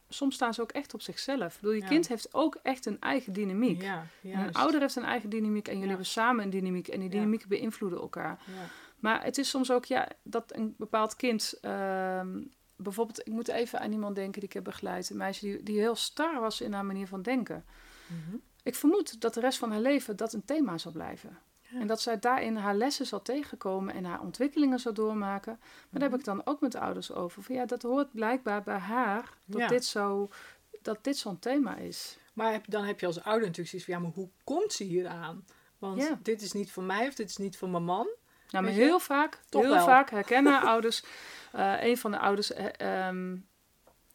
soms 0.09 0.35
staan 0.35 0.53
ze 0.53 0.61
ook 0.61 0.71
echt 0.71 0.93
op 0.93 1.01
zichzelf. 1.01 1.53
Ik 1.55 1.59
bedoel, 1.61 1.75
je 1.75 1.81
Ja. 1.81 1.87
kind 1.87 2.07
heeft 2.07 2.33
ook 2.33 2.57
echt 2.63 2.85
een 2.85 2.99
eigen 2.99 3.33
dynamiek. 3.33 3.81
ja, 3.81 4.05
En 4.23 4.39
een 4.39 4.53
ouder 4.53 4.79
heeft 4.81 4.95
een 4.95 5.03
eigen 5.03 5.29
dynamiek 5.29 5.65
en 5.67 5.71
jullie 5.73 5.83
Ja. 5.83 5.89
hebben 5.89 6.05
samen 6.11 6.43
een 6.43 6.49
dynamiek 6.49 6.87
en 6.87 6.99
die 6.99 7.09
Ja. 7.09 7.15
dynamieken 7.15 7.49
beïnvloeden 7.49 7.99
elkaar. 7.99 8.39
Maar 8.99 9.23
het 9.23 9.37
is 9.37 9.49
soms 9.49 9.71
ook 9.71 9.85
ja, 9.85 10.07
dat 10.23 10.55
een 10.55 10.75
bepaald 10.77 11.15
kind. 11.15 11.53
ehm, 11.61 12.41
bijvoorbeeld, 12.75 13.19
ik 13.19 13.33
moet 13.33 13.47
even 13.47 13.79
aan 13.79 13.91
iemand 13.91 14.15
denken 14.15 14.33
die 14.39 14.49
ik 14.49 14.53
heb 14.53 14.63
begeleid. 14.63 15.09
Een 15.09 15.17
meisje 15.17 15.45
die, 15.45 15.63
die 15.63 15.79
heel 15.79 15.95
star 15.95 16.39
was 16.39 16.61
in 16.61 16.73
haar 16.73 16.85
manier 16.85 17.07
van 17.07 17.21
denken. 17.21 17.65
Mhm. 18.07 18.35
Ik 18.63 18.75
vermoed 18.75 19.21
dat 19.21 19.33
de 19.33 19.39
rest 19.39 19.57
van 19.59 19.71
haar 19.71 19.79
leven 19.81 20.15
dat 20.15 20.33
een 20.33 20.45
thema 20.45 20.77
zal 20.77 20.91
blijven. 20.91 21.37
Ja. 21.61 21.79
En 21.79 21.87
dat 21.87 22.01
zij 22.01 22.19
daarin 22.19 22.55
haar 22.55 22.75
lessen 22.75 23.05
zal 23.05 23.21
tegenkomen 23.21 23.93
en 23.93 24.05
haar 24.05 24.21
ontwikkelingen 24.21 24.79
zal 24.79 24.93
doormaken. 24.93 25.57
Maar 25.59 25.87
daar 25.99 26.01
heb 26.01 26.11
Mhm. 26.11 26.19
ik 26.19 26.25
dan 26.25 26.41
ook 26.45 26.61
met 26.61 26.71
de 26.71 26.79
ouders 26.79 27.11
over. 27.11 27.43
Van 27.43 27.55
ja, 27.55 27.65
dat 27.65 27.81
hoort 27.81 28.11
blijkbaar 28.11 28.63
bij 28.63 28.77
haar 28.77 29.33
dat 29.45 29.59
Ja. 29.61 29.67
dit 29.67 29.85
zo 29.85 30.29
dat 30.81 31.03
dit 31.03 31.17
zo'n 31.17 31.39
thema 31.39 31.75
is. 31.75 32.17
Maar 32.33 32.51
heb, 32.51 32.65
dan 32.67 32.83
heb 32.83 32.99
je 32.99 33.05
als 33.05 33.23
ouder 33.23 33.41
natuurlijk 33.47 33.69
zoiets 33.69 33.87
van, 33.87 33.93
ja, 33.97 33.99
maar 34.01 34.11
hoe 34.15 34.29
komt 34.43 34.73
ze 34.73 34.83
hier 34.83 35.07
aan? 35.07 35.45
Want 35.77 36.01
Ja. 36.01 36.19
dit 36.23 36.41
is 36.41 36.51
niet 36.51 36.71
voor 36.71 36.83
mij 36.83 37.07
of 37.07 37.13
dit 37.13 37.29
is 37.29 37.37
niet 37.37 37.57
voor 37.57 37.69
mijn 37.69 37.83
man. 37.83 38.07
Nou, 38.49 38.63
maar 38.63 38.73
heel 38.73 38.99
vaak, 38.99 39.39
Toch 39.49 39.61
heel 39.61 39.71
wel. 39.73 39.85
vaak 39.85 40.09
herkennen 40.09 40.61
ouders. 40.73 41.03
eh, 41.51 41.73
een 41.83 41.97
van 41.97 42.11
de 42.11 42.19
ouders. 42.19 42.53
eh, 42.53 43.07
ehm, 43.07 43.37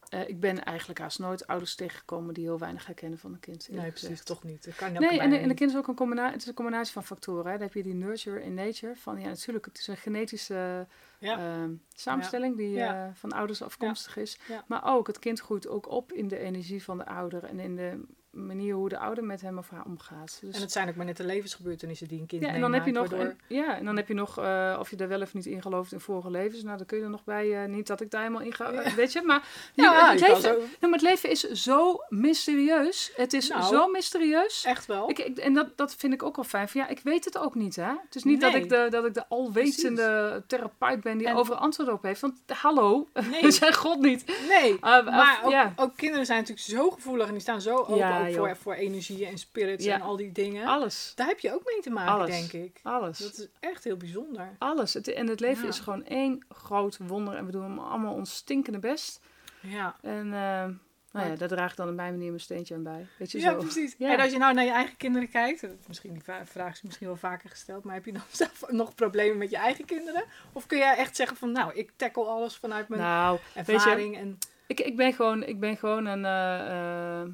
eh, 0.09 0.29
ik 0.29 0.41
ben 0.41 0.65
eigenlijk 0.65 0.99
haast 0.99 1.19
nooit 1.19 1.47
ouders 1.47 1.75
tegengekomen 1.75 2.35
die 2.35 2.45
heel 2.45 2.59
weinig 2.59 2.87
herkennen 2.87 3.19
van 3.19 3.33
een 3.33 3.41
kind. 3.41 3.69
Nee, 3.71 3.79
gezegd. 3.79 4.01
precies, 4.01 4.25
toch 4.25 4.43
niet. 4.45 4.65
Dat 4.65 4.75
kan 4.75 4.93
Nee, 4.93 5.21
en, 5.21 5.33
en 5.33 5.49
de 5.49 5.55
kind 5.55 5.71
is 5.71 5.77
ook 5.77 5.89
een 5.89 5.95
combinatie, 5.95 6.33
het 6.33 6.41
is 6.43 6.47
een 6.49 6.55
combinatie 6.55 6.93
van 6.93 7.05
factoren. 7.05 7.45
Hè. 7.45 7.53
Dan 7.53 7.61
heb 7.63 7.75
je 7.75 7.83
die 7.83 7.95
nurture 7.95 8.43
in 8.43 8.55
nature. 8.55 8.97
Van 8.97 9.21
ja, 9.21 9.27
natuurlijk, 9.29 9.65
het 9.65 9.79
is 9.79 9.87
een 9.87 9.97
genetische 9.97 10.87
Ja. 11.19 11.39
ehm, 11.39 11.71
samenstelling 11.95 12.57
die 12.57 12.71
Ja. 12.71 13.11
van 13.15 13.33
ouders 13.33 13.63
afkomstig 13.63 14.17
is. 14.17 14.39
Maar 14.67 14.85
ook, 14.95 15.07
het 15.07 15.19
kind 15.19 15.41
groeit 15.41 15.69
ook 15.69 15.89
op 15.89 16.13
in 16.13 16.29
de 16.29 16.39
energie 16.39 16.83
van 16.85 16.99
de 16.99 17.07
ouder 17.07 17.45
en 17.45 17.61
in 17.61 17.77
de 17.77 18.01
manier 18.35 18.75
hoe 18.75 18.89
de 18.89 18.99
ouder 18.99 19.25
met 19.25 19.41
hem 19.41 19.59
of 19.59 19.71
haar 19.71 19.85
omgaat. 19.85 20.39
Dus, 20.41 20.55
En 20.55 20.61
het 20.61 20.73
zijn 20.73 20.89
ook 20.89 20.95
maar 20.95 21.07
net 21.07 21.17
de 21.17 21.25
levensgebeurtenissen 21.25 22.09
die 22.09 22.21
een 22.21 22.27
kind 22.27 22.43
ja, 22.43 22.49
en 22.49 22.61
dan 22.61 22.73
heb 22.73 22.85
je 22.87 22.93
nog, 22.93 23.11
meemaakt, 23.11 23.23
waardoor- 23.23 23.47
en, 23.49 23.57
ja, 23.57 23.77
en 23.79 23.85
dan 23.85 23.97
heb 23.97 24.09
je 24.09 24.15
nog 24.15 24.39
eh, 24.39 24.77
of 24.81 24.91
je 24.91 24.97
er 24.97 25.09
wel 25.09 25.21
of 25.21 25.35
niet 25.35 25.47
in 25.47 25.63
gelooft 25.63 25.93
in 25.93 26.01
vorige 26.01 26.31
levens. 26.31 26.63
Nou, 26.63 26.77
dan 26.77 26.87
kun 26.87 26.99
je 26.99 27.05
er 27.05 27.11
nog 27.11 27.25
bij, 27.25 27.63
eh, 27.63 27.69
niet 27.69 27.87
dat 27.87 28.01
ik 28.01 28.11
daar 28.11 28.21
helemaal 28.23 28.43
in 28.43 28.55
ga, 28.55 28.71
Ja. 28.71 28.95
weet 28.95 29.13
je. 29.13 29.23
Maar, 29.23 29.49
Ja, 29.75 30.11
het, 30.11 30.21
leven, 30.21 30.43
nou, 30.53 30.59
maar 30.81 30.91
het 30.91 31.03
leven 31.03 31.31
is 31.31 31.41
zo 31.51 31.97
mysterieus. 32.09 33.13
Het 33.17 33.33
is 33.33 33.49
Nou. 33.49 33.63
zo 33.63 33.89
mysterieus. 33.89 34.65
echt 34.65 34.87
wel. 34.87 35.11
Ik, 35.11 35.19
ik- 35.19 35.39
en 35.39 35.55
dat, 35.55 35.77
dat 35.77 35.95
vind 35.95 36.13
ik 36.13 36.23
ook 36.23 36.37
wel 36.37 36.45
fijn. 36.45 36.69
Van, 36.69 36.81
ja, 36.81 36.89
ik 36.89 37.01
weet 37.03 37.25
het 37.25 37.39
ook 37.39 37.55
niet, 37.55 37.77
hè. 37.77 37.93
Het 38.05 38.15
is 38.15 38.25
niet 38.25 38.41
dat, 38.41 38.55
ik 38.55 38.69
de, 38.69 38.87
dat 38.91 39.05
ik 39.05 39.15
de 39.15 39.29
alwetende 39.29 40.43
therapeut 40.47 41.01
ben 41.01 41.19
die 41.19 41.27
En- 41.27 41.37
overal 41.37 41.59
antwoord 41.61 41.89
op 41.89 42.03
heeft. 42.03 42.21
Want 42.21 42.35
hallo, 42.47 43.09
Nee. 43.31 43.43
we 43.43 43.51
zijn 43.51 43.75
God 43.75 44.01
niet. 44.01 44.25
Nee, 44.49 44.77
Ah, 44.81 45.07
maar 45.07 45.73
ook, 45.77 45.97
kinderen 45.97 46.27
zijn 46.27 46.39
natuurlijk 46.39 46.67
zo 46.67 46.91
gevoelig 46.91 47.27
en 47.27 47.33
die 47.33 47.41
staan 47.41 47.61
zo 47.61 47.77
open 47.77 47.97
ook 48.29 48.35
joh. 48.35 48.47
voor, 48.47 48.57
voor 48.57 48.75
energie 48.75 49.27
en 49.27 49.39
spirits 49.39 49.85
Ja. 49.85 49.95
en 49.95 50.01
al 50.01 50.17
die 50.17 50.33
dingen. 50.33 50.67
Alles. 50.67 51.13
Daar 51.15 51.27
heb 51.27 51.41
je 51.41 51.53
ook 51.53 51.63
mee 51.65 51.81
te 51.81 51.91
maken, 51.91 52.13
Alles. 52.13 52.31
denk 52.31 52.53
ik. 52.65 52.81
Alles. 52.83 53.19
Dat 53.19 53.33
is 53.39 53.49
echt 53.61 53.85
heel 53.85 53.97
bijzonder. 53.97 54.49
Alles. 54.59 54.95
Het, 54.95 55.09
en 55.09 55.29
het 55.29 55.41
leven 55.41 55.63
Ja. 55.63 55.69
is 55.69 55.79
gewoon 55.79 56.05
één 56.05 56.45
groot 56.49 56.97
wonder. 57.07 57.35
En 57.37 57.47
we 57.47 57.53
doen 57.53 57.79
allemaal 57.79 58.15
ons 58.15 58.35
stinkende 58.35 58.79
best. 58.79 59.21
Ja, 59.61 59.97
En 60.03 60.25
eh, 60.33 60.65
nou 61.13 61.29
ja, 61.31 61.37
daar 61.37 61.49
draag 61.49 61.71
ik 61.71 61.77
dan 61.77 61.89
op 61.89 61.95
mijn 61.95 62.13
manier 62.13 62.29
mijn 62.29 62.41
steentje 62.41 62.75
aan 62.75 62.83
bij. 62.83 63.07
Weet 63.19 63.31
je 63.33 63.39
ja 63.41 63.51
zo. 63.53 63.59
precies. 63.59 63.95
Ja. 63.99 64.13
En 64.13 64.21
als 64.21 64.33
je 64.33 64.39
nou 64.39 64.55
naar 64.55 64.65
je 64.65 64.71
eigen 64.71 64.97
kinderen 64.97 65.29
kijkt, 65.29 65.67
misschien 65.89 66.13
die 66.13 66.23
vraag 66.45 66.73
is 66.73 66.83
misschien 66.83 67.07
wel 67.07 67.17
vaker 67.17 67.51
gesteld, 67.51 67.85
maar 67.85 67.95
heb 67.95 68.05
je 68.05 68.13
dan 68.13 68.23
zelf 68.43 68.65
nog 68.71 68.95
problemen 68.95 69.39
met 69.39 69.51
je 69.51 69.57
eigen 69.57 69.85
kinderen? 69.85 70.25
Of 70.53 70.67
kun 70.67 70.79
jij 70.79 70.97
echt 70.97 71.17
zeggen 71.17 71.37
van, 71.37 71.53
nou, 71.53 71.75
ik 71.75 71.91
tackle 71.97 72.25
alles 72.25 72.57
vanuit 72.57 72.89
mijn 72.89 73.01
Nou, 73.01 73.39
je, 73.55 73.61
ervaring 73.61 74.17
en 74.17 74.39
ik, 74.67 74.81
ik, 74.81 74.97
ben 74.97 75.13
gewoon, 75.13 75.43
ik 75.43 75.61
ben 75.61 75.77
gewoon 75.77 76.07
een 76.07 76.25
eh, 76.25 77.21
eh, 77.21 77.29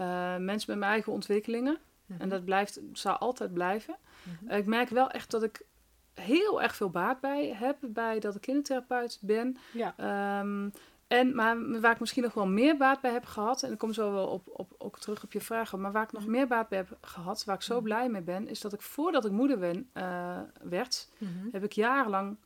eh, 0.00 0.36
mens 0.36 0.66
met 0.66 0.78
mijn 0.78 0.90
eigen 0.92 1.12
ontwikkelingen. 1.12 1.78
En 2.18 2.28
dat 2.28 2.44
blijft, 2.44 2.80
zal 2.92 3.16
altijd 3.18 3.52
blijven. 3.54 3.96
Mhm. 4.22 4.50
Eh, 4.50 4.58
Ik 4.58 4.66
merk 4.66 4.88
wel 4.88 5.10
echt 5.10 5.30
dat 5.30 5.42
ik 5.42 5.62
heel 6.14 6.62
erg 6.62 6.76
veel 6.76 6.90
baat 6.90 7.20
bij 7.20 7.54
heb 7.54 7.76
bij 7.80 8.18
dat 8.20 8.34
ik 8.34 8.40
kindertherapeut 8.40 9.18
ben. 9.20 9.56
ja, 9.72 9.94
Ehm, 9.96 10.68
en, 11.06 11.34
maar 11.34 11.80
waar 11.80 11.92
ik 11.92 12.00
misschien 12.00 12.22
nog 12.22 12.34
wel 12.34 12.46
meer 12.46 12.76
baat 12.76 13.00
bij 13.00 13.12
heb 13.12 13.24
gehad, 13.24 13.62
en 13.62 13.72
ik 13.72 13.78
kom 13.78 13.92
zo 13.92 14.12
wel 14.12 14.26
op, 14.26 14.42
op, 14.52 14.74
ook 14.78 14.98
terug 14.98 15.24
op 15.24 15.32
je 15.32 15.40
vragen, 15.40 15.80
maar 15.80 15.92
waar 15.92 16.02
ik 16.02 16.12
nog 16.12 16.26
meer 16.26 16.46
baat 16.46 16.68
bij 16.68 16.78
heb 16.78 16.98
gehad, 17.00 17.44
waar 17.44 17.54
ik 17.56 17.62
zo 17.62 17.74
Mhm. 17.74 17.84
blij 17.84 18.08
mee 18.08 18.22
ben, 18.22 18.48
is 18.48 18.60
dat 18.60 18.72
ik 18.72 18.82
voordat 18.82 19.24
ik 19.24 19.30
moeder 19.32 19.58
ben, 19.58 19.88
eh, 19.92 20.38
werd, 20.62 21.08
Mhm. 21.18 21.30
heb 21.52 21.64
ik 21.64 21.72
jarenlang 21.72 22.36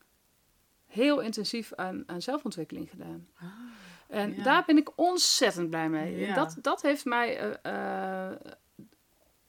heel 0.86 1.20
intensief 1.20 1.72
aan, 1.74 2.02
aan 2.06 2.22
zelfontwikkeling 2.22 2.90
gedaan. 2.90 3.26
Ah, 3.38 3.44
En 4.08 4.34
Ja. 4.36 4.42
daar 4.42 4.62
ben 4.66 4.76
ik 4.76 4.90
ontzettend 4.94 5.70
blij 5.70 5.88
mee. 5.88 6.16
Ja. 6.18 6.34
Dat, 6.34 6.56
dat 6.60 6.82
heeft 6.82 7.04
mij 7.04 7.38
eh, 7.62 8.28
eh, 8.30 8.36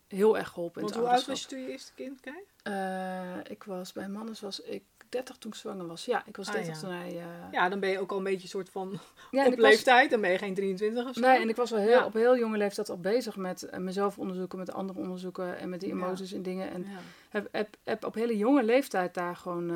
heel 0.08 0.38
erg 0.38 0.48
geholpen. 0.50 0.82
in 0.82 0.88
Want 0.88 1.00
hoe 1.00 1.10
oud 1.10 1.26
was 1.26 1.42
je 1.42 1.48
toen 1.48 1.60
je 1.62 1.68
eerste 1.72 1.94
kind 1.94 2.20
kreeg? 2.20 2.36
Eh, 2.64 3.38
ik 3.50 3.64
was 3.64 3.94
bij 3.94 4.08
mannen 4.10 4.36
was 4.42 4.60
ik 4.62 4.84
30 5.10 5.38
toen 5.38 5.52
ik 5.52 5.58
zwanger 5.58 5.88
was. 5.88 6.06
Ja, 6.06 6.24
ik 6.26 6.38
was 6.38 6.48
Ah, 6.48 6.54
30 6.54 6.74
ja. 6.74 6.80
toen 6.80 6.90
hij. 6.92 7.24
Ja, 7.52 7.70
dan 7.70 7.80
ben 7.80 7.90
je 7.90 8.00
ook 8.00 8.12
al 8.12 8.18
een 8.18 8.24
beetje 8.24 8.48
soort 8.48 8.70
van 8.70 9.00
ja, 9.32 9.46
op 9.46 9.52
was- 9.56 9.60
leeftijd. 9.70 10.10
Dan 10.10 10.22
ben 10.22 10.32
je 10.32 10.38
geen 10.38 10.54
23 10.54 11.08
of 11.08 11.14
zo. 11.14 11.20
Nee, 11.22 11.40
en 11.42 11.50
ik 11.50 11.56
was 11.56 11.74
al 11.74 11.80
heel, 11.80 12.04
op 12.06 12.14
heel 12.14 12.38
jonge 12.38 12.58
leeftijd 12.58 12.90
al 12.90 13.00
bezig 13.00 13.36
met 13.36 13.70
mezelf 13.78 14.18
onderzoeken, 14.18 14.58
met 14.60 14.72
andere 14.74 15.00
onderzoeken 15.00 15.58
en 15.58 15.70
met 15.70 15.80
die 15.80 15.92
emoties 15.92 16.32
en 16.32 16.42
dingen. 16.42 16.72
En 16.72 16.86
heb, 17.30 17.76
heb 17.84 18.06
op 18.06 18.14
hele 18.16 18.38
jonge 18.38 18.64
leeftijd 18.64 19.14
daar 19.14 19.36
gewoon 19.36 19.70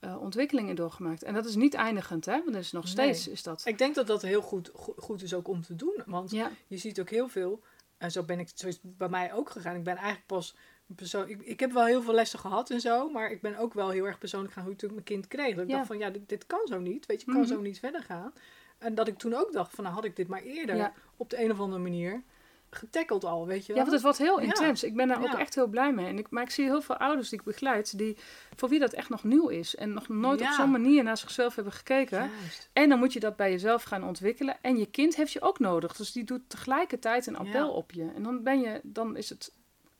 eh, 0.00 0.20
ontwikkelingen 0.20 0.76
doorgemaakt. 0.76 1.22
En 1.22 1.34
dat 1.34 1.44
is 1.44 1.54
niet 1.54 1.74
eindigend, 1.74 2.24
hè? 2.24 2.32
Want 2.32 2.52
dat 2.52 2.62
is 2.62 2.72
nog 2.72 2.82
Nee. 2.84 2.92
steeds 2.92 3.28
is 3.28 3.42
dat. 3.42 3.62
Ik 3.66 3.78
denk 3.78 3.94
dat 3.94 4.06
dat 4.06 4.22
heel 4.22 4.42
goed, 4.42 4.70
go- 4.74 4.94
goed 4.96 5.22
is 5.22 5.34
ook 5.34 5.48
om 5.48 5.62
te 5.62 5.74
doen. 5.76 6.02
Want 6.06 6.30
Ja, 6.30 6.50
je 6.66 6.76
ziet 6.76 7.00
ook 7.00 7.10
heel 7.10 7.28
veel, 7.28 7.62
en 7.98 8.10
zo 8.10 8.22
ben 8.22 8.38
ik, 8.40 8.48
zo 8.54 8.66
is 8.66 8.74
het 8.82 8.98
bij 8.98 9.08
mij 9.08 9.32
ook 9.32 9.50
gegaan. 9.50 9.76
Ik 9.76 9.82
ben 9.84 9.96
eigenlijk 9.96 10.26
pas 10.26 10.56
persoon. 10.86 11.28
Ik, 11.28 11.42
ik 11.42 11.60
heb 11.60 11.72
wel 11.72 11.84
heel 11.84 12.02
veel 12.02 12.14
lessen 12.14 12.38
gehad 12.38 12.70
en 12.70 12.80
zo, 12.80 13.10
maar 13.10 13.30
ik 13.30 13.40
ben 13.40 13.56
ook 13.56 13.74
wel 13.74 13.90
heel 13.90 14.04
erg 14.06 14.18
persoonlijk 14.18 14.52
gaan 14.52 14.62
hoe 14.62 14.72
ik 14.72 14.78
toen 14.78 14.92
mijn 14.92 15.04
kind 15.04 15.28
kreeg. 15.28 15.54
Dat 15.54 15.64
ik 15.64 15.70
Ja. 15.70 15.76
dacht 15.76 15.86
van 15.86 15.98
ja, 15.98 16.10
dit, 16.10 16.28
dit 16.28 16.46
kan 16.46 16.66
zo 16.66 16.78
niet. 16.78 17.06
Weet 17.06 17.20
je, 17.20 17.26
kan 17.26 17.40
Mhm. 17.40 17.46
zo 17.48 17.60
niet 17.60 17.78
verder 17.78 18.02
gaan. 18.02 18.32
En 18.78 18.94
dat 18.94 19.08
ik 19.08 19.18
toen 19.18 19.34
ook 19.34 19.52
dacht 19.52 19.74
van 19.74 19.84
nou 19.84 19.96
had 19.96 20.04
ik 20.04 20.16
dit 20.16 20.28
maar 20.28 20.42
eerder 20.42 20.76
Ja. 20.76 20.92
op 21.16 21.30
de 21.30 21.42
een 21.44 21.50
of 21.50 21.60
andere 21.60 21.82
manier 21.82 22.22
getackeld 22.70 23.24
al, 23.24 23.46
weet 23.46 23.66
je 23.66 23.72
ja 23.72 23.74
wel. 23.74 23.78
want 23.82 23.92
het 23.92 24.02
wordt 24.02 24.18
heel 24.18 24.40
Ja. 24.40 24.46
intens. 24.46 24.82
Ik 24.84 24.94
ben 24.94 25.08
daar 25.08 25.18
ook 25.18 25.24
Ja. 25.32 25.38
echt 25.38 25.54
heel 25.54 25.66
blij 25.66 25.92
mee. 25.92 26.06
En 26.06 26.18
ik, 26.18 26.30
maar 26.30 26.42
ik 26.42 26.50
zie 26.50 26.64
heel 26.64 26.82
veel 26.82 26.96
ouders 26.96 27.28
die 27.28 27.38
ik 27.38 27.44
begeleid, 27.44 27.98
die, 27.98 28.16
voor 28.56 28.68
wie 28.68 28.78
dat 28.78 28.92
echt 28.92 29.08
nog 29.08 29.24
nieuw 29.24 29.48
is. 29.48 29.76
En 29.76 29.92
nog 29.92 30.08
nooit 30.08 30.40
Ja. 30.40 30.46
op 30.48 30.52
zo'n 30.54 30.70
manier 30.70 31.02
naar 31.02 31.16
zichzelf 31.18 31.54
hebben 31.54 31.72
gekeken. 31.72 32.18
Juist. 32.40 32.68
En 32.72 32.88
dan 32.88 32.98
moet 32.98 33.12
je 33.12 33.20
dat 33.20 33.36
bij 33.36 33.50
jezelf 33.50 33.82
gaan 33.82 34.04
ontwikkelen. 34.04 34.56
En 34.62 34.76
je 34.76 34.86
kind 34.86 35.16
heeft 35.16 35.32
je 35.32 35.40
ook 35.40 35.58
nodig. 35.58 35.96
Dus 35.96 36.12
die 36.12 36.24
doet 36.24 36.42
tegelijkertijd 36.50 37.26
een 37.26 37.36
appel 37.36 37.66
Ja. 37.66 37.68
op 37.68 37.92
je. 37.92 38.10
En 38.14 38.22
dan 38.22 38.42
ben 38.42 38.60
je, 38.60 38.80
dan 38.82 39.16
is 39.16 39.28
het, 39.28 39.52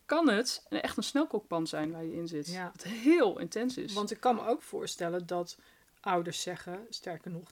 kan 0.07 0.29
het 0.29 0.67
echt 0.69 0.97
een 0.97 1.03
snelkookpan 1.03 1.67
zijn 1.67 1.93
waar 1.93 2.05
je 2.05 2.15
in 2.15 2.29
zit. 2.29 2.49
Ja. 2.53 2.71
Wat 2.75 2.83
heel 2.85 3.39
intens 3.39 3.77
is. 3.77 3.93
Want 3.93 4.11
ik 4.11 4.21
kan 4.21 4.35
me 4.35 4.47
ook 4.47 4.63
voorstellen 4.63 5.27
dat 5.27 5.59
ouders 6.01 6.43
zeggen, 6.43 6.87
sterker 6.89 7.31
nog, 7.31 7.51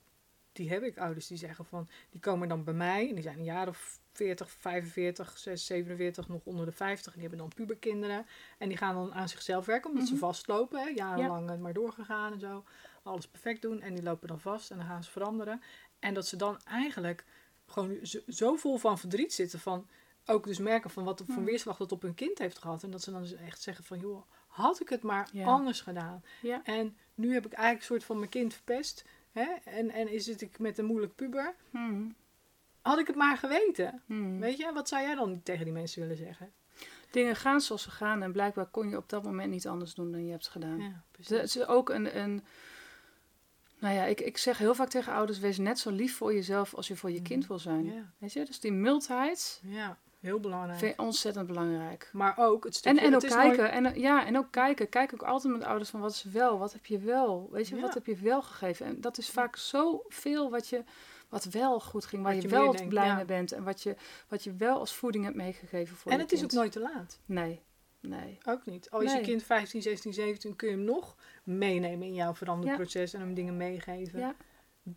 die 0.52 0.70
heb 0.70 0.83
ik 0.83 0.98
ouders 0.98 1.26
die 1.26 1.38
zeggen 1.38 1.64
van, 1.64 1.88
die 2.11 2.20
komen 2.20 2.48
dan 2.48 2.64
bij 2.64 2.74
mij 2.74 3.09
en 3.09 3.14
die 3.14 3.22
zijn 3.22 3.38
een 3.38 3.44
jaar 3.44 3.68
of 3.68 3.98
40, 4.16 4.50
45, 4.50 5.38
6, 5.38 5.66
47, 5.66 6.29
nog 6.29 6.40
onder 6.44 6.66
de 6.66 6.72
50 6.72 7.07
en 7.12 7.18
die 7.20 7.29
hebben 7.29 7.38
dan 7.48 7.57
puberkinderen 7.57 8.26
en 8.59 8.68
die 8.68 8.76
gaan 8.79 8.94
dan 8.94 9.14
aan 9.14 9.29
zichzelf 9.29 9.66
werken 9.66 9.90
omdat 9.90 10.07
ze 10.07 10.12
Mhm. 10.12 10.20
vastlopen, 10.20 10.81
hè, 10.81 10.88
jarenlang 10.88 11.50
het 11.50 11.61
maar 11.61 11.72
doorgegaan 11.72 12.33
en 12.33 12.40
zo, 12.40 12.64
alles 13.02 13.29
perfect 13.29 13.62
doen 13.62 13.81
en 13.81 13.94
die 13.94 14.02
lopen 14.02 14.29
dan 14.29 14.40
vast 14.40 14.70
en 14.70 14.76
dan 14.76 14.87
gaan 14.87 15.05
ze 15.05 15.11
veranderen 15.11 15.62
en 15.98 16.14
dat 16.14 16.26
ze 16.26 16.37
dan 16.37 16.61
eigenlijk 16.64 17.24
gewoon 17.66 17.98
zo, 18.02 18.18
zo 18.29 18.57
vol 18.57 18.76
van 18.76 18.98
verdriet 18.98 19.33
zitten 19.35 19.59
van 19.61 19.88
ook 20.26 20.44
dus 20.46 20.59
merken 20.59 20.90
van 20.90 21.05
wat 21.05 21.22
voor 21.26 21.35
Mhm. 21.35 21.44
weerslag 21.44 21.76
dat 21.76 21.92
op 21.92 22.02
hun 22.02 22.14
kind 22.14 22.38
heeft 22.38 22.59
gehad 22.59 22.83
en 22.83 22.90
dat 22.90 23.02
ze 23.02 23.11
dan 23.11 23.22
dus 23.22 23.35
echt 23.35 23.61
zeggen 23.62 23.85
van 23.85 23.98
joh, 24.00 24.22
had 24.46 24.81
ik 24.81 24.88
het 24.88 25.02
maar 25.02 25.29
Ja. 25.33 25.44
anders 25.46 25.81
gedaan. 25.81 26.24
ja. 26.42 26.61
En 26.64 26.96
nu 27.14 27.33
heb 27.33 27.46
ik 27.46 27.52
eigenlijk 27.52 27.81
een 27.81 27.87
soort 27.87 28.05
van 28.05 28.18
mijn 28.18 28.31
kind 28.31 28.55
verpest. 28.55 29.05
Hè? 29.33 29.46
En, 29.64 29.90
en 29.90 30.20
zit 30.20 30.40
ik 30.40 30.59
met 30.59 30.79
een 30.79 30.85
moeilijk 30.85 31.14
puber. 31.14 31.55
Mhm. 31.70 32.09
Had 32.87 32.99
ik 32.99 33.07
het 33.07 33.16
maar 33.16 33.37
geweten. 33.37 34.03
Mhm. 34.07 34.38
Weet 34.38 34.57
je, 34.57 34.70
wat 34.72 34.88
zou 34.88 35.03
jij 35.03 35.14
dan 35.14 35.42
tegen 35.42 35.64
die 35.64 35.72
mensen 35.72 36.01
willen 36.01 36.16
zeggen? 36.16 36.53
Dingen 37.11 37.37
gaan 37.37 37.61
zoals 37.61 37.83
ze 37.83 37.90
gaan. 37.90 38.22
En 38.22 38.33
blijkbaar 38.33 38.66
kon 38.66 38.88
je 38.88 38.96
op 38.96 39.09
dat 39.09 39.22
moment 39.22 39.51
niet 39.51 39.66
anders 39.68 39.94
doen 39.94 40.12
dan 40.12 40.25
je 40.25 40.31
hebt 40.31 40.49
gedaan. 40.49 40.81
Ja. 40.81 41.03
Het 41.16 41.31
is 41.31 41.66
ook 41.66 41.90
een. 41.90 42.18
een 42.18 42.44
nou 43.79 43.94
ja, 43.94 44.05
ik, 44.05 44.20
ik 44.20 44.38
zeg 44.38 44.59
heel 44.59 44.75
vaak 44.75 44.88
tegen 44.88 45.12
ouders: 45.12 45.38
wees 45.38 45.59
net 45.59 45.79
zo 45.79 45.90
lief 45.90 46.16
voor 46.16 46.35
jezelf 46.35 46.75
als 46.75 46.88
je 46.88 46.96
voor 46.96 47.11
je 47.11 47.22
kind 47.22 47.46
wil 47.46 47.59
zijn. 47.59 47.85
Ja, 47.85 48.12
Weet 48.18 48.33
je, 48.33 48.44
dus 48.44 48.61
die 48.61 48.72
mildheid 48.72 49.61
ja, 49.64 49.99
heel 50.20 50.40
belangrijk. 50.40 50.79
vind 50.79 50.92
ik 50.92 51.01
ontzettend 51.01 51.46
belangrijk. 51.46 52.11
Maar 52.12 52.35
ook 52.38 52.64
het 52.64 52.75
stukje... 52.75 53.01
en 53.01 53.14
ook 53.14 53.20
nooit- 53.20 53.35
kijken, 53.35 53.70
en, 53.70 54.01
ja, 54.01 54.27
en 54.27 54.38
ook 54.38 54.51
kijken. 54.51 54.88
Kijk 54.88 55.12
ook 55.12 55.22
altijd 55.22 55.53
met 55.53 55.64
ouders 55.64 55.90
van 55.90 56.01
wat 56.01 56.11
is 56.11 56.22
wel, 56.25 56.59
wat 56.59 56.72
heb 56.72 56.87
je 56.87 56.99
wel? 56.99 57.49
Weet 57.51 57.68
je, 57.68 57.75
Ja. 57.75 57.81
wat 57.81 57.94
heb 57.94 58.07
je 58.07 58.16
wel 58.16 58.42
gegeven? 58.42 58.87
En 58.87 59.01
dat 59.01 59.18
is 59.18 59.31
vaak 59.31 59.57
zoveel 59.57 60.51
wat, 60.51 60.68
je, 60.68 60.85
wat 61.28 61.44
wel 61.44 61.80
goed 61.80 62.04
ging, 62.04 62.22
waar 62.22 62.34
Wat 62.34 62.42
je, 62.42 62.48
wel 62.48 62.72
denkt, 62.72 62.88
blij 62.88 63.06
ja. 63.06 63.14
mee 63.14 63.24
bent. 63.24 63.52
En 63.52 63.64
wat 63.64 63.82
je, 63.82 63.96
wat 64.28 64.44
je 64.44 64.54
wel 64.54 64.78
als 64.78 64.94
voeding 64.94 65.24
hebt 65.24 65.36
meegegeven 65.36 65.96
voor 65.96 66.12
En 66.12 66.16
je 66.16 66.22
het 66.22 66.32
is 66.32 66.44
ook 66.44 66.52
nooit 66.52 66.72
te 66.72 66.80
laat. 66.80 67.18
Nee, 67.24 67.62
nee. 68.00 68.38
Ook 68.44 68.66
niet. 68.66 68.90
Al 68.90 69.00
is 69.00 69.12
je 69.12 69.20
kind 69.20 69.42
15, 69.42 69.82
16, 69.82 70.12
17, 70.14 70.56
kun 70.56 70.68
je 70.68 70.74
hem 70.74 70.84
nog 70.84 71.16
meenemen 71.44 72.06
in 72.06 72.14
jouw 72.14 72.34
veranderproces 72.34 73.14
en 73.14 73.20
hem 73.20 73.34
dingen 73.34 73.56
meegeven. 73.56 74.18
Ja. 74.18 74.34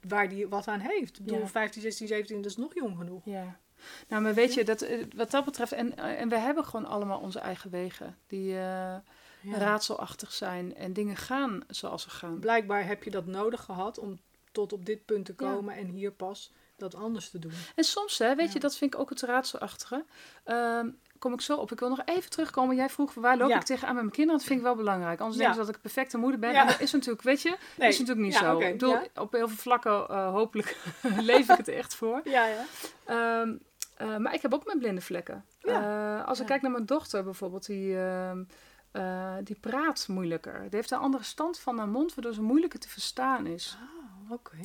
Waar 0.02 0.30
die 0.30 0.48
wat 0.48 0.68
aan 0.68 0.80
heeft. 0.80 1.20
Ik 1.20 1.26
bedoel, 1.26 1.40
Ja. 1.40 1.48
15, 1.48 1.82
16, 1.82 2.08
17, 2.08 2.42
dat 2.42 2.52
is 2.52 2.58
nog 2.58 2.74
jong 2.74 2.98
genoeg. 2.98 3.26
Ja. 3.26 3.60
Nou, 4.08 4.22
maar 4.22 4.34
weet 4.34 4.54
je, 4.54 4.64
dat, 4.64 4.82
eh, 4.82 5.06
wat 5.16 5.32
dat 5.32 5.46
betreft, 5.46 5.72
en, 5.72 5.98
eh, 5.98 6.22
en 6.22 6.30
we 6.30 6.38
hebben 6.38 6.66
gewoon 6.66 6.86
allemaal 6.86 7.20
onze 7.20 7.40
eigen 7.40 7.70
wegen 7.70 8.18
die 8.28 8.52
eh, 8.52 8.96
Ja. 9.42 9.58
raadselachtig 9.58 10.32
zijn 10.32 10.76
en 10.76 10.94
dingen 10.94 11.16
gaan 11.16 11.64
zoals 11.68 12.04
ze 12.04 12.10
gaan. 12.10 12.40
Blijkbaar 12.40 12.86
heb 12.86 13.04
je 13.04 13.12
dat 13.12 13.26
nodig 13.26 13.62
gehad 13.64 13.98
om 13.98 14.20
tot 14.60 14.74
op 14.74 14.86
dit 14.86 15.06
punt 15.06 15.26
te 15.26 15.34
Ja. 15.38 15.52
komen 15.52 15.76
en 15.76 15.86
hier 15.86 16.12
pas 16.12 16.52
dat 16.78 16.96
anders 16.96 17.30
te 17.30 17.40
doen. 17.40 17.52
En 17.76 17.84
soms, 17.84 18.18
hè, 18.18 18.36
weet 18.36 18.48
Ja. 18.48 18.54
je, 18.54 18.60
dat 18.60 18.78
vind 18.78 18.94
ik 18.94 19.00
ook 19.00 19.10
het 19.10 19.22
raadselachtige. 19.22 20.06
Ehm 20.44 20.90
kom 21.20 21.34
ik 21.34 21.42
zo 21.42 21.56
op. 21.56 21.72
Ik 21.72 21.80
wil 21.80 21.90
nog 21.90 22.02
even 22.06 22.30
terugkomen. 22.30 22.76
Jij 22.76 22.90
vroeg, 22.90 23.14
waar 23.14 23.38
loop 23.38 23.50
Ja. 23.50 23.56
ik 23.56 23.64
tegenaan 23.64 23.94
met 23.94 24.04
mijn 24.04 24.16
kinderen? 24.16 24.40
Dat 24.40 24.48
vind 24.48 24.60
ik 24.60 24.66
wel 24.66 24.76
belangrijk. 24.76 25.20
Anders 25.20 25.38
Ja. 25.38 25.44
denken 25.46 25.54
ze 25.54 25.60
dat 25.60 25.70
ik 25.70 25.76
een 25.76 25.92
perfecte 25.92 26.18
moeder 26.18 26.40
ben. 26.40 26.52
Ja. 26.52 26.62
En 26.62 26.68
dat 26.68 26.80
is 26.80 26.92
natuurlijk, 26.92 27.22
weet 27.22 27.42
je, 27.42 27.58
Nee. 27.78 27.90
is 27.90 28.00
natuurlijk 28.00 28.26
niet 28.26 28.36
zo. 28.36 28.60
Ik 28.60 28.72
bedoel, 28.72 28.98
op 29.16 29.32
heel 29.32 29.48
veel 29.48 29.58
vlakken, 29.58 30.08
eh, 30.10 30.32
hopelijk, 30.32 30.78
leef 31.32 31.50
ik 31.50 31.58
het 31.58 31.68
echt 31.68 31.96
voor. 31.96 32.22
Ja, 32.24 32.46
ja. 32.46 32.66
Ehm, 33.06 33.56
Eh, 33.98 34.18
maar 34.18 34.34
ik 34.34 34.42
heb 34.42 34.54
ook 34.54 34.66
mijn 34.66 34.80
blinde 34.80 35.02
vlekken. 35.02 35.46
Eh, 35.62 36.26
als 36.28 36.40
ik 36.40 36.46
kijk 36.46 36.62
naar 36.62 36.72
mijn 36.72 36.86
dochter 36.86 37.24
bijvoorbeeld, 37.24 37.66
die, 37.66 37.98
ehm, 37.98 38.44
eh, 38.92 39.36
die 39.44 39.58
praat 39.60 40.06
moeilijker. 40.08 40.60
Die 40.62 40.70
heeft 40.72 40.92
een 40.92 40.98
andere 40.98 41.24
stand 41.24 41.60
van 41.60 41.78
haar 41.78 41.88
mond, 41.88 42.16
waardoor 42.16 42.34
ze 42.34 42.42
moeilijker 42.42 42.80
te 42.80 42.90
verstaan 42.90 43.46
is. 43.46 43.78
Ah, 43.82 43.99
oké. 44.30 44.58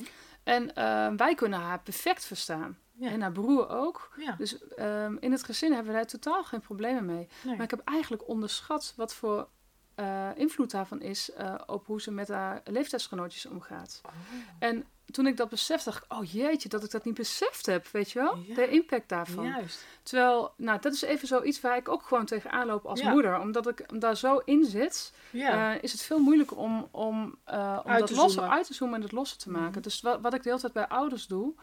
En 0.43 0.75
eh, 0.75 1.11
wij 1.17 1.35
kunnen 1.35 1.59
haar 1.59 1.79
perfect 1.79 2.25
verstaan. 2.25 2.77
Ja. 2.91 3.09
En 3.09 3.21
haar 3.21 3.31
broer 3.31 3.69
ook. 3.69 4.13
Ja. 4.17 4.35
Dus 4.37 4.67
ehm, 4.67 5.17
in 5.19 5.31
het 5.31 5.43
gezin 5.43 5.73
hebben 5.73 5.91
we 5.91 5.97
daar 5.97 6.07
totaal 6.07 6.43
geen 6.43 6.59
problemen 6.59 7.05
mee. 7.05 7.27
Nee. 7.43 7.55
Maar 7.55 7.63
ik 7.63 7.71
heb 7.71 7.81
eigenlijk 7.83 8.27
onderschat 8.27 8.93
wat 8.95 9.13
voor 9.13 9.47
eh, 9.95 10.29
invloed 10.35 10.71
daarvan 10.71 11.01
is 11.01 11.31
eh, 11.31 11.55
op 11.65 11.85
hoe 11.85 12.01
ze 12.01 12.11
met 12.11 12.27
haar 12.27 12.61
leeftijdsgenootjes 12.63 13.45
omgaat. 13.45 14.01
Oh. 14.05 14.11
En 14.59 14.85
toen 15.11 15.27
ik 15.27 15.37
dat 15.37 15.49
besefte, 15.49 15.89
dacht 15.89 16.03
ik, 16.03 16.13
oh 16.13 16.31
jeetje, 16.31 16.69
dat 16.69 16.83
ik 16.83 16.91
dat 16.91 17.05
niet 17.05 17.13
beseft 17.13 17.65
heb, 17.65 17.87
weet 17.87 18.11
je 18.11 18.19
wel? 18.19 18.35
Ja. 18.47 18.55
De 18.55 18.67
impact 18.69 19.09
daarvan. 19.09 19.45
Juist. 19.45 19.85
Terwijl, 20.03 20.53
nou, 20.57 20.79
dat 20.81 20.93
is 20.93 21.01
even 21.01 21.27
zoiets 21.27 21.61
waar 21.61 21.77
ik 21.77 21.89
ook 21.89 22.03
gewoon 22.03 22.25
tegenaan 22.25 22.67
loop 22.67 22.85
als 22.85 22.99
Ja. 22.99 23.09
moeder. 23.11 23.39
Omdat 23.39 23.67
ik 23.67 23.99
daar 24.01 24.17
zo 24.17 24.37
in 24.45 24.65
zit, 24.65 25.13
Ja. 25.31 25.73
eh, 25.75 25.83
is 25.83 25.91
het 25.91 26.01
veel 26.01 26.19
moeilijker 26.19 26.57
om, 26.57 26.87
om, 26.91 27.35
eh, 27.43 27.79
om 27.85 27.97
dat 27.99 28.09
zoomen. 28.09 28.49
uit 28.49 28.67
te 28.67 28.73
zoomen 28.73 28.95
en 28.95 29.01
het 29.01 29.11
losser 29.11 29.37
te 29.37 29.51
maken. 29.51 29.69
Mhm. 29.71 29.81
Dus 29.81 30.01
wat, 30.01 30.21
wat 30.21 30.33
ik 30.33 30.43
de 30.43 30.49
hele 30.49 30.61
tijd 30.61 30.73
bij 30.73 30.87
ouders 30.87 31.27
doe, 31.27 31.53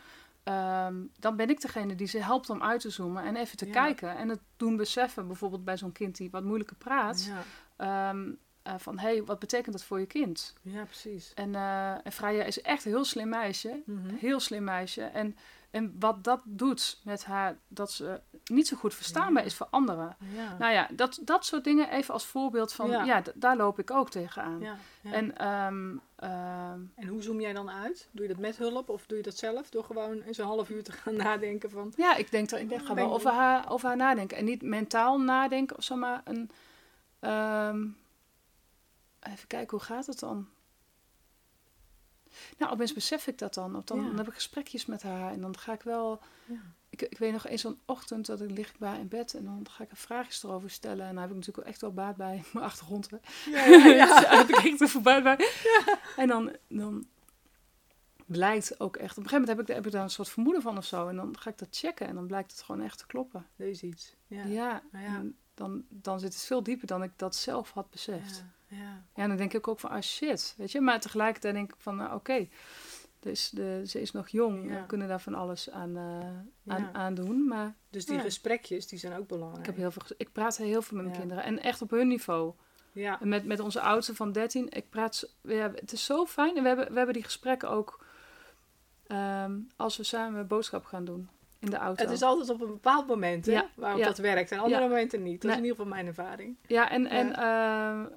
ehm, 0.44 0.94
dan 1.18 1.36
ben 1.36 1.50
ik 1.50 1.60
degene 1.60 1.94
die 1.94 2.06
ze 2.06 2.18
helpt 2.18 2.50
om 2.50 2.62
uit 2.62 2.80
te 2.80 2.90
zoomen 2.90 3.22
en 3.24 3.36
even 3.36 3.56
te 3.56 3.66
Ja. 3.66 3.72
kijken. 3.72 4.16
En 4.16 4.28
het 4.28 4.40
doen 4.56 4.76
beseffen, 4.76 5.26
bijvoorbeeld 5.26 5.64
bij 5.64 5.76
zo'n 5.76 5.92
kind 5.92 6.16
die 6.16 6.30
wat 6.30 6.44
moeilijker 6.44 6.76
praat, 6.76 7.24
ja. 7.24 7.42
ehm, 7.76 8.30
eh, 8.62 8.74
van 8.78 8.98
hé, 8.98 9.08
hey, 9.08 9.24
wat 9.24 9.38
betekent 9.38 9.72
dat 9.72 9.84
voor 9.84 10.00
je 10.00 10.06
kind? 10.06 10.54
ja, 10.62 10.84
precies. 10.84 11.32
En, 11.34 11.54
eh 11.54 12.06
en 12.06 12.12
Freya 12.12 12.44
is 12.44 12.60
echt 12.60 12.84
een 12.84 12.92
heel 12.92 13.04
slim 13.04 13.28
meisje. 13.28 13.82
Mhm. 13.86 14.14
Heel 14.14 14.40
slim 14.40 14.64
meisje. 14.64 15.02
En, 15.02 15.36
en 15.70 15.96
wat 15.98 16.24
dat 16.24 16.40
doet 16.44 17.00
met 17.04 17.24
haar, 17.24 17.56
dat 17.68 17.90
ze 17.92 18.20
niet 18.44 18.66
zo 18.68 18.76
goed 18.76 18.94
verstaanbaar 18.94 19.42
Ja. 19.42 19.48
is 19.48 19.54
voor 19.54 19.66
anderen. 19.70 20.16
Ja. 20.34 20.56
Nou 20.58 20.72
ja, 20.72 20.88
dat, 20.92 21.18
dat 21.22 21.44
soort 21.44 21.64
dingen 21.64 21.90
even 21.90 22.14
als 22.14 22.26
voorbeeld 22.26 22.72
van, 22.72 22.90
ja, 22.90 23.22
daar 23.34 23.56
loop 23.56 23.78
ik 23.78 23.90
ook 23.90 24.10
tegenaan. 24.10 24.62
En, 25.02 25.36
ehm, 25.38 25.96
ehm, 26.16 26.80
En 26.94 27.06
hoe 27.08 27.22
zoom 27.22 27.40
jij 27.40 27.52
dan 27.52 27.70
uit? 27.70 28.08
Doe 28.12 28.22
je 28.22 28.32
dat 28.32 28.40
met 28.40 28.56
hulp 28.56 28.88
of 28.88 29.06
doe 29.06 29.16
je 29.16 29.22
dat 29.22 29.36
zelf? 29.36 29.70
Door 29.70 29.84
gewoon 29.84 30.20
eens 30.20 30.38
een 30.38 30.44
half 30.46 30.70
uur 30.70 30.82
te 30.82 30.92
gaan 30.92 31.16
nadenken 31.16 31.70
van... 31.70 31.92
ja, 31.96 32.16
ik 32.16 32.30
denk, 32.30 32.48
dat, 32.48 32.60
ik 32.60 32.68
denk 32.68 32.80
Ja, 32.80 32.86
ga 32.86 32.94
wel 32.94 33.12
over 33.12 33.30
haar, 33.30 33.70
over 33.70 33.88
haar 33.88 33.96
nadenken. 33.96 34.36
En 34.36 34.44
niet 34.44 34.62
mentaal 34.62 35.20
nadenken 35.20 35.76
of 35.76 35.84
zo, 35.84 35.96
maar 35.96 36.20
een... 36.24 36.50
ehm, 37.20 37.86
even 39.22 39.46
kijken, 39.48 39.76
hoe 39.76 39.86
gaat 39.86 40.06
het 40.06 40.18
dan? 40.18 40.48
Nou, 42.58 42.72
opeens 42.72 42.92
besef 42.92 43.26
ik 43.26 43.38
dat 43.38 43.54
dan. 43.54 43.76
Of 43.76 43.84
dan, 43.84 44.00
Ja. 44.00 44.06
dan 44.06 44.16
heb 44.16 44.26
ik 44.28 44.34
gesprekjes 44.34 44.86
met 44.86 45.02
haar 45.02 45.32
en 45.32 45.40
dan 45.40 45.58
ga 45.58 45.72
ik 45.72 45.82
wel... 45.82 46.20
Ja. 46.46 46.60
Ik, 46.90 47.02
ik 47.02 47.18
weet 47.18 47.32
nog 47.32 47.46
eens 47.46 47.60
zo'n 47.60 47.80
ochtend 47.84 48.26
dat 48.26 48.40
ik 48.40 48.50
lig 48.50 48.78
bij 48.78 48.98
in 48.98 49.08
bed 49.08 49.34
en 49.34 49.44
dan 49.44 49.66
ga 49.70 49.84
ik 49.84 49.90
er 49.90 49.96
vraagjes 49.96 50.42
erover 50.42 50.70
stellen. 50.70 51.06
En 51.06 51.12
daar 51.12 51.20
heb 51.22 51.30
ik 51.30 51.36
natuurlijk 51.36 51.64
wel 51.64 51.72
echt 51.72 51.80
wel 51.80 51.92
baat 51.92 52.16
bij, 52.16 52.42
mijn 52.52 52.64
achtergrond. 52.64 53.10
Hè. 53.10 53.16
Ja, 53.50 53.64
ja, 53.64 53.86
ja. 53.86 54.06
Daar 54.20 54.36
heb 54.36 54.48
ik 54.48 54.56
echt 54.56 54.80
even 54.80 55.02
baat 55.02 55.22
bij. 55.22 55.48
En 56.16 56.28
dan, 56.28 56.56
dan 56.68 57.06
blijkt 58.26 58.80
ook 58.80 58.96
echt... 58.96 59.18
Op 59.18 59.22
een 59.22 59.28
gegeven 59.28 59.40
moment 59.40 59.48
heb 59.48 59.60
ik, 59.68 59.74
heb 59.74 59.86
ik 59.86 59.92
daar 59.92 60.02
een 60.02 60.10
soort 60.10 60.28
vermoeden 60.28 60.62
van 60.62 60.76
of 60.76 60.84
zo. 60.84 61.08
En 61.08 61.16
dan 61.16 61.38
ga 61.38 61.50
ik 61.50 61.58
dat 61.58 61.68
checken 61.70 62.06
en 62.06 62.14
dan 62.14 62.26
blijkt 62.26 62.50
het 62.52 62.62
gewoon 62.62 62.80
echt 62.82 62.98
te 62.98 63.06
kloppen. 63.06 63.46
Er 63.56 63.66
is 63.68 63.82
iets. 63.82 64.14
Ja. 64.26 64.44
Ja, 64.44 64.82
Nou 64.92 65.04
ja. 65.04 65.22
dan, 65.54 65.84
dan 65.88 66.20
zit 66.20 66.32
het 66.34 66.42
veel 66.42 66.62
dieper 66.62 66.86
dan 66.86 67.02
ik 67.02 67.12
dat 67.16 67.34
zelf 67.36 67.70
had 67.70 67.90
beseft. 67.90 68.36
Ja. 68.36 68.50
Ja. 68.78 69.02
Ja, 69.14 69.22
en 69.22 69.28
dan 69.28 69.36
denk 69.36 69.52
ik 69.52 69.68
ook 69.68 69.80
van, 69.80 69.90
ah 69.90 70.00
shit, 70.02 70.54
weet 70.56 70.72
je. 70.72 70.80
Maar 70.80 71.00
tegelijkertijd 71.00 71.54
denk 71.54 71.70
ik 71.72 71.80
van, 71.80 71.96
nou, 71.96 72.14
oké, 72.14 72.48
dus 73.20 73.50
de, 73.50 73.82
ze 73.86 74.00
is 74.00 74.12
nog 74.12 74.28
jong. 74.28 74.70
Ja. 74.70 74.80
We 74.80 74.86
kunnen 74.86 75.08
daar 75.08 75.20
van 75.20 75.34
alles 75.34 75.70
aan, 75.70 75.96
eh, 75.96 76.02
aan, 76.74 76.82
Ja. 76.82 76.90
aan 76.92 77.14
doen. 77.14 77.46
Maar 77.48 77.74
Dus 77.90 78.06
die 78.06 78.16
Ja. 78.16 78.20
gesprekjes, 78.22 78.86
die 78.86 78.98
zijn 78.98 79.18
ook 79.18 79.28
belangrijk. 79.28 79.60
ik, 79.60 79.66
heb 79.66 79.76
heel 79.76 79.90
veel, 79.90 80.02
ik 80.16 80.32
praat 80.32 80.56
heel 80.56 80.82
veel 80.82 80.96
met 80.96 81.06
mijn 81.06 81.16
Ja. 81.18 81.20
kinderen. 81.20 81.44
En 81.44 81.62
echt 81.62 81.82
op 81.82 81.90
hun 81.90 82.08
niveau. 82.08 82.52
Ja. 82.92 83.20
En 83.20 83.28
met, 83.28 83.44
met 83.44 83.60
onze 83.60 83.80
oudste 83.80 84.14
van 84.14 84.32
13, 84.32 84.66
ik 84.70 84.88
praat, 84.90 85.34
ja, 85.42 85.70
het 85.74 85.92
is 85.92 86.04
zo 86.04 86.26
fijn. 86.26 86.56
En 86.56 86.62
we 86.62 86.68
hebben, 86.68 86.88
we 86.90 86.96
hebben 86.96 87.14
die 87.14 87.22
gesprekken 87.24 87.70
ook 87.70 88.04
ehm, 89.06 89.58
als 89.76 89.96
we 89.96 90.02
samen 90.02 90.46
boodschap 90.46 90.84
gaan 90.84 91.04
doen 91.04 91.28
in 91.58 91.70
de 91.70 91.76
auto. 91.76 92.02
Het 92.02 92.12
is 92.12 92.22
altijd 92.22 92.50
op 92.50 92.60
een 92.60 92.66
bepaald 92.72 93.06
moment 93.06 93.46
hè, 93.46 93.52
Ja. 93.52 93.66
waarop 93.74 93.98
Ja. 94.00 94.06
dat 94.06 94.18
werkt. 94.18 94.50
En 94.52 94.58
andere 94.58 94.82
Ja. 94.82 94.88
momenten 94.88 95.22
niet. 95.22 95.42
Dat 95.42 95.50
is 95.50 95.56
in 95.56 95.62
ieder 95.62 95.76
geval 95.76 95.92
mijn 95.92 96.06
ervaring. 96.06 96.56
Ja, 96.66 96.90
en, 96.90 97.06
en, 97.06 97.28
Ja. 97.28 98.08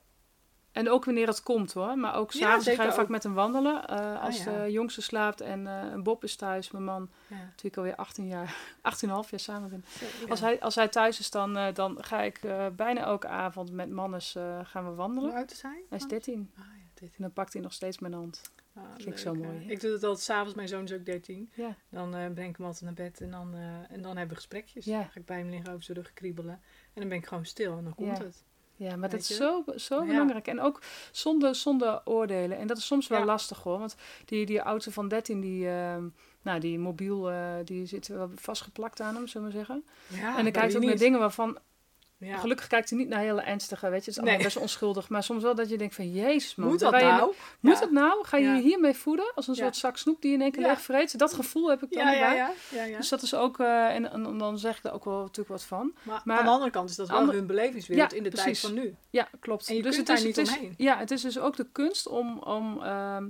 En 0.76 0.90
ook 0.90 1.06
wanneer 1.06 1.28
het 1.28 1.44
komt 1.44 1.74
hoor. 1.74 1.98
Maar 1.98 2.16
ook 2.16 2.32
Ja, 2.32 2.40
s'avonds 2.40 2.66
zeker 2.66 2.82
ga 2.84 2.90
je 2.90 2.96
vaak 2.96 3.08
met 3.08 3.24
hem 3.24 3.34
wandelen. 3.34 3.88
eh, 3.88 4.24
als 4.24 4.40
Ah, 4.40 4.46
ja. 4.46 4.64
de 4.64 4.72
jongste 4.72 5.02
slaapt 5.02 5.42
en 5.42 5.68
eh, 5.68 6.02
Bob 6.02 6.24
is 6.24 6.36
thuis, 6.36 6.72
mijn 6.72 6.84
man, 6.84 7.10
Ja. 7.28 7.52
ik 7.62 7.78
alweer 7.78 7.96
18 7.96 8.28
jaar, 8.28 8.56
18,5 8.82 9.30
jaar 9.30 9.40
samen 9.40 9.70
ben. 9.70 9.86
Ja. 10.22 10.28
Als, 10.30 10.40
hij, 10.40 10.62
als 10.62 10.76
hij 10.76 10.88
thuis 10.88 11.20
is, 11.20 11.30
dan, 11.32 11.58
eh, 11.58 11.74
dan 11.74 11.98
ga 12.04 12.22
ik 12.22 12.40
bijna 12.76 13.02
elke 13.02 13.28
avond 13.28 13.72
met 13.72 13.90
Mannes 13.90 14.32
gaan 14.64 14.84
we 14.84 14.88
Hoe 14.88 14.96
wandelen. 14.96 15.34
oud 15.34 15.52
is 15.52 15.62
hij? 15.62 15.84
Hij 15.90 15.98
is 15.98 16.08
13 16.08 16.52
Ah, 16.58 16.64
ja, 16.66 16.72
13. 16.94 17.10
en 17.18 17.24
dan 17.24 17.34
pakt 17.34 17.54
hij 17.54 17.62
nog 17.62 17.74
steeds 17.74 18.00
mijn 18.00 18.14
hand. 18.14 18.42
Ah, 18.78 18.84
Vind 18.96 19.08
ik 19.08 19.18
zo 19.18 19.34
mooi, 19.34 19.64
hè? 19.66 19.72
Ik 19.72 19.80
doe 19.82 19.92
het 19.92 20.04
altijd 20.04 20.24
s'avonds. 20.26 20.54
Mijn 20.54 20.68
zoon 20.68 20.84
is 20.84 20.94
ook 20.94 21.06
13. 21.06 21.52
Ja, 21.54 21.76
Dan 21.90 22.10
breng 22.10 22.50
ik 22.50 22.58
hem 22.58 22.66
altijd 22.66 22.84
naar 22.84 22.94
bed 22.94 23.22
en 23.22 23.32
dan, 23.32 23.54
en 23.90 24.02
dan 24.02 24.12
hebben 24.18 24.28
we 24.28 24.36
gesprekjes. 24.36 24.86
Ja. 24.86 25.00
Dan 25.00 25.10
ga 25.12 25.20
ik 25.20 25.26
bij 25.26 25.38
hem 25.38 25.50
liggen 25.50 25.72
over 25.72 25.84
zijn 25.84 25.98
rug 25.98 26.14
kriebelen. 26.14 26.54
En 26.94 27.00
dan 27.02 27.08
ben 27.10 27.18
ik 27.18 27.26
gewoon 27.26 27.46
stil 27.46 27.78
en 27.78 27.84
dan 27.84 27.96
komt 27.96 28.18
Ja. 28.18 28.24
het. 28.24 28.44
Ja 28.76 28.96
maar 28.96 29.10
dat 29.10 29.20
is 29.20 29.36
zo, 29.36 29.64
zo 29.76 30.00
Ja. 30.02 30.06
belangrijk. 30.08 30.48
En 30.48 30.60
ook 30.62 30.82
zonder, 31.12 31.56
zonder 31.56 32.02
oordelen. 32.04 32.58
En 32.58 32.68
dat 32.68 32.78
is 32.78 32.86
soms 32.86 33.08
wel 33.08 33.20
Ja. 33.20 33.26
lastig 33.26 33.64
hoor. 33.64 33.80
Want 33.80 33.96
die, 34.26 34.46
die 34.46 34.62
oudste 34.62 34.92
van 34.92 35.08
13, 35.08 35.42
die, 35.42 35.68
eh, 35.70 35.96
nou, 36.42 36.60
die 36.60 36.80
mobiel, 36.80 37.32
eh, 37.32 37.54
die 37.64 37.86
zit 37.86 38.08
wel 38.08 38.32
vastgeplakt 38.36 39.02
aan 39.02 39.16
hem, 39.16 39.28
zullen 39.28 39.48
we 39.48 39.54
zeggen. 39.54 39.86
Ja, 40.08 40.38
en 40.38 40.44
dan 40.44 40.52
kijkt 40.52 40.76
ook 40.76 40.84
naar 40.84 40.96
dingen 40.98 41.20
waarvan 41.20 41.58
Ja. 42.18 42.38
Gelukkig 42.38 42.68
kijkt 42.68 42.90
hij 42.90 43.00
niet 43.00 43.08
naar 43.08 43.20
hele 43.20 43.42
ernstige, 43.42 43.90
weet 43.90 43.94
je. 43.94 44.00
Het 44.00 44.08
is 44.10 44.18
allemaal 44.18 44.36
Nee. 44.36 44.44
best 44.46 44.58
onschuldig. 44.58 45.10
Maar 45.10 45.24
soms 45.24 45.44
wel 45.44 45.56
dat 45.56 45.70
je 45.70 45.78
denkt 45.78 45.96
van, 45.96 46.12
jezus 46.12 46.56
man. 46.56 46.68
Moet 46.70 46.80
dat 46.80 46.94
je- 46.94 47.00
nou? 47.06 47.34
Moet 47.60 47.74
Ja. 47.74 47.80
het 47.80 47.92
nou? 47.92 48.26
Ga 48.26 48.38
je 48.38 48.48
je 48.48 48.62
hiermee 48.62 48.94
voeden? 48.94 49.32
Als 49.36 49.48
een 49.48 49.56
soort 49.56 49.76
zak 49.76 49.98
snoep 49.98 50.22
die 50.22 50.30
je 50.32 50.36
in 50.38 50.42
één 50.44 50.52
keer 50.52 50.78
vreet? 50.78 51.18
Dat 51.20 51.34
gevoel 51.34 51.70
heb 51.70 51.84
ik 51.84 51.92
dan 51.92 52.08
erbij. 52.08 52.36
ja. 52.36 52.52
ja, 52.72 52.84
ja. 52.84 52.98
Dus 52.98 53.10
dat 53.10 53.22
is 53.22 53.34
ook, 53.34 53.60
eh, 53.60 53.96
en, 53.96 54.12
en 54.12 54.38
dan 54.38 54.60
zeg 54.60 54.78
ik 54.78 54.84
daar 54.84 54.94
ook 54.94 55.06
wel 55.06 55.20
natuurlijk 55.20 55.48
wat 55.50 55.64
van. 55.64 55.94
Maar, 56.04 56.22
maar- 56.24 56.38
aan 56.38 56.46
de 56.46 56.52
andere 56.52 56.72
kant 56.72 56.90
is 56.90 56.96
dat 56.96 57.08
wel 57.08 57.18
Ander- 57.18 57.36
hun 57.36 57.48
belevingswereld 57.48 58.14
in 58.14 58.24
de 58.24 58.30
precies. 58.30 58.62
tijd 58.62 58.74
van 58.74 58.84
nu. 58.84 58.96
Ja, 59.10 59.28
klopt. 59.40 59.68
En 59.70 59.76
je 59.76 59.82
dus 59.82 59.96
kunt 59.96 60.08
het 60.08 60.18
daar 60.18 60.18
is, 60.18 60.24
niet 60.24 60.36
het 60.36 60.48
is, 60.48 60.56
omheen. 60.58 60.74
Ja, 60.78 60.98
het 60.98 61.12
is 61.12 61.22
dus 61.22 61.40
ook 61.40 61.56
de 61.56 61.68
kunst 61.72 62.08
om, 62.08 62.40
om 62.40 62.82
ehm, 62.84 63.28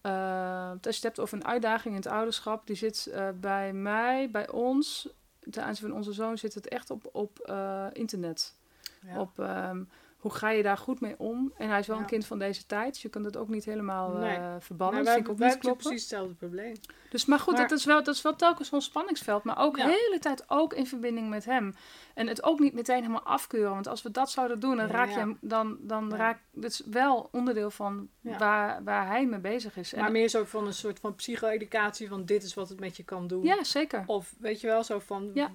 eh, 0.00 0.70
als 0.70 0.78
je 0.82 0.88
het 0.90 1.02
hebt 1.02 1.20
over 1.20 1.36
een 1.38 1.46
uitdaging 1.46 1.94
in 1.94 2.00
het 2.00 2.10
ouderschap, 2.10 2.66
die 2.66 2.76
zit 2.76 3.06
eh, 3.06 3.28
bij 3.34 3.72
mij, 3.72 4.30
bij 4.30 4.50
ons, 4.50 5.08
ten 5.50 5.64
aanzien 5.64 5.88
van 5.88 5.96
onze 5.96 6.12
zoon, 6.12 6.38
zit 6.38 6.54
het 6.54 6.68
echt 6.68 6.90
op, 6.90 7.08
op 7.12 7.38
eh, 7.38 7.86
internet. 7.92 8.54
Ja. 9.06 9.20
Op 9.20 9.38
ehm, 9.38 9.82
hoe 10.18 10.30
ga 10.32 10.50
je 10.50 10.62
daar 10.62 10.78
goed 10.78 11.00
mee 11.00 11.14
om? 11.18 11.52
En 11.58 11.68
hij 11.68 11.78
is 11.78 11.86
wel 11.86 11.96
Ja. 11.96 12.02
een 12.02 12.08
kind 12.08 12.26
van 12.26 12.38
deze 12.38 12.66
tijd, 12.66 12.92
dus 12.92 13.02
je 13.02 13.08
kunt 13.08 13.24
het 13.24 13.36
ook 13.36 13.48
niet 13.48 13.64
helemaal 13.64 14.18
eh 14.22 14.54
verbannen. 14.58 15.04
Maar 15.04 15.12
wij, 15.14 15.26
ook 15.30 15.38
wij 15.38 15.48
hebben 15.48 15.76
precies 15.76 16.00
hetzelfde 16.00 16.34
probleem. 16.34 16.74
Dus, 17.10 17.24
maar 17.24 17.38
goed, 17.38 17.52
Maar- 17.56 17.68
dat, 17.68 17.78
is 17.78 17.84
wel, 17.84 18.02
dat 18.02 18.14
is 18.14 18.22
wel 18.22 18.36
telkens 18.36 18.68
zo'n 18.68 18.80
spanningsveld. 18.80 19.44
Maar 19.44 19.58
ook 19.58 19.76
Ja. 19.76 19.84
de 19.84 19.90
hele 19.90 20.18
tijd 20.20 20.44
ook 20.50 20.72
in 20.74 20.86
verbinding 20.86 21.28
met 21.28 21.44
hem. 21.44 21.74
En 22.14 22.26
het 22.26 22.42
ook 22.42 22.58
niet 22.58 22.72
meteen 22.74 22.96
helemaal 23.00 23.22
afkeuren. 23.22 23.70
Want 23.72 23.86
als 23.88 24.02
we 24.02 24.10
dat 24.10 24.30
zouden 24.30 24.60
doen, 24.60 24.76
dan 24.76 24.86
Ja, 24.86 24.92
raak 24.92 25.08
je 25.08 25.14
hem... 25.18 25.38
Dan, 25.40 25.76
dan 25.80 26.14
raak... 26.14 26.38
Dat 26.52 26.70
is 26.70 26.82
wel 26.90 27.28
onderdeel 27.32 27.70
van 27.70 28.08
waar, 28.20 28.84
waar 28.84 29.06
hij 29.06 29.26
mee 29.26 29.38
bezig 29.40 29.76
is. 29.76 29.92
En, 29.92 30.00
Maar 30.00 30.10
meer 30.12 30.28
zo 30.28 30.44
van 30.44 30.66
een 30.66 30.72
soort 30.74 30.98
van 31.00 31.14
psycho-educatie 31.14 32.08
van 32.08 32.24
dit 32.24 32.42
is 32.42 32.54
wat 32.54 32.68
het 32.68 32.80
met 32.80 32.96
je 32.96 33.02
kan 33.04 33.26
doen. 33.26 33.42
ja, 33.44 33.64
zeker. 33.64 34.02
Of 34.06 34.34
weet 34.38 34.60
je 34.60 34.66
wel, 34.66 34.84
zo 34.84 34.98
van 34.98 35.30
Ja. 35.34 35.50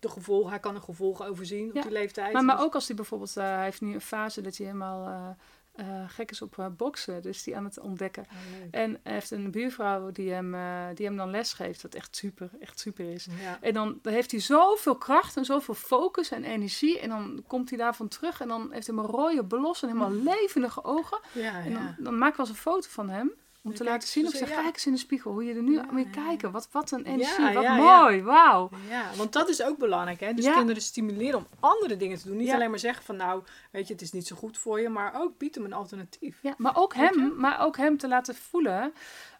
De 0.00 0.08
gevolgen, 0.08 0.50
hij 0.50 0.60
kan 0.60 0.74
er 0.74 0.80
gevolgen 0.80 1.26
overzien 1.26 1.64
Ja. 1.66 1.72
op 1.74 1.82
die 1.82 1.92
leeftijd. 1.92 2.32
Maar, 2.32 2.44
maar 2.44 2.56
Dus- 2.56 2.64
ook 2.64 2.74
als 2.74 2.86
hij 2.86 2.96
bijvoorbeeld... 2.96 3.36
eh, 3.36 3.44
hij 3.44 3.64
heeft 3.64 3.80
nu 3.80 3.94
een 3.94 4.00
fase 4.00 4.40
dat 4.40 4.56
hij 4.56 4.66
helemaal 4.66 5.06
eh, 5.06 5.28
eh, 5.72 6.04
gek 6.10 6.30
is 6.30 6.42
op 6.42 6.70
boksen. 6.76 7.22
Dus 7.22 7.42
die 7.42 7.56
aan 7.56 7.64
het 7.64 7.78
ontdekken. 7.80 8.26
Leuk. 8.60 8.74
En 8.74 9.00
hij 9.02 9.12
heeft 9.12 9.30
een 9.30 9.50
buurvrouw 9.50 10.10
die 10.12 10.30
hem, 10.32 10.56
die 10.94 11.06
hem 11.06 11.16
dan 11.16 11.30
les 11.30 11.52
geeft. 11.52 11.82
Wat 11.82 11.94
echt 11.94 12.16
super, 12.16 12.50
echt 12.60 12.78
super 12.78 13.12
is. 13.12 13.26
Ja. 13.42 13.58
En 13.60 13.74
dan, 13.74 13.98
dan 14.02 14.12
heeft 14.12 14.30
hij 14.30 14.40
zoveel 14.40 14.96
kracht 14.96 15.36
en 15.36 15.44
zoveel 15.44 15.74
focus 15.74 16.30
en 16.30 16.44
energie. 16.44 17.00
En 17.00 17.08
dan 17.08 17.42
komt 17.46 17.68
hij 17.68 17.78
daarvan 17.78 18.08
terug. 18.08 18.40
En 18.40 18.48
dan 18.48 18.72
heeft 18.72 18.86
hij 18.86 18.96
een 18.96 19.04
rode 19.04 19.44
blos 19.44 19.82
en 19.82 19.88
helemaal 19.88 20.12
levendige 20.12 20.84
ogen. 20.84 21.18
Ja, 21.32 21.58
En 21.64 21.72
dan, 21.72 21.82
ja. 21.82 21.94
dan 21.98 22.18
maak 22.18 22.30
ik 22.30 22.36
wel 22.36 22.46
eens 22.46 22.54
een 22.54 22.62
foto 22.62 22.88
van 22.90 23.08
hem. 23.08 23.32
Om 23.62 23.74
te 23.74 23.84
laten 23.84 24.08
zien. 24.08 24.26
Of 24.26 24.38
ja. 24.38 24.46
kijk 24.46 24.74
eens 24.74 24.86
in 24.86 24.92
de 24.92 24.98
spiegel. 24.98 25.32
Hoe 25.32 25.44
je 25.44 25.54
er 25.54 25.62
nu 25.62 25.72
Ja, 25.74 25.86
moet 25.90 26.10
kijken. 26.10 26.50
Wat, 26.50 26.68
wat 26.72 26.90
een 26.90 27.04
energie. 27.04 27.44
Ja, 27.44 27.52
wat 27.52 27.62
ja, 27.62 27.74
mooi. 27.76 28.22
Wauw. 28.22 28.70
Ja, 28.88 29.10
want 29.16 29.32
dat 29.32 29.48
is 29.48 29.62
ook 29.62 29.78
belangrijk. 29.78 30.20
Hè? 30.20 30.34
Dus 30.34 30.52
kinderen 30.52 30.82
stimuleren 30.82 31.38
om 31.38 31.46
andere 31.60 31.96
dingen 31.96 32.18
te 32.18 32.26
doen. 32.28 32.36
Niet 32.36 32.50
alleen 32.50 32.70
maar 32.70 32.78
zeggen 32.78 33.04
van 33.04 33.16
nou, 33.16 33.42
weet 33.72 33.86
je, 33.86 33.92
het 33.92 34.02
is 34.02 34.12
niet 34.12 34.26
zo 34.26 34.36
goed 34.36 34.58
voor 34.58 34.80
je. 34.80 34.88
Maar 34.88 35.20
ook 35.20 35.38
bied 35.38 35.54
hem 35.54 35.64
een 35.64 35.72
alternatief. 35.72 36.38
Ja, 36.42 36.54
maar 36.56 36.76
ook 36.76 36.94
hem, 36.94 37.34
maar 37.36 37.60
ook 37.60 37.76
hem 37.76 37.96
te 37.96 38.08
laten 38.08 38.34
voelen. 38.34 38.92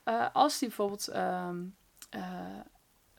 eh, 0.05 0.27
als 0.33 0.59
hij 0.61 0.69
bijvoorbeeld 0.69 1.09
ehm, 1.09 1.57
eh, 2.11 2.21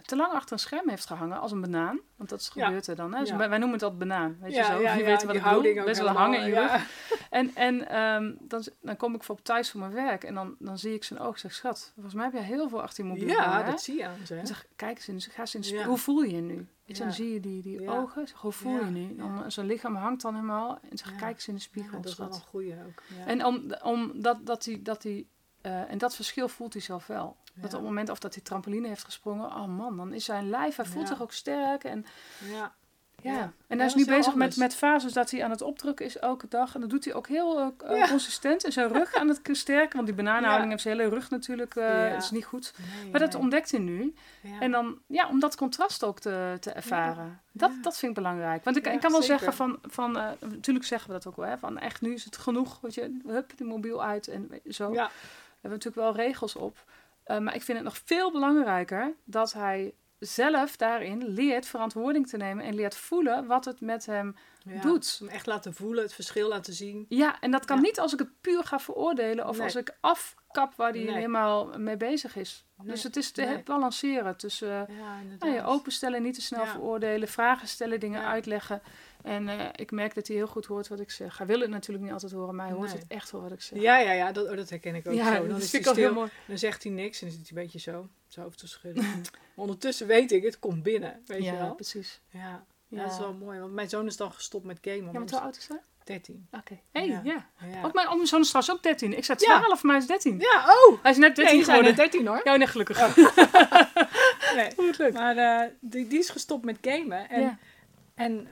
te 0.10 0.16
lang 0.16 0.34
achter 0.34 0.54
een 0.54 0.60
scherm 0.60 0.90
heeft 0.90 1.06
gehangen. 1.06 1.40
Als 1.40 1.52
een 1.52 1.62
banaan. 1.62 2.00
Want 2.16 2.30
dat 2.30 2.50
gebeurt 2.54 2.88
er 2.88 2.96
dan. 2.96 3.14
Hè? 3.14 3.20
Dus 3.20 3.32
wij 3.32 3.48
noemen 3.48 3.72
het 3.72 3.84
altijd 3.84 4.00
banaan. 4.00 4.38
Weet 4.40 4.56
je 4.56 4.64
zo. 4.64 4.80
ja, 4.80 4.94
je 4.94 5.04
weet 5.04 5.24
wat 5.24 5.34
die 5.34 5.42
ik 5.42 5.64
bedoel. 5.64 5.84
Best 5.84 6.02
wel 6.02 6.10
hangen 6.10 6.40
in 6.40 6.48
je 6.48 6.54
rug. 6.54 6.88
En, 7.30 7.56
en 7.56 7.88
ehm, 7.88 8.34
dan, 8.40 8.64
dan 8.82 8.98
kom 8.98 9.12
ik 9.12 9.18
bijvoorbeeld 9.18 9.48
thuis 9.48 9.72
voor 9.72 9.80
mijn 9.80 9.94
werk 9.94 10.24
en 10.24 10.34
dan, 10.34 10.56
dan 10.60 10.78
zie 10.78 10.94
ik 10.94 11.04
zijn 11.04 11.20
oog. 11.20 11.40
Zeg, 11.40 11.54
schat, 11.54 11.92
volgens 11.94 12.16
mij 12.16 12.24
heb 12.24 12.34
jij 12.34 12.44
heel 12.44 12.70
veel 12.70 12.82
achter 12.82 13.04
je 13.04 13.10
mobiel. 13.10 13.28
Ja, 13.28 13.44
hangen, 13.44 13.66
hè?" 13.66 13.72
dat 13.72 13.82
zie 13.82 13.98
je 13.98 14.08
aan 14.08 14.26
ze. 14.26 14.36
Ik 14.36 14.48
zeg, 14.48 14.66
kijk 14.76 14.98
eens, 14.98 15.08
in, 15.08 15.32
ga 15.32 15.40
eens 15.40 15.56
in 15.56 15.62
de. 15.62 15.84
Hoe 15.84 15.98
voel 15.98 16.22
je 16.22 16.36
je 16.36 16.42
nu? 16.42 16.68
Ja. 16.86 17.04
dan 17.04 17.14
zie 17.14 17.34
je 17.34 17.40
die, 17.40 17.62
die 17.62 17.90
ogen. 17.90 18.28
Zeg, 18.28 18.38
hoe 18.38 18.52
voel 18.52 18.86
je 18.86 18.92
nu? 18.92 19.16
Dan, 19.16 19.36
ja. 19.36 19.50
Zijn 19.50 19.66
lichaam 19.66 19.96
hangt 19.96 20.22
dan 20.22 20.34
helemaal. 20.34 20.80
En 20.90 20.98
zeg, 20.98 21.16
kijk 21.16 21.36
eens 21.36 21.48
in 21.48 21.56
de 21.56 21.62
spiegel, 21.62 22.02
dat 22.02 22.12
is 22.12 22.18
wel 22.18 22.28
een 22.28 22.34
goeie 22.34 22.76
ook. 22.88 23.04
Ja. 23.18 23.26
En 23.26 23.46
om, 23.46 23.74
om 23.84 24.22
dat, 24.22 24.46
dat 24.46 24.66
hij, 24.66 24.80
dat 24.84 25.04
hij, 25.04 25.28
eh, 25.62 25.92
en 25.92 25.98
dat 25.98 26.16
verschil 26.16 26.48
voelt 26.50 26.74
hij 26.74 26.82
zelf 26.82 27.08
wel. 27.08 27.36
Dat 27.54 27.74
op 27.74 27.80
het 27.80 27.88
moment 27.90 28.10
of 28.10 28.20
dat 28.20 28.34
hij 28.34 28.44
trampoline 28.44 28.88
heeft 28.88 29.04
gesprongen, 29.04 29.46
oh 29.46 29.66
man, 29.66 29.98
dan 29.98 30.14
is 30.14 30.26
zijn 30.26 30.50
lijf, 30.50 30.76
hij 30.76 30.86
voelt 30.86 31.08
Ja. 31.08 31.14
zich 31.14 31.22
ook 31.22 31.32
sterk. 31.32 31.84
En, 31.84 32.06
ja. 32.52 32.74
ja. 33.22 33.52
En 33.68 33.78
hij 33.78 33.88
is 33.88 33.96
nu 33.96 34.06
bezig 34.06 34.26
met, 34.26 34.34
anders. 34.34 34.56
met 34.56 34.76
fases 34.76 35.14
dat 35.14 35.32
hij 35.32 35.44
aan 35.44 35.50
het 35.50 35.62
opdrukken 35.62 36.06
is 36.06 36.18
elke 36.18 36.48
dag. 36.48 36.76
En 36.76 36.82
dat 36.82 36.90
doet 36.90 37.06
hij 37.06 37.14
ook 37.14 37.28
heel 37.28 37.60
eh, 37.60 37.98
Ja. 37.98 38.08
consistent. 38.08 38.64
En 38.64 38.72
zijn 38.72 38.94
rug 38.94 39.16
aan 39.16 39.28
het 39.28 39.40
sterken, 39.52 39.96
want 39.96 40.06
die 40.08 40.16
bananenhouding 40.16 40.64
Ja. 40.64 40.70
heeft 40.70 40.82
zijn 40.84 40.98
hele 40.98 41.10
rug 41.10 41.30
natuurlijk, 41.30 41.76
eh, 41.76 42.16
is 42.16 42.32
niet 42.32 42.46
goed. 42.46 42.74
Nee, 43.02 43.12
Maar 43.12 43.20
dat 43.20 43.36
ontdekt 43.36 43.72
hij 43.72 43.80
nu. 43.80 44.14
En 44.60 44.72
dan, 44.72 45.00
ja, 45.08 45.28
om 45.30 45.40
dat 45.40 45.56
contrast 45.56 46.04
ook 46.04 46.20
te, 46.20 46.58
te 46.60 46.72
ervaren. 46.72 47.42
Dat, 47.52 47.72
dat 47.82 47.98
vind 47.98 48.12
ik 48.18 48.24
belangrijk. 48.24 48.64
Want 48.64 48.78
ik, 48.78 48.88
ik 48.88 49.00
kan 49.00 49.12
wel 49.12 49.22
zeker. 49.22 49.40
zeggen 49.40 49.54
van, 49.58 49.80
van 49.82 50.18
eh, 50.18 50.30
natuurlijk 50.40 50.86
zeggen 50.86 51.08
we 51.08 51.14
dat 51.14 51.28
ook 51.28 51.36
wel, 51.36 51.46
hè, 51.46 51.58
van 51.58 51.78
echt 51.78 52.02
nu 52.02 52.14
is 52.14 52.26
het 52.26 52.38
genoeg, 52.38 52.80
weet 52.82 52.94
je, 52.94 53.20
hup, 53.28 53.58
de 53.58 53.64
mobiel 53.64 54.04
uit 54.04 54.28
en 54.28 54.52
zo. 54.70 54.94
Ja. 54.94 55.12
We 55.62 55.68
hebben 55.68 55.80
natuurlijk 55.80 56.16
wel 56.18 56.26
regels 56.26 56.56
op. 56.56 56.84
Eh, 57.24 57.38
maar 57.40 57.56
ik 57.56 57.62
vind 57.62 57.78
het 57.78 57.88
nog 57.88 57.98
veel 58.06 58.32
belangrijker 58.32 59.14
dat 59.24 59.54
hij 59.54 59.94
zelf 60.20 60.76
daarin 60.78 61.28
leert 61.28 61.66
verantwoording 61.66 62.28
te 62.28 62.38
nemen 62.38 62.66
en 62.66 62.76
leert 62.76 62.96
voelen 62.96 63.46
wat 63.48 63.66
het 63.66 63.82
met 63.82 64.06
hem 64.06 64.36
Ja. 64.64 64.82
doet. 64.82 65.16
Hem 65.20 65.28
echt 65.28 65.46
laten 65.46 65.74
voelen, 65.74 66.04
het 66.04 66.14
verschil 66.14 66.48
laten 66.50 66.74
zien. 66.74 67.06
Ja, 67.10 67.40
en 67.40 67.52
dat 67.52 67.66
kan 67.66 67.76
Ja. 67.76 67.82
niet 67.82 68.00
als 68.00 68.14
ik 68.14 68.20
het 68.20 68.42
puur 68.42 68.64
ga 68.64 68.80
veroordelen 68.80 69.48
of 69.48 69.56
Nee. 69.56 69.66
als 69.66 69.76
ik 69.76 69.98
afkap 70.00 70.74
waar 70.76 70.92
hij 70.92 71.04
Nee. 71.04 71.14
helemaal 71.14 71.78
mee 71.80 71.98
bezig 71.98 72.36
is. 72.36 72.66
Nee, 72.78 72.88
Dus 72.88 73.04
het 73.04 73.16
is 73.16 73.32
te 73.32 73.62
balanceren 73.66 74.38
tussen 74.38 74.68
Ja, 74.68 74.86
nou, 75.40 75.54
je 75.54 75.64
openstellen, 75.64 76.22
niet 76.22 76.34
te 76.36 76.42
snel 76.42 76.66
veroordelen, 76.66 77.28
vragen 77.28 77.68
stellen, 77.68 78.00
dingen 78.00 78.26
uitleggen. 78.26 78.82
En 79.30 79.50
eh, 79.50 79.66
ik 79.76 79.92
merk 79.92 80.16
dat 80.16 80.28
hij 80.28 80.36
heel 80.36 80.48
goed 80.48 80.66
hoort 80.66 80.88
wat 80.88 81.00
ik 81.00 81.12
zeg. 81.12 81.38
Hij 81.38 81.48
wil 81.48 81.60
het 81.60 81.70
natuurlijk 81.70 82.04
niet 82.04 82.14
altijd 82.14 82.32
horen, 82.32 82.56
maar 82.56 82.66
hij 82.68 82.76
hoort 82.76 82.88
Nee. 82.90 82.98
het 82.98 83.08
echt 83.08 83.32
wel 83.32 83.42
wat 83.42 83.52
ik 83.52 83.62
zeg. 83.62 83.80
Ja, 83.82 83.98
ja, 84.00 84.12
ja, 84.12 84.32
dat, 84.32 84.50
oh, 84.50 84.56
dat 84.56 84.70
herken 84.70 84.96
ik 84.96 85.08
ook 85.08 85.14
Ja, 85.14 85.26
zo. 85.36 85.40
Dan 85.40 85.50
dat 85.50 85.62
is 85.62 85.72
hij 85.72 85.82
stil, 85.82 86.14
mooi. 86.14 86.30
dan 86.48 86.58
zegt 86.58 86.84
hij 86.84 86.92
niks 86.92 87.22
en 87.22 87.32
zit 87.32 87.40
hij 87.50 87.58
een 87.58 87.64
beetje 87.64 87.80
zo, 87.80 88.08
zijn 88.28 88.46
hoofd 88.46 88.58
te 88.58 88.68
schudden. 88.68 89.04
maar 89.24 89.32
ondertussen 89.56 90.08
weet 90.08 90.32
ik, 90.32 90.44
het 90.44 90.60
komt 90.60 90.84
binnen, 90.84 91.22
weet 91.26 91.38
je 91.44 91.44
Ja, 91.52 91.58
wel. 91.58 91.76
precies. 91.76 92.22
Ja. 92.30 92.40
Ja. 92.40 92.64
ja, 92.88 93.04
dat 93.04 93.12
is 93.12 93.18
wel 93.18 93.34
mooi. 93.34 93.60
Want 93.60 93.74
mijn 93.74 93.90
zoon 93.90 94.06
is 94.06 94.18
dan 94.18 94.32
gestopt 94.34 94.66
met 94.66 94.78
gamen. 94.82 95.06
Ja, 95.06 95.12
want 95.12 95.32
hoe 95.32 95.40
oud 95.40 95.58
is 95.58 95.68
hij? 95.68 95.80
13. 96.04 96.48
Oké. 96.52 96.80
Hey, 96.92 97.08
ja. 97.08 97.22
Ja. 97.24 97.50
Ja. 97.72 97.84
Ook 97.84 97.94
mijn, 97.94 98.08
oh, 98.10 98.16
mijn 98.16 98.28
zoon 98.28 98.42
is 98.42 98.48
trouwens 98.50 98.76
ook 98.76 98.84
13. 98.84 99.18
Ik 99.18 99.26
zei 99.26 99.38
Ja. 99.42 99.60
12, 99.60 99.84
maar 99.84 99.92
hij 99.94 100.02
is 100.02 100.08
13. 100.08 100.40
ja, 100.40 100.66
oh! 100.88 101.02
Hij 101.02 101.12
is 101.12 101.18
net 101.18 101.36
13 101.36 101.44
Nee, 101.44 101.54
die 101.56 101.64
zijn 101.64 101.78
geworden. 101.78 102.04
er 102.06 102.10
13 102.12 102.28
hoor. 102.28 102.42
Ja, 102.44 102.56
nee, 102.56 102.68
gelukkig. 102.68 102.98
Nee. 104.56 104.72
Goed, 104.78 104.98
leuk. 104.98 105.14
Maar 105.14 105.38
eh, 105.38 105.70
die, 105.80 106.08
die 106.08 106.20
is 106.20 106.30
gestopt 106.30 106.66
met 106.66 106.78
gamen. 106.82 107.30
En, 107.30 107.60
en 108.16 108.48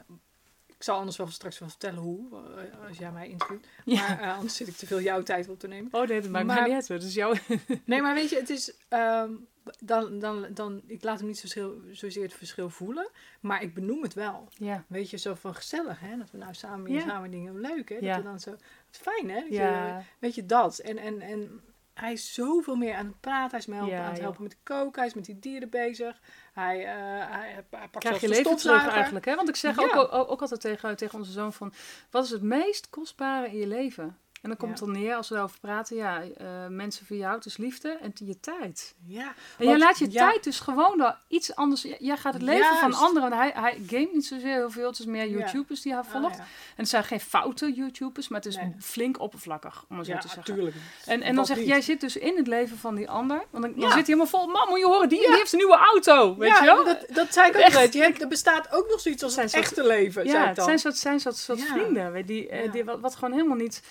ik 0.78 0.84
zal 0.84 0.98
anders 0.98 1.18
wel 1.18 1.28
straks 1.28 1.60
wel 1.60 1.70
vertellen 1.70 2.00
hoe, 2.00 2.28
eh, 2.56 2.88
als 2.88 2.98
jij 2.98 3.12
mij 3.12 3.28
interviewt. 3.30 3.68
Ja. 3.86 4.08
Maar 4.08 4.20
eh, 4.22 4.36
anders 4.36 4.56
zit 4.56 4.68
ik 4.68 4.76
te 4.76 4.88
veel 4.88 5.02
jouw 5.02 5.24
tijd 5.24 5.50
op 5.50 5.60
te 5.60 5.68
nemen. 5.68 5.94
Oh 5.94 6.08
nee, 6.08 6.22
dat 6.22 6.30
maakt 6.32 6.46
Maar- 6.46 6.56
mij 6.56 6.66
niet 6.66 6.74
uit. 6.76 6.88
hoor. 6.88 6.98
Dat 6.98 7.08
is 7.08 7.14
jouw... 7.14 7.34
Nee, 7.86 8.02
maar 8.02 8.14
weet 8.14 8.30
je, 8.30 8.36
het 8.36 8.50
is. 8.50 8.74
ehm, 8.88 9.32
dan, 9.80 10.20
dan, 10.20 10.48
dan, 10.54 10.82
ik 10.86 11.04
laat 11.04 11.18
hem 11.18 11.28
niet 11.28 11.38
zozeer, 11.38 11.70
zozeer 11.92 12.24
het 12.24 12.34
verschil 12.34 12.70
voelen, 12.70 13.10
maar 13.40 13.62
ik 13.62 13.74
benoem 13.74 14.02
het 14.04 14.14
wel. 14.14 14.48
Ja. 14.52 14.84
Weet 14.88 15.10
je, 15.10 15.18
zo 15.18 15.34
van 15.34 15.56
gezellig, 15.56 16.00
hè? 16.00 16.18
Dat 16.18 16.32
we 16.32 16.38
nou 16.38 16.54
samen 16.54 16.86
hier 16.90 17.00
Ja. 17.00 17.08
samen 17.08 17.32
dingen 17.32 17.60
leuk, 17.60 17.90
hè? 17.90 18.00
Dat 18.00 18.16
we 18.16 18.24
dan 18.24 18.40
zo. 18.40 18.56
Fijn, 18.90 19.30
hè? 19.30 19.40
Dat 19.42 19.50
je, 19.50 19.98
weet 20.20 20.36
je 20.36 20.46
dat? 20.46 20.78
En, 20.78 20.98
en, 20.98 21.22
en 21.22 21.62
hij 22.00 22.12
is 22.12 22.34
zoveel 22.34 22.76
meer 22.76 22.96
aan 22.96 23.06
het 23.06 23.20
praten. 23.20 23.50
Hij 23.50 23.60
is 23.60 23.66
helpen, 23.66 23.96
Ja, 23.96 24.04
aan 24.06 24.12
het 24.12 24.20
helpen 24.20 24.44
met 24.44 24.58
koken. 24.64 25.00
Hij 25.00 25.06
is 25.10 25.14
met 25.14 25.26
die 25.26 25.40
dieren 25.40 25.70
bezig. 25.70 26.20
Hij, 26.54 26.86
eh, 26.86 26.94
hij, 27.36 27.54
hij 27.54 27.64
pakt 27.70 27.98
Krijg 27.98 28.22
je 28.22 28.34
stofzuiger. 28.34 28.92
eigenlijk, 28.92 29.26
hè? 29.26 29.36
Want 29.36 29.50
ik 29.50 29.56
zeg 29.56 29.76
Ja. 29.76 29.84
ook, 29.84 30.14
ook, 30.14 30.32
ook 30.32 30.42
altijd 30.42 30.62
tegen, 30.62 30.98
tegen 30.98 31.20
onze 31.20 31.32
zoon 31.32 31.54
van... 31.54 31.74
Wat 32.10 32.24
is 32.24 32.30
het 32.30 32.42
meest 32.42 32.90
kostbare 32.90 33.48
in 33.48 33.58
je 33.58 33.68
leven? 33.68 34.18
En 34.42 34.50
dan 34.50 34.58
komt 34.58 34.80
Ja. 34.80 34.86
het 34.86 34.94
dan 34.94 35.04
neer, 35.04 35.16
als 35.16 35.28
we 35.28 35.34
daarover 35.34 35.60
praten... 35.60 35.96
Ja, 35.96 36.22
eh, 36.38 36.46
mensen 36.70 37.06
voor 37.06 37.16
jou, 37.18 37.36
het 37.36 37.46
is 37.46 37.58
liefde 37.58 37.98
en 38.02 38.12
je 38.26 38.40
tijd. 38.40 38.96
Ja. 39.06 39.34
En 39.58 39.66
jij 39.68 39.78
laat 39.78 39.98
je 40.00 40.12
ja, 40.12 40.30
tijd 40.30 40.44
dus 40.44 40.60
gewoon 40.60 40.98
door 40.98 41.18
iets 41.28 41.56
anders... 41.56 41.82
Jij 42.00 42.18
gaat 42.18 42.34
het 42.34 42.42
leven 42.42 42.78
van 42.78 42.94
anderen... 42.94 43.34
Hij, 43.34 43.52
hij 43.56 43.82
gamet 43.88 44.14
niet 44.14 44.26
zozeer 44.26 44.54
heel 44.54 44.70
veel. 44.72 44.88
Het 44.88 45.00
is 45.00 45.06
meer 45.06 45.26
Ja. 45.30 45.38
YouTubers 45.38 45.82
die 45.82 45.92
hij 45.94 46.02
Ah, 46.02 46.10
volgt. 46.10 46.38
En 46.38 46.46
het 46.76 46.90
zijn 46.90 47.04
geen 47.04 47.20
foute 47.20 47.74
YouTubers, 47.74 48.28
maar 48.28 48.40
het 48.40 48.48
is 48.50 48.56
Nee. 48.56 48.76
flink 48.80 49.20
oppervlakkig, 49.20 49.86
om 49.90 49.98
het 49.98 50.06
zo 50.06 50.12
Ja, 50.14 50.20
te 50.20 50.28
zeggen. 50.28 50.54
tuurlijk. 50.56 50.76
En, 51.06 51.22
en 51.22 51.36
dan 51.36 51.46
zeg 51.46 51.60
jij 51.60 51.82
zit 51.82 52.02
dus 52.02 52.18
in 52.18 52.38
het 52.38 52.48
leven 52.48 52.78
van 52.78 52.96
die 52.96 53.10
ander. 53.10 53.44
Want 53.52 53.64
dan, 53.64 53.74
dan 53.74 53.82
zit 53.84 53.92
hij 53.94 54.04
helemaal 54.06 54.26
vol. 54.28 54.48
Mam, 54.48 54.70
moet 54.70 54.80
je 54.80 54.86
horen, 54.86 55.10
die, 55.10 55.20
die 55.20 55.36
heeft 55.36 55.52
een 55.52 55.58
nieuwe 55.58 55.78
auto. 55.94 56.38
Weet 56.38 56.58
je 56.58 56.64
wel? 56.66 56.84
Dat, 56.86 57.06
dat 57.14 57.34
zei 57.34 57.50
ik 57.50 57.56
ook 57.56 57.62
Echt. 57.62 58.22
er 58.22 58.28
bestaat 58.28 58.72
ook 58.72 58.90
nog 58.90 59.00
zoiets 59.00 59.24
als 59.24 59.34
Zijn 59.34 59.46
het 59.46 59.56
echte 59.56 59.88
leven, 59.88 60.26
Ja, 60.26 60.48
het 60.48 60.64
zijn 60.64 60.80
soort, 60.80 60.98
zijn 60.98 61.20
soort, 61.20 61.36
soort 61.36 61.62
vrienden. 61.62 62.12
weet 62.12 62.28
Die, 62.28 62.48
eh, 62.50 62.72
die, 62.72 62.84
wat, 62.86 63.00
wat 63.00 63.16
gewoon 63.16 63.34
helemaal 63.34 63.58
niet... 63.58 63.82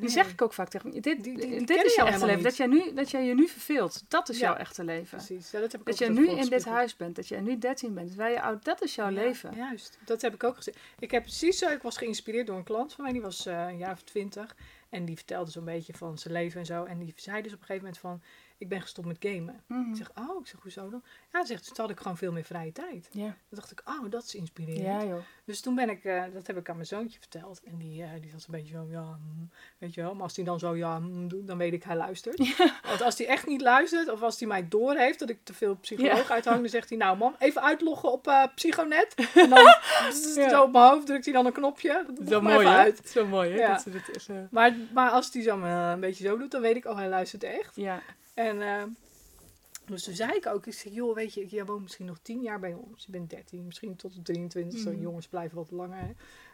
Die 0.00 0.08
zeg 0.08 0.30
ik 0.30 0.42
ook 0.42 0.52
vaak 0.52 0.68
tegen 0.68 0.88
me. 0.90 1.00
Dit, 1.00 1.24
Die- 1.24 1.38
die- 1.38 1.48
die 1.48 1.66
dit 1.66 1.84
is 1.84 1.94
jouw 1.94 2.04
jou 2.04 2.08
echte 2.08 2.26
leven. 2.26 2.42
Dat 2.42 2.56
jij, 2.56 2.66
nu, 2.66 2.92
dat 2.94 3.10
jij 3.10 3.24
je 3.24 3.34
nu 3.34 3.48
verveelt. 3.48 4.04
Dat 4.08 4.28
is 4.28 4.38
Ja. 4.38 4.46
jouw 4.48 4.56
echte 4.56 4.84
leven. 4.84 5.16
Precies, 5.18 5.50
ja, 5.50 5.60
dat 5.60 5.72
heb 5.72 5.80
ik 5.80 5.86
Dat 5.86 5.98
jij 5.98 6.08
nu 6.08 6.28
in 6.30 6.48
dit 6.48 6.64
huis 6.64 6.96
bent. 6.96 7.16
Dat 7.16 7.28
jij 7.28 7.40
nu 7.40 7.58
13 7.58 7.94
bent. 7.94 8.14
Wij 8.14 8.32
je 8.32 8.40
oud, 8.42 8.64
dat 8.64 8.82
is 8.82 8.94
jouw 8.94 9.08
Ja, 9.10 9.12
leven. 9.22 9.54
Juist, 9.56 9.98
dat 10.04 10.22
heb 10.22 10.34
ik 10.34 10.44
ook 10.44 10.56
gezien. 10.56 10.74
Ik 10.98 11.10
heb 11.10 11.22
precies 11.22 11.58
zo, 11.58 11.68
ik 11.70 11.82
was 11.82 11.96
geïnspireerd 11.96 12.46
door 12.46 12.56
een 12.56 12.64
klant 12.64 12.92
van 12.92 13.04
mij, 13.04 13.12
die 13.12 13.22
was 13.22 13.46
eh, 13.46 13.66
een 13.68 13.78
jaar 13.78 13.92
of 13.92 14.02
twintig. 14.02 14.56
En 14.88 15.04
die 15.04 15.16
vertelde 15.16 15.50
zo'n 15.50 15.64
beetje 15.64 15.94
van 15.94 16.18
zijn 16.18 16.34
leven 16.34 16.60
en 16.60 16.66
zo. 16.66 16.84
En 16.84 16.98
die 16.98 17.12
zei 17.16 17.42
dus 17.42 17.52
op 17.52 17.60
een 17.60 17.66
gegeven 17.66 17.82
moment 17.84 17.98
van, 18.00 18.22
ik 18.58 18.68
ben 18.68 18.80
gestopt 18.80 19.06
met 19.06 19.16
gamen. 19.20 19.60
Mhm. 19.66 19.90
Ik 19.90 19.96
zeg, 19.96 20.10
oh, 20.18 20.40
ik 20.40 20.46
zeg, 20.46 20.60
hoezo 20.62 20.88
dan? 20.90 21.02
Ja, 21.32 21.40
ze 21.40 21.46
zegt, 21.46 21.64
toen 21.66 21.74
had 21.76 21.90
ik 21.90 21.98
gewoon 22.00 22.16
veel 22.16 22.32
meer 22.32 22.44
vrije 22.44 22.72
tijd. 22.72 23.08
Ja. 23.12 23.24
Toen 23.26 23.34
dacht 23.58 23.70
ik, 23.70 23.82
oh, 23.84 24.10
dat 24.10 24.24
is 24.24 24.34
inspirerend. 24.34 24.82
ja, 24.84 25.04
joh. 25.04 25.18
Dus 25.44 25.60
toen 25.60 25.74
ben 25.74 25.90
ik, 25.90 26.04
eh, 26.04 26.22
dat 26.32 26.46
heb 26.46 26.56
ik 26.56 26.68
aan 26.68 26.74
mijn 26.74 26.86
zoontje 26.86 27.18
verteld. 27.18 27.60
En 27.64 27.76
die, 27.76 28.02
eh, 28.02 28.08
die 28.20 28.30
zat 28.30 28.40
een 28.46 28.46
beetje 28.50 28.72
zo, 28.74 28.86
ja, 28.90 29.02
mm, 29.02 29.50
weet 29.78 29.94
je 29.94 30.00
wel. 30.02 30.14
Maar 30.14 30.22
als 30.22 30.36
hij 30.36 30.44
dan 30.44 30.58
zo, 30.58 30.76
ja, 30.76 30.98
mm, 30.98 31.28
doet, 31.28 31.46
dan 31.46 31.58
weet 31.58 31.72
ik, 31.72 31.82
hij 31.82 31.96
luistert. 31.96 32.56
Want 32.88 33.02
als 33.02 33.18
hij 33.18 33.26
echt 33.26 33.46
niet 33.46 33.60
luistert, 33.60 34.10
of 34.10 34.22
als 34.22 34.38
hij 34.38 34.48
mij 34.48 34.68
doorheeft 34.68 35.18
dat 35.18 35.28
ik 35.30 35.38
te 35.42 35.54
veel 35.54 35.76
psycholoog 35.76 36.30
uithang, 36.30 36.60
dan 36.60 36.68
zegt 36.68 36.88
hij, 36.88 36.98
nou 36.98 37.16
man, 37.16 37.34
even 37.38 37.62
uitloggen 37.62 38.12
op 38.12 38.26
eh 38.26 38.42
Psychonet. 38.54 39.14
En 39.34 39.48
dan 39.50 39.64
Ja. 40.34 40.48
zo 40.48 40.62
op 40.62 40.72
mijn 40.72 40.84
hoofd 40.84 41.06
drukt 41.06 41.24
hij 41.24 41.34
dan 41.34 41.46
een 41.46 41.52
knopje. 41.52 42.04
Dat 42.14 42.28
Zo 42.28 42.40
mooi, 42.40 42.66
uit. 42.66 43.00
Zo 43.08 43.26
mooi, 43.26 43.50
hè? 43.50 43.56
Ja. 43.58 43.72
Dat, 43.84 43.92
dat 43.92 44.16
is, 44.16 44.28
eh, 44.28 44.36
Maar, 44.50 44.74
maar 44.94 45.10
als 45.10 45.32
hij 45.32 45.42
zo 45.42 45.60
een 45.60 46.00
beetje 46.00 46.24
zo 46.24 46.36
doet, 46.38 46.50
dan 46.50 46.60
weet 46.60 46.76
ik, 46.76 46.84
oh, 46.84 46.96
hij 46.96 47.08
luistert 47.08 47.42
echt. 47.44 47.76
ja. 47.76 48.02
En 48.36 48.62
eh, 48.62 48.82
dus 49.86 50.04
toen 50.04 50.14
zei 50.14 50.32
ik 50.32 50.46
ook, 50.46 50.66
ik 50.66 50.72
zeg, 50.74 50.92
joh, 50.92 51.14
weet 51.14 51.34
je, 51.34 51.46
jij 51.46 51.64
woont 51.64 51.82
misschien 51.82 52.06
nog 52.06 52.18
tien 52.22 52.42
jaar 52.42 52.60
bij 52.60 52.72
ons. 52.72 53.04
Je 53.04 53.10
bent 53.12 53.30
13, 53.30 53.66
misschien 53.66 53.96
tot 53.96 54.14
de 54.14 54.22
23. 54.22 54.84
Mhm. 54.84 55.00
Jongens 55.00 55.26
blijven 55.28 55.56
wat 55.56 55.70
langer. 55.70 55.98
Hè? 55.98 56.12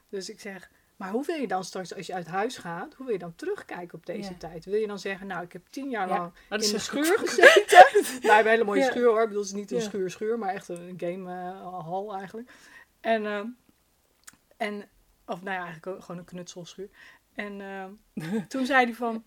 Dus 0.09 0.29
ik 0.31 0.41
zeg, 0.41 0.71
maar 0.97 1.11
hoe 1.11 1.25
wil 1.27 1.37
je 1.37 1.47
dan 1.49 1.65
straks, 1.65 1.95
als 1.95 2.07
je 2.07 2.15
uit 2.15 2.27
huis 2.27 2.57
gaat, 2.59 2.95
hoe 2.95 3.05
wil 3.05 3.15
je 3.15 3.21
dan 3.21 3.35
terugkijken 3.35 3.99
op 3.99 4.07
deze 4.07 4.31
Ja. 4.31 4.37
tijd? 4.39 4.65
Wil 4.65 4.81
je 4.81 4.87
dan 4.87 4.99
zeggen, 4.99 5.27
nou, 5.27 5.45
ik 5.45 5.53
heb 5.53 5.63
tien 5.71 5.91
jaar 5.91 6.09
Ja, 6.09 6.19
lang 6.19 6.33
in 6.63 6.71
de 6.71 6.79
schuur 6.79 7.19
gezeten? 7.25 7.79
nou, 7.93 8.21
we 8.21 8.27
hebben 8.29 8.39
een 8.39 8.47
hele 8.47 8.65
mooie 8.65 8.81
Ja. 8.81 8.91
schuur 8.91 9.07
hoor. 9.09 9.23
Ik 9.23 9.29
bedoel, 9.29 9.43
het 9.43 9.53
is 9.53 9.59
niet 9.59 9.71
een 9.71 9.77
Ja. 9.79 9.83
schuur-schuur, 9.83 10.39
maar 10.39 10.55
echt 10.55 10.69
een 10.69 10.95
gamehal 10.97 12.17
eigenlijk. 12.17 12.51
En, 13.01 13.27
eh, 13.27 13.45
en, 14.57 14.89
of 15.27 15.43
nou 15.43 15.57
ja, 15.57 15.65
eigenlijk 15.65 16.03
gewoon 16.05 16.19
een 16.21 16.25
knutselschuur. 16.27 16.89
En 17.35 17.61
eh, 17.61 17.85
toen 18.49 18.67
zei 18.67 18.85
hij 18.85 18.95
van, 18.95 19.25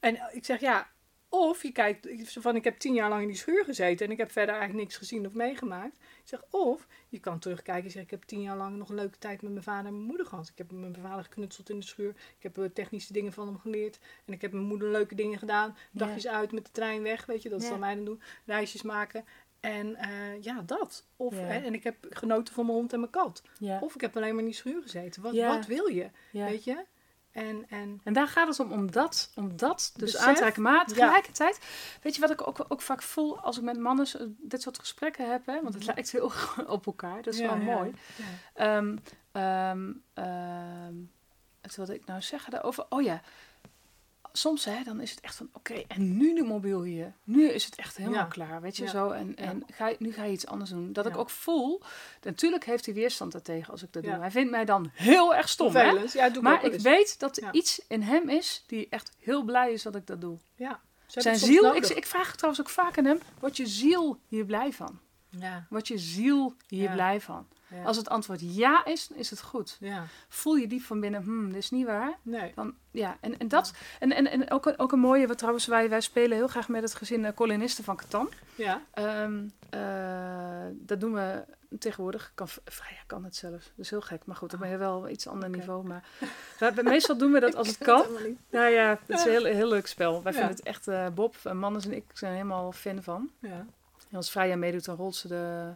en 0.00 0.18
ik 0.32 0.44
zeg 0.44 0.60
ja, 0.60 0.90
of 1.28 1.62
je 1.62 1.72
kijkt, 1.72 2.08
van 2.40 2.56
ik 2.56 2.64
heb 2.64 2.78
tien 2.78 2.94
jaar 2.94 3.08
lang 3.08 3.22
in 3.22 3.28
die 3.28 3.36
schuur 3.36 3.64
gezeten 3.64 4.06
en 4.06 4.12
ik 4.12 4.18
heb 4.18 4.30
verder 4.30 4.54
eigenlijk 4.54 4.84
niks 4.84 4.96
gezien 4.96 5.26
of 5.26 5.32
meegemaakt. 5.32 5.96
Ik 5.96 6.20
zeg, 6.24 6.42
of 6.50 6.86
je 7.08 7.18
kan 7.20 7.38
terugkijken 7.38 7.84
en 7.84 7.90
zeggen, 7.90 8.02
ik 8.02 8.10
heb 8.20 8.22
tien 8.28 8.40
jaar 8.42 8.56
lang 8.56 8.76
nog 8.76 8.88
een 8.88 8.94
leuke 8.94 9.18
tijd 9.18 9.42
met 9.42 9.50
mijn 9.52 9.64
vader 9.64 9.86
en 9.86 9.92
mijn 9.94 10.06
moeder 10.06 10.26
gehad. 10.26 10.48
Ik 10.48 10.58
heb 10.58 10.70
mijn 10.72 10.96
vader 11.02 11.24
geknutseld 11.24 11.70
in 11.70 11.78
de 11.78 11.86
schuur, 11.86 12.10
ik 12.10 12.42
heb 12.42 12.58
eh, 12.58 12.64
technische 12.64 13.12
dingen 13.12 13.32
van 13.32 13.46
hem 13.46 13.58
geleerd 13.58 13.98
en 14.24 14.32
ik 14.32 14.40
heb 14.40 14.52
mijn 14.52 14.64
moeder 14.66 14.88
leuke 14.90 15.14
dingen 15.14 15.38
gedaan. 15.38 15.76
Ja. 15.90 15.98
Dagjes 16.06 16.26
uit 16.26 16.52
met 16.52 16.64
de 16.64 16.72
trein 16.72 17.02
weg, 17.02 17.26
weet 17.26 17.42
je, 17.42 17.48
dat 17.48 17.58
is 17.58 17.64
Ja. 17.64 17.70
dan 17.70 17.80
mij 17.80 17.94
dan 17.94 18.04
doen. 18.04 18.20
Reisjes 18.46 18.82
maken. 18.82 19.24
En 19.60 19.96
eh, 19.96 20.42
ja, 20.42 20.62
dat. 20.66 21.06
Of, 21.16 21.34
Ja. 21.34 21.40
hè, 21.40 21.58
en 21.64 21.74
ik 21.74 21.84
heb 21.84 21.96
genoten 22.10 22.54
van 22.54 22.66
mijn 22.66 22.78
hond 22.78 22.92
en 22.92 22.98
mijn 23.00 23.12
kat. 23.12 23.42
Of 23.80 23.94
ik 23.94 24.00
heb 24.00 24.16
alleen 24.16 24.30
maar 24.30 24.38
in 24.38 24.44
die 24.48 24.54
schuur 24.54 24.82
gezeten. 24.82 25.22
Wat, 25.22 25.34
wat 25.56 25.66
wil 25.66 25.86
je? 25.86 26.10
Weet 26.46 26.64
je? 26.64 26.84
En, 27.38 27.64
en 27.68 28.00
En 28.04 28.12
daar 28.12 28.28
gaat 28.28 28.48
het 28.48 28.60
om, 28.60 28.72
om 28.72 28.90
dat, 28.90 29.32
om 29.34 29.56
dat 29.56 29.92
dus 29.96 30.12
Besef, 30.12 30.26
aan 30.26 30.34
te 30.34 30.40
reiken. 30.40 30.62
Maar 30.62 30.74
ja. 30.74 30.84
tegelijkertijd, 30.84 31.60
weet 32.02 32.14
je 32.14 32.20
wat 32.20 32.30
ik 32.30 32.48
ook, 32.48 32.64
ook 32.68 32.80
vaak 32.80 33.02
voel 33.02 33.40
als 33.40 33.56
ik 33.56 33.62
met 33.62 33.78
mannen 33.78 34.36
dit 34.38 34.62
soort 34.62 34.78
gesprekken 34.78 35.30
heb, 35.30 35.46
hè? 35.46 35.52
want 35.62 35.74
het 35.74 35.84
Mhm. 35.84 35.92
lijkt 35.94 36.10
heel 36.10 36.32
op 36.76 36.86
elkaar, 36.86 37.22
dat 37.22 37.34
is 37.34 37.40
Ja, 37.40 37.46
wel 37.46 37.56
mooi. 37.56 37.92
ja. 38.16 38.24
Ehm 38.54 38.96
ehm 39.32 39.92
ehm, 40.14 40.94
wat 41.62 41.74
wilde 41.76 41.94
ik 41.94 42.06
nou 42.06 42.20
zeggen 42.22 42.50
daarover? 42.50 42.86
Oh 42.88 43.02
ja, 43.02 43.20
soms 44.40 44.64
hè, 44.64 44.82
dan 44.84 45.00
is 45.00 45.10
het 45.10 45.20
echt 45.20 45.34
van, 45.34 45.48
oké, 45.52 45.74
en 45.88 46.16
nu 46.16 46.34
de 46.34 46.42
mobiel 46.42 46.82
hier. 46.82 47.12
Nu 47.24 47.48
is 47.48 47.64
het 47.64 47.74
echt 47.74 47.96
helemaal 47.96 48.18
Ja. 48.18 48.24
klaar, 48.24 48.60
weet 48.60 48.76
je 48.76 48.84
Ja. 48.84 48.90
zo. 48.90 49.10
En, 49.10 49.36
en 49.36 49.62
ga, 49.72 49.92
nu 49.98 50.12
ga 50.12 50.24
je 50.24 50.32
iets 50.32 50.46
anders 50.46 50.70
doen. 50.70 50.92
Dat 50.92 51.06
ik 51.06 51.16
ook 51.16 51.30
voel, 51.30 51.82
natuurlijk 52.22 52.64
heeft 52.64 52.84
hij 52.84 52.94
weerstand 52.94 53.32
daartegen 53.32 53.72
als 53.72 53.82
ik 53.82 53.92
dat 53.92 54.02
doe. 54.02 54.12
Hij 54.12 54.30
vindt 54.30 54.50
mij 54.50 54.64
dan 54.64 54.90
heel 54.94 55.34
erg 55.34 55.48
stom, 55.48 55.74
hè. 55.74 56.02
Ik 56.04 56.40
Maar 56.40 56.64
ik 56.64 56.80
weet 56.80 57.18
dat 57.18 57.36
er 57.36 57.48
iets 57.54 57.80
in 57.88 58.02
hem 58.02 58.28
is 58.28 58.64
die 58.66 58.86
echt 58.90 59.12
heel 59.18 59.42
blij 59.42 59.72
is 59.72 59.82
dat 59.82 59.94
ik 59.94 60.06
dat 60.06 60.20
doe. 60.20 60.38
Ja. 60.54 60.80
Ze 61.06 61.20
Zijn 61.20 61.38
ziel, 61.38 61.74
ik, 61.74 61.86
ik 61.86 62.06
vraag 62.06 62.26
het 62.26 62.36
trouwens 62.36 62.66
ook 62.66 62.70
vaak 62.72 62.98
aan 62.98 63.04
hem, 63.04 63.18
wordt 63.40 63.56
je 63.56 63.66
ziel 63.66 64.18
hier 64.26 64.44
blij 64.44 64.72
van? 64.72 64.98
Ja. 65.28 65.66
Wordt 65.70 65.88
je 65.88 65.98
ziel 65.98 66.54
hier 66.66 66.90
blij 66.90 67.20
van? 67.20 67.46
Ja. 67.74 67.82
Als 67.82 67.96
het 67.96 68.08
antwoord 68.08 68.40
ja 68.56 68.84
is, 68.84 69.06
dan 69.08 69.18
is 69.18 69.30
het 69.30 69.42
goed. 69.42 69.76
ja. 69.80 70.04
Voel 70.28 70.54
je 70.54 70.66
diep 70.66 70.82
van 70.82 71.00
binnen, 71.00 71.22
hmm, 71.22 71.46
dit 71.52 71.56
is 71.62 71.70
niet 71.70 71.86
waar. 71.86 72.12
Nee. 72.22 72.52
Dan, 72.54 72.74
ja, 72.90 73.16
en, 73.20 73.38
en 73.38 73.48
dat, 73.48 73.72
en, 73.98 74.12
en, 74.12 74.30
en 74.30 74.50
ook, 74.50 74.66
een- 74.66 74.78
ook 74.78 74.92
een 74.92 74.98
mooie, 74.98 75.26
wat 75.26 75.38
trouwens, 75.38 75.66
wij, 75.66 75.88
wij 75.88 76.00
spelen 76.00 76.36
heel 76.36 76.48
graag 76.48 76.68
met 76.68 76.82
het 76.82 76.94
gezin 76.94 77.20
uh, 77.24 77.28
kolonisten 77.34 77.84
van 77.84 77.96
Catan. 77.96 78.28
Ja. 78.54 78.82
Ehm, 78.94 79.46
eh, 79.70 80.66
dat 80.72 81.00
doen 81.00 81.12
we 81.14 81.44
tegenwoordig. 81.78 82.32
Kan, 82.34 82.48
Freya 82.64 83.00
kan 83.06 83.24
het 83.24 83.36
zelf. 83.36 83.52
Dat 83.62 83.70
is 83.76 83.90
heel 83.90 84.00
gek. 84.00 84.22
Maar 84.24 84.36
goed, 84.36 84.50
dan 84.50 84.60
ben 84.60 84.68
je 84.68 84.76
wel 84.76 85.08
iets 85.08 85.26
ander 85.26 85.48
niveau. 85.50 85.86
Maar 85.86 86.04
wij- 86.58 86.82
meestal 86.82 87.16
doen 87.16 87.32
we 87.32 87.40
dat 87.40 87.54
als 87.60 87.68
het 87.68 87.78
kan. 87.78 88.04
Nou 88.50 88.68
ja, 88.70 88.98
het 89.06 89.18
is 89.18 89.24
een 89.24 89.30
heel, 89.30 89.44
heel 89.44 89.68
leuk 89.68 89.86
spel. 89.86 90.22
Wij 90.22 90.32
Ja. 90.32 90.38
vinden 90.38 90.56
het 90.56 90.66
echt, 90.66 90.88
eh, 90.88 91.06
Bob, 91.14 91.36
en 91.44 91.56
Mannes 91.58 91.84
en 91.84 91.92
ik 91.92 92.04
zijn 92.12 92.32
helemaal 92.32 92.72
fan 92.72 93.02
van. 93.02 93.30
Ja. 93.40 93.66
En 94.10 94.16
als 94.16 94.30
Freya 94.30 94.56
meedoet, 94.56 94.84
dan 94.84 94.96
rolt 94.96 95.16
ze 95.16 95.28
de, 95.28 95.74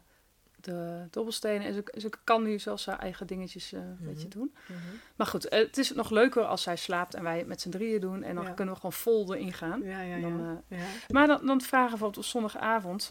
de 0.65 1.07
dobbelstenen. 1.11 1.67
En 1.67 1.75
ze, 1.75 1.85
ze 2.01 2.11
kan 2.25 2.43
nu 2.43 2.59
zelfs 2.59 2.87
haar 2.87 2.99
eigen 2.99 3.27
dingetjes 3.27 3.73
eh, 3.73 3.81
een 3.81 3.97
Mhm. 4.01 4.05
beetje 4.05 4.29
doen. 4.29 4.55
Mhm. 4.67 4.79
Maar 5.17 5.27
goed, 5.27 5.49
eh, 5.49 5.59
het 5.59 5.79
is 5.79 5.93
nog 5.93 6.11
leuker 6.11 6.45
als 6.45 6.63
zij 6.63 6.77
slaapt 6.77 7.15
en 7.15 7.23
wij 7.23 7.39
het 7.39 7.47
met 7.47 7.61
z'n 7.61 7.71
drieën 7.71 8.01
doen. 8.01 8.23
En 8.23 8.35
dan 8.35 8.45
Ja. 8.45 8.51
kunnen 8.51 8.75
we 8.75 8.81
gewoon 8.81 8.97
vol 8.97 9.35
erin 9.35 9.53
gaan. 9.53 9.83
Ja, 9.83 10.01
ja, 10.01 10.15
ja. 10.15 10.21
Dan, 10.29 10.63
eh, 10.69 10.79
maar 11.09 11.27
dan, 11.27 11.47
dan 11.47 11.61
vragen 11.61 11.91
bijvoorbeeld 11.91 12.25
op 12.25 12.31
zondagavond, 12.31 13.11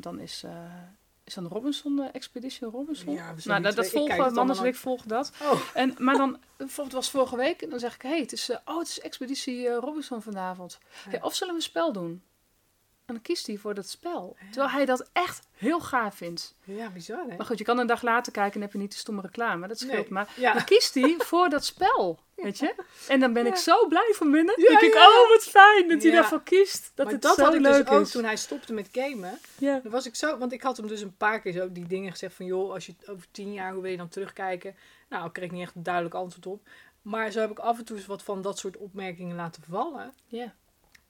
dan 0.00 0.18
is, 0.20 0.44
is 1.24 1.34
dan 1.34 1.46
Robinson, 1.46 1.96
de 1.96 2.02
Expedition 2.12 2.70
Robinson. 2.70 3.12
Ja, 3.14 3.34
we 3.34 3.42
nou, 3.44 3.62
dat, 3.62 3.76
dat 3.76 3.90
volgen, 3.90 4.24
het 4.24 4.34
Mannes 4.34 4.58
en 4.58 4.64
ik 4.66 4.74
volgen 4.74 5.08
dat. 5.08 5.32
Oh. 5.42 5.60
En, 5.74 5.94
maar 5.98 6.16
dan, 6.16 6.38
bijvoorbeeld 6.56 6.94
was 6.96 7.10
vorige 7.10 7.36
week, 7.36 7.62
en 7.62 7.70
dan 7.70 7.78
zeg 7.78 7.94
ik, 7.94 8.02
hey, 8.02 8.20
het 8.20 8.32
is, 8.32 8.50
oh, 8.64 8.78
het 8.78 8.88
is 8.88 9.00
Expeditie 9.00 9.68
Robinson 9.68 10.22
vanavond. 10.22 10.78
Hey, 11.08 11.22
of 11.22 11.34
zullen 11.34 11.54
we 11.54 11.58
een 11.60 11.66
spel 11.66 11.92
doen? 11.92 12.22
En 13.06 13.14
dan 13.14 13.22
kiest 13.22 13.46
hij 13.46 13.56
voor 13.56 13.74
dat 13.74 13.88
spel. 13.88 14.36
Ja. 14.40 14.46
Terwijl 14.50 14.70
hij 14.72 14.84
dat 14.84 15.08
echt 15.12 15.46
heel 15.52 15.80
gaaf 15.80 16.14
vindt. 16.14 16.54
Ja, 16.64 16.90
bizar 16.90 17.24
hè? 17.28 17.36
Maar 17.36 17.46
goed, 17.46 17.58
je 17.58 17.64
kan 17.64 17.78
een 17.78 17.86
dag 17.86 18.02
later 18.02 18.32
kijken 18.32 18.54
en 18.54 18.60
heb 18.60 18.72
je 18.72 18.78
niet 18.78 18.92
de 18.92 18.98
stomme 18.98 19.20
reclame. 19.20 19.68
Dat 19.68 19.78
scheelt. 19.78 19.92
Nee. 19.92 20.10
Maar 20.12 20.32
Ja. 20.36 20.52
dan 20.52 20.64
kiest 20.64 20.94
hij 20.94 21.14
voor 21.18 21.48
dat 21.48 21.64
spel. 21.64 22.18
Weet 22.34 22.58
je? 22.58 22.74
En 23.08 23.20
dan 23.20 23.32
ben 23.32 23.46
ik 23.46 23.56
zo 23.56 23.86
blij 23.86 24.12
van 24.16 24.30
binnen. 24.30 24.54
Ja, 24.60 24.68
denk 24.68 24.80
ik, 24.80 24.94
oh 24.94 25.28
wat 25.28 25.42
fijn 25.42 25.88
dat 25.88 26.02
hij 26.02 26.12
daarvoor 26.12 26.42
kiest. 26.42 26.92
Dat 26.94 27.04
maar 27.04 27.14
het 27.14 27.22
dat 27.22 27.36
zo 27.36 27.42
had 27.44 27.54
ik 27.54 27.60
leuk 27.60 27.86
dus 27.86 27.94
ook 27.96 28.00
is. 28.02 28.10
toen 28.10 28.24
hij 28.24 28.36
stopte 28.36 28.72
met 28.72 28.88
gamen. 28.92 29.38
Ja. 29.58 29.78
Dan 29.82 29.92
was 29.92 30.06
ik 30.06 30.14
zo, 30.14 30.38
want 30.38 30.52
ik 30.52 30.62
had 30.62 30.76
hem 30.76 30.86
dus 30.86 31.00
een 31.00 31.16
paar 31.16 31.40
keer 31.40 31.52
zo 31.52 31.72
die 31.72 31.86
dingen 31.86 32.10
gezegd 32.10 32.34
van 32.34 32.46
joh, 32.46 32.72
als 32.72 32.86
je 32.86 32.94
over 33.06 33.26
tien 33.30 33.52
jaar, 33.52 33.72
hoe 33.72 33.82
wil 33.82 33.90
je 33.90 33.96
dan 33.96 34.08
terugkijken? 34.08 34.76
Nou, 35.08 35.26
ik 35.26 35.32
kreeg 35.32 35.50
niet 35.50 35.62
echt 35.62 35.74
een 35.74 35.82
duidelijk 35.82 36.14
antwoord 36.14 36.46
op. 36.46 36.68
Maar 37.02 37.30
zo 37.30 37.40
heb 37.40 37.50
ik 37.50 37.58
af 37.58 37.78
en 37.78 37.84
toe 37.84 37.96
eens 37.96 38.06
wat 38.06 38.22
van 38.22 38.42
dat 38.42 38.58
soort 38.58 38.76
opmerkingen 38.76 39.36
laten 39.36 39.62
vallen. 39.68 40.14
Ja. 40.26 40.54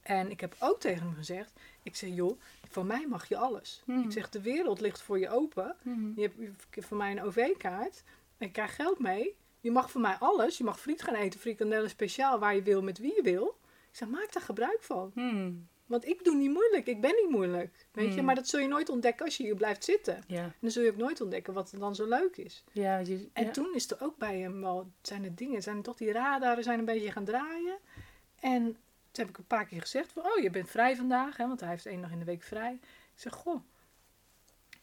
En 0.02 0.30
ik 0.30 0.40
heb 0.40 0.54
ook 0.58 0.80
tegen 0.80 1.02
hem 1.02 1.14
gezegd, 1.14 1.52
ik 1.82 1.96
zeg 1.96 2.10
joh, 2.14 2.40
van 2.68 2.86
mij 2.86 3.06
mag 3.08 3.28
je 3.28 3.36
alles. 3.36 3.82
Hmm. 3.84 4.02
Ik 4.02 4.12
zeg 4.12 4.28
de 4.28 4.40
wereld 4.40 4.80
ligt 4.80 5.02
voor 5.02 5.18
je 5.18 5.28
open. 5.28 5.76
Mhm. 5.82 6.20
Je 6.20 6.30
hebt 6.70 6.86
van 6.86 6.96
mij 6.96 7.10
een 7.10 7.22
OV-kaart. 7.22 8.02
En 8.38 8.46
ik 8.46 8.52
krijg 8.52 8.74
geld 8.74 8.98
mee. 8.98 9.36
Je 9.60 9.70
mag 9.70 9.90
van 9.90 10.00
mij 10.00 10.16
alles. 10.18 10.58
Je 10.58 10.64
mag 10.64 10.80
friet 10.80 11.02
gaan 11.02 11.14
eten, 11.14 11.40
frikandellen 11.40 11.90
speciaal, 11.90 12.38
waar 12.38 12.54
je 12.54 12.62
wil, 12.62 12.82
met 12.82 12.98
wie 12.98 13.14
je 13.14 13.22
wil. 13.22 13.56
Ik 13.90 13.96
zeg, 13.98 14.08
maak 14.08 14.32
daar 14.32 14.42
gebruik 14.42 14.82
van. 14.82 15.10
Hmm. 15.14 15.68
Want 15.86 16.06
ik 16.06 16.24
doe 16.24 16.34
niet 16.36 16.50
moeilijk. 16.50 16.86
Ik 16.86 17.00
ben 17.00 17.14
niet 17.22 17.30
moeilijk. 17.30 17.86
Weet 17.92 18.08
je? 18.08 18.14
Hmm. 18.14 18.24
Maar 18.24 18.34
dat 18.34 18.48
zul 18.48 18.60
je 18.60 18.68
nooit 18.68 18.88
ontdekken 18.88 19.24
als 19.24 19.36
je 19.36 19.42
hier 19.42 19.54
blijft 19.54 19.84
zitten. 19.84 20.24
En 20.26 20.54
dan 20.60 20.70
zul 20.70 20.82
je 20.82 20.90
ook 20.90 20.96
nooit 20.96 21.20
ontdekken 21.20 21.54
wat 21.54 21.72
er 21.72 21.78
dan 21.78 21.94
zo 21.94 22.08
leuk 22.08 22.36
is. 22.36 22.64
Ja, 22.72 22.98
je, 22.98 23.28
En 23.32 23.52
toen 23.52 23.74
is 23.74 23.90
er 23.90 23.96
ook 24.00 24.16
bij 24.16 24.38
hem 24.38 24.60
wel, 24.60 24.90
zijn 25.02 25.24
er 25.24 25.34
dingen, 25.34 25.62
zijn 25.62 25.76
er 25.76 25.82
toch 25.82 25.96
die 25.96 26.12
radaren 26.12 26.64
zijn 26.64 26.78
een 26.78 26.84
beetje 26.84 27.10
gaan 27.10 27.24
draaien. 27.24 27.78
En 28.40 28.76
toen 29.12 29.24
heb 29.24 29.28
ik 29.28 29.38
een 29.38 29.46
paar 29.46 29.66
keer 29.66 29.80
gezegd 29.80 30.12
van, 30.12 30.22
oh, 30.24 30.38
je 30.42 30.50
bent 30.50 30.70
vrij 30.70 30.96
vandaag, 30.96 31.36
hè, 31.36 31.46
want 31.46 31.60
hij 31.60 31.68
heeft 31.68 31.86
één 31.86 32.00
dag 32.00 32.10
in 32.10 32.18
de 32.18 32.24
week 32.24 32.42
vrij. 32.42 32.72
Ik 33.14 33.20
zeg, 33.20 33.32
goh, 33.34 33.62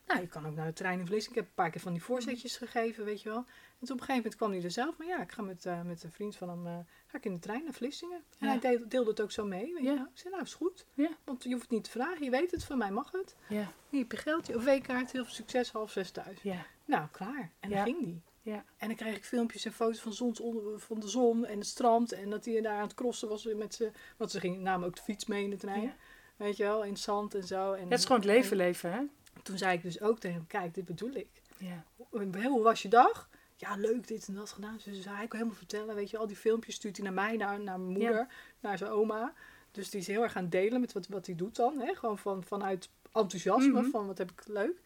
nou, 0.07 0.21
je 0.21 0.27
kan 0.27 0.45
ook 0.47 0.55
naar 0.55 0.65
de 0.65 0.73
trein 0.73 0.99
in 0.99 1.05
Vlissingen. 1.07 1.38
Ik 1.38 1.43
heb 1.43 1.49
een 1.49 1.63
paar 1.63 1.69
keer 1.71 1.82
van 1.82 1.91
die 1.93 2.03
voorzetjes 2.03 2.57
gegeven, 2.57 3.05
weet 3.05 3.21
je 3.21 3.30
wel. 3.30 3.38
En 3.38 3.86
toen 3.88 3.95
op 3.95 4.01
een 4.01 4.05
gegeven 4.07 4.15
moment 4.15 4.36
kwam 4.36 4.51
hij 4.51 4.63
er 4.63 4.71
zelf, 4.71 4.97
maar 4.97 5.07
ja, 5.07 5.21
ik 5.21 5.32
ga 5.32 5.41
met, 5.41 5.65
eh, 5.65 5.82
met 5.82 6.03
een 6.03 6.11
vriend 6.11 6.36
van 6.36 6.49
hem, 6.49 6.67
eh, 6.67 6.77
ga 7.07 7.17
ik 7.17 7.25
in 7.25 7.34
de 7.34 7.39
trein 7.39 7.63
naar 7.63 7.73
Vlissingen. 7.73 8.23
En 8.39 8.47
Ja. 8.47 8.47
hij 8.47 8.59
deelde, 8.59 8.88
deelde 8.88 9.09
het 9.09 9.21
ook 9.21 9.32
zo 9.32 9.45
mee, 9.45 9.73
weet 9.73 9.84
Ja. 9.84 9.91
je 9.91 9.97
wel. 9.97 10.05
Ik 10.05 10.17
zei, 10.19 10.30
nou, 10.34 10.43
is 10.45 10.53
goed. 10.53 10.86
Ja. 10.93 11.09
Want 11.23 11.43
je 11.43 11.49
hoeft 11.49 11.61
het 11.61 11.71
niet 11.71 11.84
te 11.84 11.89
vragen, 11.89 12.23
je 12.23 12.30
weet 12.30 12.51
het, 12.51 12.63
van 12.63 12.77
mij 12.77 12.91
mag 12.91 13.11
het. 13.11 13.36
Ja. 13.49 13.71
Hier 13.89 13.99
heb 14.01 14.11
je 14.11 14.17
geld, 14.17 14.47
je 14.47 14.55
OV-kaart, 14.55 15.11
heel 15.11 15.23
veel 15.23 15.34
succes, 15.34 15.71
half 15.71 15.91
zes 15.91 16.11
thuis. 16.11 16.41
Ja. 16.41 16.65
Nou, 16.86 17.07
klaar. 17.11 17.51
En 17.59 17.69
dan 17.69 17.84
ging 17.84 17.99
die. 18.05 18.21
Ja. 18.41 18.63
En 18.77 18.87
dan 18.87 18.95
kreeg 18.95 19.15
ik 19.15 19.25
filmpjes 19.25 19.65
en 19.65 19.71
foto's 19.73 19.99
van, 19.99 20.13
zonsonder, 20.13 20.79
van 20.79 20.99
de 20.99 21.07
zon 21.07 21.45
en 21.45 21.57
het 21.57 21.67
strand. 21.67 22.11
En 22.11 22.29
dat 22.29 22.45
hij 22.45 22.61
daar 22.61 22.75
aan 22.77 22.81
het 22.83 22.93
crossen 22.93 23.29
was 23.29 23.43
met 23.45 23.73
ze. 23.75 23.91
Want 24.17 24.31
ze 24.31 24.39
gingen 24.39 24.61
namen 24.61 24.87
ook 24.87 24.95
de 24.95 25.01
fiets 25.01 25.25
mee 25.25 25.43
in 25.43 25.49
de 25.49 25.57
trein. 25.57 25.81
Ja. 25.81 25.95
Weet 26.35 26.57
je 26.57 26.63
wel, 26.63 26.83
in 26.83 26.89
het 26.91 26.99
zand 26.99 27.35
en 27.35 27.43
zo. 27.43 27.71
En, 27.73 27.83
Ja, 27.83 27.89
het 27.89 27.99
is 27.99 28.05
gewoon 28.05 28.21
het 28.21 28.29
leven 28.29 28.57
leven, 28.57 28.91
hè? 28.91 28.97
en 28.97 29.09
toen 29.43 29.57
zei 29.57 29.73
ik 29.77 29.81
dus 29.81 30.01
ook 30.01 30.19
tegen 30.19 30.37
hem, 30.37 30.47
kijk, 30.47 30.73
dit 30.73 30.85
bedoel 30.85 31.13
ik. 31.13 31.27
Ja. 31.57 31.83
Hoe 32.09 32.61
was 32.61 32.81
je 32.81 32.87
dag? 32.87 33.29
Ja, 33.55 33.75
leuk, 33.75 34.07
dit 34.07 34.27
en 34.27 34.33
dat 34.33 34.49
gedaan. 34.51 34.79
Dus 34.83 35.05
hij 35.05 35.23
ook 35.23 35.33
helemaal 35.33 35.53
vertellen, 35.55 35.95
weet 35.95 36.09
je, 36.09 36.17
al 36.17 36.27
die 36.27 36.35
filmpjes 36.35 36.75
stuurt 36.75 36.95
hij 36.97 37.05
naar 37.05 37.13
mij, 37.13 37.35
naar, 37.37 37.59
naar 37.59 37.79
mijn 37.79 37.91
moeder, 37.91 38.27
naar 38.59 38.77
zijn 38.77 38.91
oma. 38.91 39.33
Dus 39.71 39.89
die 39.89 39.99
is 39.99 40.07
heel 40.07 40.21
erg 40.23 40.31
gaan 40.31 40.49
delen 40.49 40.79
met 40.81 40.93
wat, 40.93 41.07
wat 41.07 41.25
hij 41.25 41.35
doet 41.35 41.55
dan. 41.55 41.79
Hè? 41.79 41.95
Gewoon 41.95 42.17
van, 42.17 42.43
vanuit 42.43 42.89
enthousiasme, 43.13 43.81
Mhm. 43.81 43.89
van 43.89 44.07
wat 44.07 44.17
heb 44.17 44.31
ik 44.31 44.47
leuk. 44.47 44.81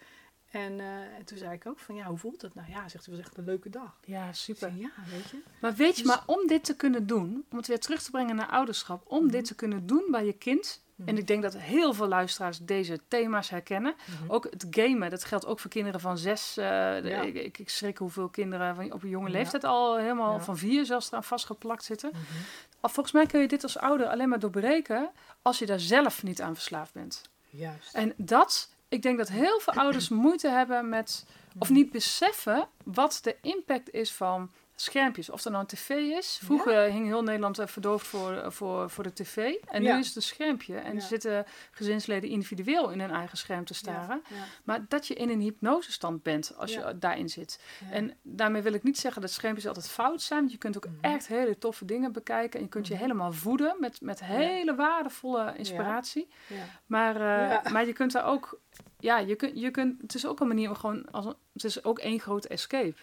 En, 0.53 0.79
eh, 0.79 0.85
en 1.17 1.25
toen 1.25 1.37
zei 1.37 1.51
ik 1.53 1.67
ook 1.67 1.79
van, 1.79 1.95
ja, 1.95 2.05
hoe 2.05 2.17
voelt 2.17 2.41
dat 2.41 2.55
nou? 2.55 2.67
Ja, 2.69 2.73
zegt 2.89 2.91
hij, 2.91 2.99
het 3.03 3.07
was 3.07 3.19
echt 3.19 3.37
een 3.37 3.43
leuke 3.43 3.69
dag. 3.69 3.97
Ja, 4.05 4.33
super. 4.33 4.69
zei, 4.69 4.79
ja, 4.81 4.91
weet 5.11 5.29
je. 5.29 5.37
Maar 5.61 5.73
weet 5.75 5.95
je, 5.97 6.03
Dus- 6.03 6.11
maar 6.11 6.23
om 6.25 6.47
dit 6.47 6.63
te 6.63 6.75
kunnen 6.75 7.07
doen, 7.07 7.45
om 7.51 7.57
het 7.57 7.67
weer 7.67 7.79
terug 7.79 8.01
te 8.01 8.11
brengen 8.11 8.35
naar 8.35 8.47
ouderschap, 8.49 9.03
om 9.07 9.23
Mhm. 9.23 9.31
dit 9.31 9.45
te 9.45 9.55
kunnen 9.55 9.87
doen 9.87 10.03
bij 10.11 10.25
je 10.25 10.33
kind, 10.33 10.81
Mhm. 10.95 11.07
en 11.09 11.17
ik 11.17 11.27
denk 11.27 11.41
dat 11.43 11.57
heel 11.57 11.93
veel 11.93 12.07
luisteraars 12.07 12.57
deze 12.59 12.99
thema's 13.07 13.49
herkennen, 13.49 13.95
Mhm. 14.21 14.31
ook 14.31 14.43
het 14.49 14.65
gamen, 14.69 15.09
dat 15.09 15.23
geldt 15.23 15.45
ook 15.45 15.59
voor 15.59 15.69
kinderen 15.69 15.99
van 15.99 16.17
zes, 16.17 16.57
eh, 16.57 16.65
Ja. 17.03 17.21
ik, 17.21 17.35
ik, 17.35 17.57
ik 17.57 17.69
schrik 17.69 17.97
hoeveel 17.97 18.29
kinderen 18.29 18.75
van, 18.75 18.91
op 18.93 19.03
een 19.03 19.09
jonge 19.09 19.27
Ja. 19.27 19.33
leeftijd 19.33 19.63
al 19.63 19.97
helemaal 19.97 20.33
Ja. 20.33 20.39
van 20.39 20.57
vier 20.57 20.85
zelfs 20.85 21.07
eraan 21.07 21.23
vastgeplakt 21.23 21.83
zitten. 21.83 22.11
Volgens 22.81 23.11
mij 23.11 23.25
kun 23.25 23.41
je 23.41 23.47
dit 23.47 23.63
als 23.63 23.77
ouder 23.77 24.07
alleen 24.07 24.29
maar 24.29 24.39
doorbreken 24.39 25.09
als 25.41 25.59
je 25.59 25.65
daar 25.65 25.79
zelf 25.79 26.23
niet 26.23 26.41
aan 26.41 26.53
verslaafd 26.53 26.93
bent. 26.93 27.21
Juist. 27.49 27.93
En 27.93 28.13
dat, 28.17 28.72
ik 28.93 29.01
denk 29.01 29.17
dat 29.17 29.29
heel 29.29 29.59
veel 29.59 29.73
ouders 29.73 30.09
moeite 30.09 30.49
hebben 30.49 30.89
met, 30.89 31.25
of 31.57 31.69
niet 31.69 31.91
beseffen 31.91 32.67
wat 32.83 33.19
de 33.23 33.35
impact 33.41 33.91
is 33.91 34.11
van 34.11 34.51
schermpjes. 34.75 35.29
Of 35.29 35.41
dat 35.41 35.51
nou 35.53 35.63
een 35.69 35.77
tv 35.77 35.89
is. 35.89 36.39
Vroeger 36.43 36.81
hing 36.83 37.05
heel 37.05 37.23
Nederland 37.23 37.59
eh, 37.59 37.67
verdoofd 37.67 38.07
voor, 38.07 38.51
voor, 38.51 38.89
voor 38.89 39.03
de 39.03 39.13
tv. 39.13 39.37
En 39.69 39.83
Ja. 39.83 39.93
nu 39.93 39.99
is 39.99 40.07
het 40.07 40.15
een 40.15 40.21
schermpje. 40.21 40.75
En 40.77 40.93
Ja. 40.93 40.99
zitten 40.99 41.45
gezinsleden 41.71 42.29
individueel 42.29 42.89
in 42.89 42.99
hun 42.99 43.11
eigen 43.11 43.37
scherm 43.37 43.65
te 43.65 43.73
staren. 43.73 44.21
Maar 44.63 44.85
dat 44.87 45.07
je 45.07 45.13
in 45.13 45.29
een 45.29 45.39
hypnosestand 45.39 46.23
bent 46.23 46.53
als 46.57 46.73
je 46.73 46.79
Ja. 46.79 46.93
daarin 46.93 47.29
zit. 47.29 47.59
En 47.91 48.17
daarmee 48.21 48.61
wil 48.61 48.73
ik 48.73 48.83
niet 48.83 48.97
zeggen 48.99 49.21
dat 49.21 49.31
schermpjes 49.31 49.67
altijd 49.67 49.89
fout 49.89 50.21
zijn. 50.21 50.39
Want 50.39 50.51
je 50.51 50.57
kunt 50.57 50.77
ook 50.77 50.85
Mhm. 50.87 50.95
echt 51.01 51.27
hele 51.27 51.57
toffe 51.57 51.85
dingen 51.85 52.11
bekijken. 52.11 52.59
En 52.59 52.65
je 52.65 52.71
kunt 52.71 52.87
je 52.87 52.93
Mhm. 52.93 53.01
helemaal 53.03 53.31
voeden 53.33 53.75
met, 53.79 54.01
met 54.01 54.23
hele 54.23 54.75
waardevolle 54.75 55.53
inspiratie. 55.57 56.27
Maar, 56.85 57.15
eh, 57.15 57.71
maar 57.73 57.85
je 57.85 57.93
kunt 57.93 58.11
daar 58.11 58.25
ook, 58.25 58.59
ja, 58.99 59.17
je 59.17 59.35
kunt, 59.35 59.59
je 59.59 59.71
kunt, 59.71 60.01
het 60.01 60.15
is 60.15 60.25
ook 60.25 60.39
een 60.39 60.47
manier 60.47 60.69
om 60.69 60.75
gewoon, 60.75 61.11
als 61.11 61.25
een- 61.25 61.35
het 61.53 61.63
is 61.63 61.83
ook 61.83 61.99
één 61.99 62.19
grote 62.19 62.47
escape. 62.47 62.95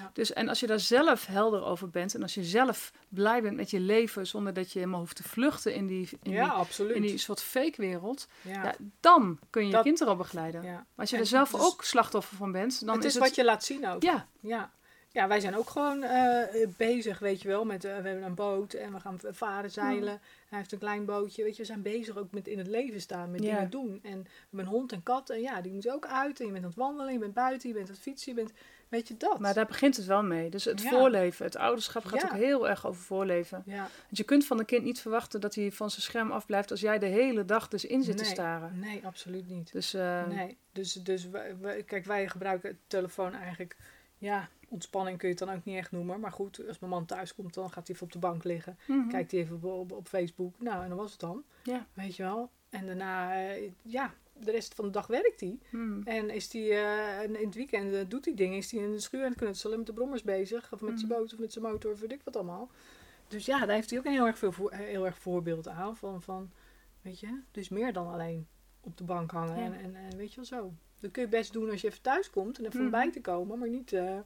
Ja. 0.00 0.10
Dus 0.12 0.32
en 0.32 0.48
als 0.48 0.60
je 0.60 0.66
daar 0.66 0.80
zelf 0.80 1.26
helder 1.26 1.64
over 1.64 1.90
bent 1.90 2.14
en 2.14 2.22
als 2.22 2.34
je 2.34 2.44
zelf 2.44 2.92
blij 3.08 3.42
bent 3.42 3.56
met 3.56 3.70
je 3.70 3.80
leven 3.80 4.26
zonder 4.26 4.52
dat 4.52 4.72
je 4.72 4.78
helemaal 4.78 5.00
hoeft 5.00 5.16
te 5.16 5.22
vluchten 5.22 5.74
in 5.74 5.86
die, 5.86 6.08
in 6.22 6.32
ja, 6.32 6.44
die, 6.44 6.52
absoluut. 6.52 6.96
in 6.96 7.02
die 7.02 7.18
soort 7.18 7.42
fake 7.42 7.74
wereld, 7.76 8.28
ja. 8.42 8.74
dan 9.00 9.38
kun 9.50 9.66
je 9.66 9.76
je 9.76 9.82
kind 9.82 10.00
erop 10.00 10.18
begeleiden. 10.18 10.62
Maar 10.62 10.84
als 10.96 11.10
je 11.10 11.16
En 11.16 11.22
er 11.22 11.28
zelf 11.28 11.50
dus- 11.50 11.60
ook 11.60 11.84
slachtoffer 11.84 12.36
van 12.36 12.52
bent, 12.52 12.86
dan 12.86 12.94
het 12.94 13.04
is, 13.04 13.06
is 13.06 13.14
het... 13.14 13.22
wat 13.22 13.34
je 13.34 13.44
laat 13.44 13.64
zien 13.64 13.88
ook. 13.88 14.02
Ja, 14.02 14.28
Ja. 14.40 14.74
Ja, 15.16 15.28
wij 15.28 15.40
zijn 15.40 15.56
ook 15.56 15.70
gewoon 15.70 16.02
eh, 16.02 16.66
bezig, 16.76 17.18
weet 17.18 17.42
je 17.42 17.48
wel. 17.48 17.64
Met, 17.64 17.84
eh, 17.84 17.96
we 17.96 18.08
hebben 18.08 18.22
een 18.22 18.34
boot 18.34 18.72
en 18.72 18.92
we 18.92 19.00
gaan 19.00 19.18
varen, 19.22 19.70
zeilen. 19.70 20.20
Hij 20.48 20.58
heeft 20.58 20.72
een 20.72 20.78
klein 20.78 21.04
bootje. 21.04 21.42
Weet 21.42 21.56
je, 21.56 21.62
we 21.62 21.68
zijn 21.68 21.82
bezig 21.82 22.16
ook 22.16 22.30
met 22.30 22.48
in 22.48 22.58
het 22.58 22.66
leven 22.66 23.00
staan, 23.00 23.30
met 23.30 23.42
Ja. 23.42 23.54
dingen 23.54 23.70
doen. 23.70 24.00
En 24.02 24.22
we 24.22 24.28
hebben 24.48 24.60
een 24.60 24.66
hond 24.66 24.92
en 24.92 25.02
kat. 25.02 25.30
En 25.30 25.40
ja, 25.40 25.60
die 25.60 25.72
moeten 25.72 25.94
ook 25.94 26.06
uit. 26.06 26.40
En 26.40 26.46
je 26.46 26.52
bent 26.52 26.64
aan 26.64 26.70
het 26.70 26.78
wandelen, 26.78 27.12
je 27.12 27.18
bent 27.18 27.34
buiten, 27.34 27.68
je 27.68 27.74
bent 27.74 27.88
aan 27.88 27.94
het 27.94 28.02
fietsen. 28.02 28.34
Je 28.34 28.42
bent, 28.42 28.52
weet 28.88 29.08
je 29.08 29.16
dat? 29.16 29.38
maar 29.38 29.54
daar 29.54 29.66
begint 29.66 29.96
het 29.96 30.06
wel 30.06 30.22
mee. 30.22 30.50
Dus 30.50 30.64
het 30.64 30.82
Ja. 30.82 30.90
voorleven, 30.90 31.44
het 31.44 31.56
ouderschap 31.56 32.04
gaat 32.04 32.20
Ja. 32.20 32.26
ook 32.26 32.34
heel 32.36 32.68
erg 32.68 32.86
over 32.86 33.02
voorleven. 33.02 33.62
Ja, 33.66 33.76
Want 33.78 34.16
je 34.16 34.24
kunt 34.24 34.46
van 34.46 34.58
een 34.58 34.64
kind 34.64 34.84
niet 34.84 35.00
verwachten 35.00 35.40
dat 35.40 35.54
hij 35.54 35.72
van 35.72 35.90
zijn 35.90 36.02
scherm 36.02 36.30
afblijft 36.30 36.70
als 36.70 36.80
jij 36.80 36.98
de 36.98 37.06
hele 37.06 37.44
dag 37.44 37.68
dus 37.68 37.84
in 37.84 38.02
zit 38.02 38.16
te 38.16 38.24
staren. 38.24 38.78
nee, 38.78 39.06
absoluut 39.06 39.48
niet. 39.48 39.72
Dus 39.72 39.94
eh, 39.94 40.26
Nee, 40.26 40.56
dus, 40.72 40.92
dus 40.92 41.28
wij, 41.28 41.56
wij- 41.60 41.82
kijk, 41.82 42.04
wij 42.04 42.28
gebruiken 42.28 42.70
de 42.70 42.76
telefoon 42.86 43.34
eigenlijk, 43.34 43.76
ja, 44.18 44.48
ontspanning 44.68 45.18
kun 45.18 45.28
je 45.28 45.34
het 45.34 45.44
dan 45.46 45.54
ook 45.56 45.64
niet 45.64 45.76
echt 45.76 45.90
noemen. 45.92 46.20
Maar 46.20 46.32
goed, 46.32 46.68
als 46.68 46.78
mijn 46.78 46.92
man 46.92 47.06
thuis 47.06 47.34
komt, 47.34 47.54
dan 47.54 47.70
gaat 47.70 47.86
hij 47.86 47.94
even 47.96 48.06
op 48.06 48.12
de 48.12 48.18
bank 48.18 48.44
liggen. 48.44 48.78
Mhm. 48.86 49.08
Kijkt 49.08 49.30
hij 49.30 49.40
even 49.40 49.54
op, 49.56 49.64
op, 49.64 49.92
op 49.92 50.08
Facebook. 50.08 50.54
Nou, 50.60 50.82
en 50.82 50.88
dan 50.88 50.98
was 50.98 51.10
het 51.10 51.20
dan. 51.20 51.42
Ja. 51.62 51.86
Weet 51.92 52.16
je 52.16 52.22
wel. 52.22 52.50
En 52.70 52.86
daarna, 52.86 53.44
eh, 53.46 53.70
ja, 53.82 54.14
de 54.40 54.50
rest 54.50 54.74
van 54.74 54.84
de 54.84 54.90
dag 54.90 55.06
werkt 55.06 55.40
hij. 55.40 55.58
Mhm. 55.70 56.02
En 56.02 56.30
is 56.30 56.52
hij 56.52 56.62
eh, 56.70 57.18
en 57.20 57.36
in 57.40 57.46
het 57.46 57.54
weekend 57.54 57.92
eh, 57.94 58.00
doet 58.08 58.24
hij 58.24 58.34
dingen. 58.34 58.56
Is 58.56 58.70
hij 58.70 58.80
in 58.82 58.90
de 58.92 59.00
schuur 59.00 59.22
aan 59.24 59.28
het 59.30 59.38
knutselen 59.38 59.78
met 59.78 59.86
de 59.86 59.92
brommers 59.92 60.22
bezig. 60.22 60.72
Of 60.72 60.80
met 60.80 60.98
zijn 60.98 61.10
Mhm. 61.12 61.20
boot 61.20 61.32
of 61.32 61.38
met 61.38 61.52
zijn 61.52 61.64
motor 61.64 61.92
of 61.92 62.00
weet 62.00 62.12
ik 62.12 62.22
wat 62.24 62.36
allemaal. 62.36 62.70
Dus 63.28 63.46
ja, 63.46 63.58
daar 63.66 63.74
heeft 63.74 63.90
hij 63.90 63.98
ook 63.98 64.04
een 64.04 64.12
heel 64.12 64.26
erg, 64.26 64.38
veel 64.38 64.52
voor, 64.52 64.72
heel 64.72 65.06
erg 65.06 65.18
voorbeeld 65.18 65.68
aan. 65.68 65.96
Van, 65.96 66.22
van, 66.22 66.50
weet 67.02 67.20
je, 67.20 67.40
dus 67.50 67.68
meer 67.68 67.92
dan 67.92 68.06
alleen 68.12 68.46
op 68.80 68.96
de 68.96 69.04
bank 69.04 69.30
hangen. 69.30 69.56
Ja. 69.58 69.64
En, 69.64 69.74
en, 69.74 69.94
en 69.96 70.16
weet 70.16 70.30
je 70.30 70.36
wel 70.36 70.44
zo. 70.44 70.72
Dat 71.00 71.10
kun 71.10 71.22
je 71.22 71.28
best 71.28 71.52
doen 71.52 71.70
als 71.70 71.80
je 71.80 71.86
even 71.88 72.02
thuis 72.02 72.30
komt 72.30 72.58
en 72.58 72.64
even 72.66 72.80
Mhm. 72.80 72.90
bij 72.90 73.10
te 73.12 73.20
komen. 73.20 73.58
Maar 73.58 73.68
niet 73.68 73.92
eh 73.92 74.18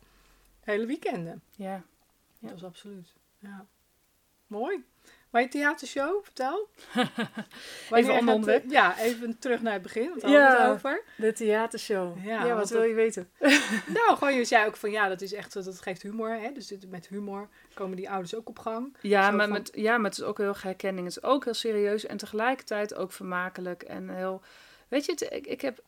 hele 0.61 0.87
weekenden. 0.87 1.43
Ja. 1.57 1.85
Ja. 2.39 2.49
Dat 2.49 2.57
is 2.57 2.65
absoluut. 2.65 3.15
Ja. 3.39 3.67
Mooi. 4.47 4.85
Maar 5.31 5.43
je 5.43 5.49
theatershow, 5.49 6.25
vertel. 6.25 6.69
Ander 7.91 8.13
gaat- 8.13 8.19
onderwerp. 8.35 8.65
Ja, 8.71 8.99
even 8.99 9.39
terug 9.39 9.63
naar 9.63 9.73
het 9.73 9.83
begin. 9.83 10.09
Want 10.09 10.21
daar 10.21 10.31
Ja. 10.31 10.63
het 10.63 10.71
over. 10.73 11.03
De 11.17 11.33
theatershow. 11.33 12.25
Ja, 12.25 12.45
Ja, 12.45 12.55
wat 12.55 12.71
wil 12.71 12.81
dat- 12.81 12.89
je 12.89 12.95
weten? 12.95 13.31
Nou, 13.99 14.17
gewoon 14.17 14.35
je 14.35 14.45
zei 14.45 14.67
ook 14.67 14.77
van 14.77 14.91
ja, 14.91 15.09
dat 15.09 15.21
is 15.21 15.33
echt, 15.33 15.53
dat 15.53 15.81
geeft 15.83 16.03
humor. 16.03 16.31
Hè? 16.31 16.53
Dus 16.53 16.75
met 16.89 17.09
humor 17.09 17.49
komen 17.75 17.97
die 17.97 18.11
ouders 18.11 18.35
ook 18.35 18.49
op 18.49 18.59
gang. 18.59 18.97
Ja 19.01 19.31
maar, 19.31 19.45
van- 19.47 19.53
met, 19.53 19.71
ja, 19.75 19.97
maar 19.97 20.11
het 20.11 20.19
is 20.19 20.25
ook 20.25 20.39
heel 20.39 20.55
herkenning. 20.63 21.07
Het 21.07 21.17
is 21.17 21.23
ook 21.23 21.45
heel 21.45 21.55
serieus 21.55 22.07
en 22.07 22.17
tegelijkertijd 22.17 22.95
ook 22.95 23.13
vermakelijk 23.13 23.83
en 23.83 24.09
heel... 24.09 24.43
Weet 24.89 25.05
je, 25.05 25.13
het, 25.13 25.21
ik, 25.33 25.47
ik 25.47 25.61
heb... 25.61 25.81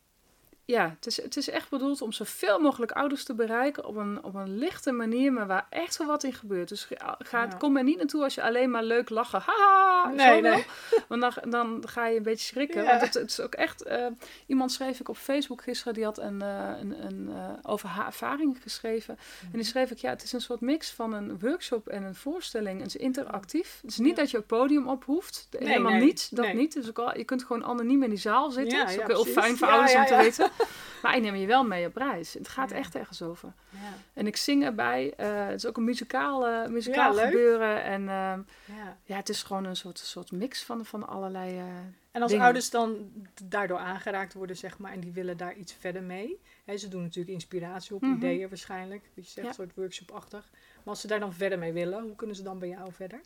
Ja, 0.65 0.89
het 0.95 1.05
is, 1.05 1.21
het 1.21 1.37
is 1.37 1.49
echt 1.49 1.69
bedoeld 1.69 2.01
om 2.01 2.11
zoveel 2.11 2.59
mogelijk 2.59 2.91
ouders 2.91 3.23
te 3.23 3.33
bereiken 3.33 3.85
op 3.85 3.95
een, 3.95 4.23
op 4.23 4.35
een 4.35 4.57
lichte 4.57 4.91
manier, 4.91 5.33
maar 5.33 5.47
waar 5.47 5.67
echt 5.69 5.97
wel 5.97 6.07
wat 6.07 6.23
in 6.23 6.33
gebeurt. 6.33 6.69
Dus 6.69 6.87
ga, 6.89 7.17
Ja. 7.31 7.45
kom 7.57 7.77
er 7.77 7.83
niet 7.83 7.97
naartoe 7.97 8.23
als 8.23 8.35
je 8.35 8.43
alleen 8.43 8.69
maar 8.71 8.83
leuk 8.83 9.09
lachen. 9.09 9.41
Haha, 9.45 10.09
Nee, 10.09 10.35
zo 10.35 10.41
wel. 10.41 10.53
nee. 10.53 10.65
Want 11.07 11.21
dan, 11.21 11.49
dan 11.49 11.83
ga 11.87 12.07
je 12.07 12.17
een 12.17 12.23
beetje 12.23 12.45
schrikken. 12.45 12.83
Ja. 12.83 12.89
Want 12.89 13.01
het, 13.01 13.13
het 13.13 13.29
is 13.29 13.39
ook 13.39 13.53
echt... 13.53 13.81
eh, 13.83 14.05
iemand 14.47 14.71
schreef 14.71 14.99
ik 14.99 15.09
op 15.09 15.17
Facebook 15.17 15.61
gisteren, 15.63 15.93
die 15.93 16.03
had 16.03 16.17
een, 16.17 16.41
eh, 16.41 16.69
een, 16.79 17.05
een, 17.05 17.29
eh, 17.35 17.49
over 17.71 17.89
haar 17.89 18.05
ervaring 18.05 18.57
geschreven. 18.61 19.17
En 19.41 19.45
Mhm. 19.47 19.55
die 19.57 19.65
schreef 19.65 19.91
ik, 19.91 19.97
ja, 19.97 20.09
het 20.09 20.23
is 20.23 20.33
een 20.33 20.41
soort 20.41 20.61
mix 20.61 20.91
van 20.91 21.13
een 21.13 21.39
workshop 21.39 21.87
en 21.87 22.03
een 22.03 22.15
voorstelling. 22.15 22.77
Het 22.81 22.87
is 22.87 22.95
interactief. 22.95 23.79
Het 23.81 23.91
is 23.91 23.97
niet 23.97 24.15
Ja. 24.15 24.21
dat 24.21 24.31
je 24.31 24.37
het 24.37 24.47
podium 24.47 24.87
op 24.87 25.03
hoeft. 25.05 25.47
Nee, 25.59 25.67
Helemaal 25.69 25.93
niet. 25.99 26.35
Dat 26.35 26.53
niet. 26.53 26.73
Dus 26.73 26.89
ook 26.89 26.99
al, 26.99 27.17
je 27.17 27.23
kunt 27.23 27.43
gewoon 27.43 27.65
anoniem 27.65 28.03
in 28.03 28.09
die 28.09 28.19
zaal 28.19 28.51
zitten. 28.51 28.79
Dat 28.79 28.89
is 28.89 28.99
ook 28.99 29.07
heel 29.07 29.25
fijn 29.25 29.57
voor 29.57 29.67
ouders 29.67 29.95
om 29.95 30.05
te 30.05 30.13
ja. 30.13 30.19
weten. 30.21 30.51
Maar 31.01 31.15
ik 31.15 31.21
neem 31.21 31.35
je 31.35 31.47
wel 31.47 31.63
mee 31.63 31.85
op 31.87 31.95
reis. 31.95 32.33
Het 32.33 32.47
gaat 32.47 32.69
Ja. 32.69 32.75
echt 32.75 32.95
ergens 32.95 33.21
over. 33.21 33.53
Ja. 33.69 33.79
En 34.13 34.27
ik 34.27 34.35
zing 34.37 34.63
erbij. 34.63 35.13
eh, 35.17 35.45
het 35.45 35.53
is 35.55 35.65
ook 35.65 35.77
een 35.77 35.83
muzikaal, 35.83 36.69
muzikaal 36.69 37.09
Ja, 37.09 37.15
leuk. 37.21 37.25
gebeuren. 37.25 37.83
En 37.83 38.01
ehm, 38.09 38.39
Ja. 38.77 38.97
ja, 39.03 39.15
het 39.15 39.29
is 39.29 39.43
gewoon 39.43 39.63
een 39.65 39.75
soort, 39.75 39.97
soort 39.99 40.31
mix 40.31 40.63
van, 40.63 40.85
van 40.85 41.07
allerlei... 41.07 41.57
eh, 41.57 41.63
En 42.11 42.21
als 42.21 42.29
Dingen. 42.31 42.45
ouders 42.45 42.69
dan 42.69 43.11
daardoor 43.43 43.77
aangeraakt 43.77 44.33
worden, 44.33 44.57
zeg 44.57 44.77
maar, 44.77 44.91
en 44.91 44.99
die 44.99 45.11
willen 45.11 45.37
daar 45.37 45.53
iets 45.55 45.73
verder 45.73 46.03
mee. 46.03 46.41
Hè, 46.65 46.77
ze 46.77 46.87
doen 46.87 47.01
natuurlijk 47.01 47.33
inspiratie 47.33 47.95
op, 47.95 48.01
Mhm. 48.01 48.13
ideeën 48.15 48.49
waarschijnlijk. 48.49 49.03
Dat 49.15 49.25
je 49.25 49.31
zegt, 49.31 49.47
een 49.47 49.53
soort 49.53 49.75
workshop-achtig. 49.75 50.49
Maar 50.51 50.83
als 50.93 51.01
ze 51.01 51.07
daar 51.07 51.19
dan 51.19 51.33
verder 51.33 51.59
mee 51.59 51.73
willen, 51.73 52.01
hoe 52.03 52.15
kunnen 52.15 52.35
ze 52.35 52.43
dan 52.43 52.59
bij 52.59 52.69
jou 52.69 52.91
verder? 52.93 53.21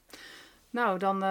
Nou, 0.70 1.00
dan... 1.00 1.24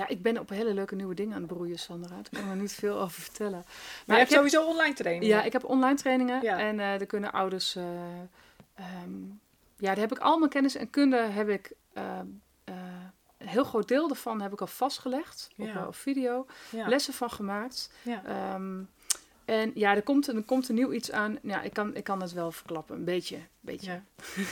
ja, 0.00 0.08
ik 0.08 0.22
ben 0.22 0.38
op 0.38 0.48
hele 0.48 0.74
leuke 0.74 0.94
nieuwe 0.94 1.14
dingen 1.14 1.34
aan 1.34 1.42
het 1.42 1.52
broeien, 1.52 1.78
Sandra. 1.78 2.14
Daar 2.14 2.28
kan 2.30 2.40
ik 2.40 2.46
nog 2.46 2.54
niet 2.54 2.72
veel 2.72 3.00
over 3.00 3.20
vertellen. 3.22 3.62
Maar 3.66 3.66
je 4.06 4.12
hebt 4.12 4.28
heb- 4.28 4.38
sowieso 4.38 4.64
online 4.64 4.94
trainingen. 4.94 5.36
Ja, 5.36 5.42
ik 5.42 5.52
heb 5.52 5.64
online 5.64 5.96
trainingen 5.96 6.42
Ja. 6.42 6.58
en 6.58 6.80
eh 6.80 6.86
daar 6.86 7.06
kunnen 7.06 7.32
ouders. 7.32 7.76
eh, 7.76 7.84
ehm, 8.74 9.20
ja, 9.76 9.86
daar 9.86 9.96
heb 9.98 10.12
ik 10.12 10.18
al 10.18 10.38
mijn 10.38 10.50
kennis 10.50 10.74
en 10.74 10.90
kunde 10.90 11.16
heb 11.16 11.48
ik. 11.48 11.72
eh, 11.92 12.18
een 13.38 13.48
heel 13.48 13.64
groot 13.64 13.88
deel 13.88 14.06
daarvan 14.08 14.40
heb 14.40 14.52
ik 14.52 14.60
al 14.60 14.66
vastgelegd 14.66 15.48
op, 15.56 15.66
Ja. 15.66 15.86
op 15.86 15.94
video. 15.94 16.46
ja. 16.70 16.88
Lessen 16.88 17.14
van 17.14 17.30
gemaakt. 17.30 17.90
Ja. 18.02 18.24
Ehm, 18.24 18.82
en 19.50 19.70
ja, 19.74 19.94
er 19.94 20.02
komt, 20.02 20.28
er 20.28 20.42
komt 20.42 20.68
er 20.68 20.74
nieuw 20.74 20.92
iets 20.92 21.10
aan. 21.10 21.38
Ja, 21.42 21.62
ik 21.62 21.72
kan, 21.72 21.94
ik 21.94 22.04
kan 22.04 22.20
het 22.20 22.32
wel 22.32 22.52
verklappen. 22.52 22.96
Een 22.96 23.04
beetje. 23.04 23.38
beetje. 23.60 23.90
Ja. 23.90 24.02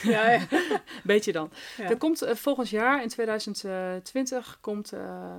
Ja, 0.11 0.31
ja. 0.31 0.47
beetje 1.03 1.31
dan. 1.31 1.51
Ja. 1.77 1.89
Er 1.89 1.97
komt 1.97 2.21
eh, 2.21 2.35
volgend 2.35 2.69
jaar, 2.69 3.01
in 3.01 3.07
2020, 3.07 4.57
komt 4.61 4.93
eh, 4.93 5.35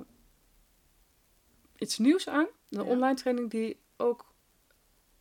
iets 1.76 1.98
nieuws 1.98 2.28
aan. 2.28 2.46
Een 2.70 2.82
online 2.82 3.14
training 3.14 3.50
die 3.50 3.80
ook 3.96 4.34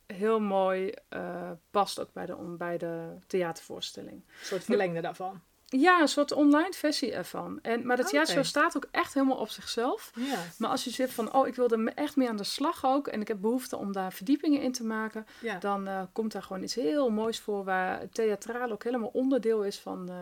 heel 0.06 0.40
mooi 0.40 0.94
eh, 1.08 1.50
past 1.70 2.00
ook 2.00 2.12
bij 2.12 2.26
de, 2.26 2.54
bij 2.58 2.78
de 2.78 3.18
theatervoorstelling. 3.26 4.16
Een 4.16 4.44
soort 4.44 4.64
verlengde 4.64 5.00
daarvan. 5.00 5.40
Ja, 5.72 6.00
een 6.00 6.08
soort 6.08 6.32
online 6.32 6.72
versie 6.72 7.12
ervan. 7.12 7.58
En, 7.62 7.86
maar 7.86 7.98
Oké. 7.98 8.08
theatershow 8.08 8.44
staat 8.44 8.76
ook 8.76 8.86
echt 8.90 9.14
helemaal 9.14 9.36
op 9.36 9.48
zichzelf. 9.48 10.10
Ja. 10.14 10.38
Maar 10.58 10.70
als 10.70 10.84
je 10.84 10.90
zegt 10.90 11.12
van, 11.12 11.32
oh, 11.34 11.46
ik 11.46 11.54
wil 11.54 11.68
er 11.68 11.92
echt 11.94 12.16
mee 12.16 12.28
aan 12.28 12.36
de 12.36 12.44
slag 12.44 12.84
ook... 12.86 13.06
en 13.08 13.20
ik 13.20 13.28
heb 13.28 13.40
behoefte 13.40 13.76
om 13.76 13.92
daar 13.92 14.12
verdiepingen 14.12 14.60
in 14.60 14.72
te 14.72 14.84
maken... 14.84 15.26
ja. 15.40 15.58
dan 15.58 15.86
eh, 15.86 16.02
komt 16.12 16.32
daar 16.32 16.42
gewoon 16.42 16.62
iets 16.62 16.74
heel 16.74 17.10
moois 17.10 17.40
voor... 17.40 17.64
waar 17.64 18.08
theatraal 18.12 18.70
ook 18.70 18.84
helemaal 18.84 19.10
onderdeel 19.12 19.62
is 19.64 19.78
van... 19.78 20.08
eh, 20.08 20.14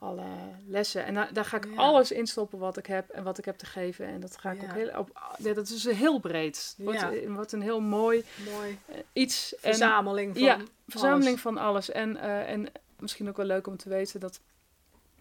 Ah. 0.00 0.08
alle 0.08 0.24
lessen. 0.66 1.04
En 1.04 1.14
daar, 1.14 1.32
daar 1.32 1.44
ga 1.44 1.56
ik 1.56 1.64
Ja. 1.64 1.76
alles 1.76 2.12
in 2.12 2.26
stoppen 2.26 2.58
wat 2.58 2.76
ik 2.76 2.86
heb 2.86 3.08
en 3.08 3.22
wat 3.24 3.38
ik 3.38 3.44
heb 3.44 3.56
te 3.58 3.66
geven. 3.66 4.06
En 4.06 4.20
dat 4.20 4.36
ga 4.36 4.50
ik 4.50 4.62
ook 4.62 4.72
heel 4.72 4.90
op. 4.98 5.20
Ja, 5.38 5.52
dat 5.54 5.68
is 5.68 5.84
heel 5.84 6.18
breed. 6.18 6.74
Wordt, 6.78 7.00
Ja. 7.00 7.10
het 7.12 7.28
wordt 7.28 7.52
een 7.52 7.62
heel 7.62 7.80
mooi 7.80 8.24
Mooi. 8.54 8.78
eh, 8.86 8.96
iets. 9.12 9.54
En 9.54 9.60
Verzameling 9.60 10.36
van 10.38 10.66
verzameling 10.86 11.26
alles. 11.28 11.40
van 11.40 11.58
alles. 11.58 11.90
En, 11.90 12.16
eh, 12.16 12.50
en 12.52 12.66
misschien 12.98 13.28
ook 13.28 13.36
wel 13.36 13.46
leuk 13.46 13.66
om 13.66 13.76
te 13.76 13.88
weten 13.88 14.20
dat 14.20 14.40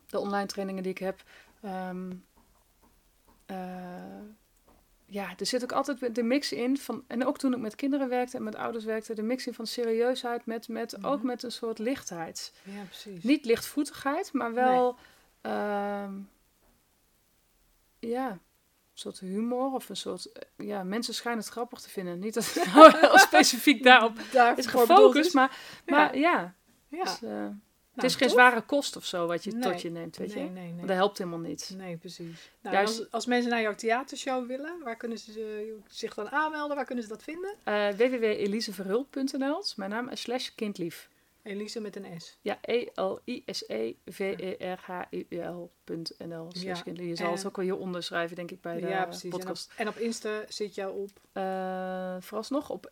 de 0.07 0.19
online 0.19 0.45
trainingen 0.47 0.83
die 0.83 0.91
ik 0.91 0.97
heb. 0.97 1.23
ehm, 1.61 2.11
eh, 3.45 3.57
ja, 5.05 5.33
er 5.37 5.45
zit 5.45 5.63
ook 5.63 5.71
altijd 5.71 6.15
de 6.15 6.23
mix 6.23 6.51
in 6.51 6.77
van. 6.77 7.03
En 7.07 7.25
ook 7.25 7.37
toen 7.37 7.53
ik 7.53 7.59
met 7.59 7.75
kinderen 7.75 8.09
werkte 8.09 8.37
en 8.37 8.43
met 8.43 8.55
ouders 8.55 8.85
werkte, 8.85 9.13
de 9.13 9.21
mix 9.21 9.47
in 9.47 9.53
van 9.53 9.67
serieusheid 9.67 10.45
met, 10.45 10.67
met 10.67 11.03
ook 11.03 11.17
Mhm. 11.17 11.25
met 11.25 11.43
een 11.43 11.51
soort 11.51 11.79
lichtheid. 11.79 12.53
Ja, 12.63 12.83
precies. 12.83 13.23
Niet 13.23 13.45
lichtvoetigheid, 13.45 14.33
maar 14.33 14.53
wel. 14.53 14.97
ehm, 15.41 16.13
ja, 17.99 18.29
een 18.31 18.39
soort 18.93 19.19
humor 19.19 19.73
of 19.73 19.89
een 19.89 19.95
soort. 19.97 20.31
eh, 20.31 20.67
Ja, 20.67 20.83
mensen 20.83 21.13
schijnen 21.13 21.41
het 21.43 21.49
grappig 21.51 21.79
te 21.79 21.89
vinden. 21.89 22.19
Niet 22.19 22.33
dat 22.33 22.53
het 22.53 22.65
nou 22.73 22.97
heel 22.97 23.17
specifiek 23.17 23.83
daarop 23.83 24.17
Daar 24.31 24.57
is 24.57 24.65
gefocust, 24.65 25.33
maar, 25.33 25.57
maar 25.85 26.17
ja. 26.17 26.55
Ja. 26.87 27.03
dus, 27.03 27.21
eh, 27.23 27.47
het 27.97 28.05
Nou, 28.05 28.07
is 28.07 28.15
geen 28.15 28.27
tof. 28.27 28.37
zware 28.37 28.61
kost 28.61 28.95
of 28.95 29.05
zo 29.05 29.27
wat 29.27 29.43
je 29.43 29.51
Nee. 29.51 29.61
tot 29.71 29.81
je 29.81 29.89
neemt, 29.89 30.17
weet 30.17 30.35
Nee, 30.35 30.43
je. 30.43 30.49
nee, 30.49 30.63
nee. 30.63 30.73
Want 30.75 30.87
dat 30.87 30.97
helpt 30.97 31.17
helemaal 31.17 31.39
niet. 31.39 31.73
Nee, 31.77 31.97
precies. 31.97 32.51
Nou, 32.61 32.75
Juist- 32.75 32.99
als, 32.99 33.11
als 33.11 33.25
mensen 33.25 33.51
naar 33.51 33.61
jouw 33.61 33.75
theatershow 33.75 34.47
willen, 34.47 34.79
waar 34.83 34.97
kunnen 34.97 35.17
ze 35.17 35.65
eh, 35.67 35.73
zich 35.87 36.13
dan 36.13 36.29
aanmelden? 36.29 36.75
Waar 36.75 36.85
kunnen 36.85 37.03
ze 37.03 37.09
dat 37.09 37.23
vinden? 37.23 37.55
Eh 37.63 37.87
is 39.63 39.75
mijn 39.75 39.89
naam, 39.89 40.07
en 40.07 40.17
slash 40.17 40.49
kindlief. 40.55 41.09
Elise 41.43 41.79
met 41.81 41.95
een 41.95 42.21
S. 42.21 42.37
Ja, 42.41 42.57
E-L-I-S-E-V-E-R-H-U-L.nl 45.17 46.47
Ja, 46.53 46.81
kindlief. 46.81 47.07
Je 47.07 47.15
zal 47.15 47.25
en- 47.25 47.31
het 47.33 47.45
ook 47.45 47.55
wel 47.55 47.65
hieronder 47.65 48.03
schrijven, 48.03 48.35
denk 48.35 48.51
ik, 48.51 48.61
bij 48.61 48.79
de 48.79 48.87
ja, 48.87 49.03
precies. 49.05 49.23
En 49.23 49.33
op, 49.33 49.39
podcast. 49.39 49.71
en 49.77 49.87
op 49.87 49.97
Insta 49.97 50.43
zit 50.47 50.75
jou 50.75 50.97
op. 51.01 51.09
Eh, 51.31 52.15
vooralsnog 52.19 52.69
op 52.69 52.91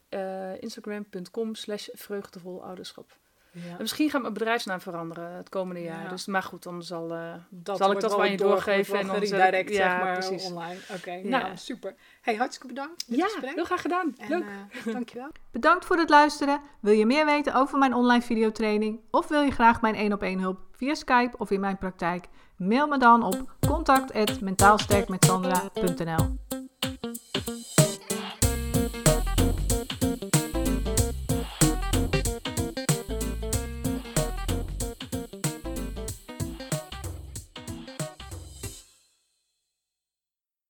instagram.com 0.59 1.55
slash 1.55 1.87
vreugdevol 1.93 2.63
ouderschap. 2.63 3.17
Ja. 3.55 3.61
En 3.71 3.75
misschien 3.79 4.09
gaat 4.09 4.21
mijn 4.21 4.33
bedrijfsnaam 4.33 4.81
veranderen 4.81 5.31
het 5.31 5.49
komende 5.49 5.81
jaar. 5.81 6.03
Ja. 6.03 6.09
Dus, 6.09 6.25
maar 6.25 6.43
goed, 6.43 6.63
dan 6.63 6.83
zal... 6.83 7.13
eh, 7.13 7.33
Dat 7.49 7.77
Zal 7.77 7.91
ik 7.91 7.99
dat 7.99 8.19
aan 8.19 8.31
je 8.31 8.37
door- 8.37 8.49
doorgeven 8.49 8.99
en 8.99 9.05
dan 9.07 9.15
geredirect, 9.15 9.69
ja, 9.69 9.75
zeg 9.75 9.87
maar, 10.03 10.13
precies. 10.13 10.45
online. 10.49 10.77
Oké, 10.97 11.11
Ja. 11.11 11.27
nou, 11.29 11.57
super. 11.57 11.95
Hey, 12.21 12.35
hartstikke 12.35 12.67
bedankt. 12.67 13.07
dit 13.07 13.17
ja, 13.17 13.25
gesprek. 13.25 13.55
heel 13.55 13.65
graag 13.65 13.81
gedaan. 13.81 14.13
En, 14.17 14.29
Leuk. 14.29 14.43
eh, 14.43 14.47
dankjewel. 14.97 15.29
Bedankt 15.51 15.85
voor 15.85 15.97
het 15.97 16.09
luisteren. 16.09 16.59
Wil 16.79 16.93
je 16.93 17.05
meer 17.05 17.25
weten 17.25 17.53
over 17.55 17.77
mijn 17.77 17.93
online 17.93 18.21
videotraining 18.21 18.99
of 19.11 19.27
wil 19.27 19.41
je 19.41 19.51
graag 19.51 19.81
mijn 19.81 19.95
1 19.95 20.13
op 20.13 20.21
1 20.21 20.39
hulp 20.39 20.59
via 20.71 20.93
Skype 20.93 21.37
of 21.37 21.51
in 21.51 21.59
mijn 21.59 21.77
praktijk? 21.77 22.25
Mail 22.57 22.87
me 22.87 22.97
dan 22.97 23.23
op 23.23 23.55
contact@mentaalsterkmetsandra.nl. 23.67 26.64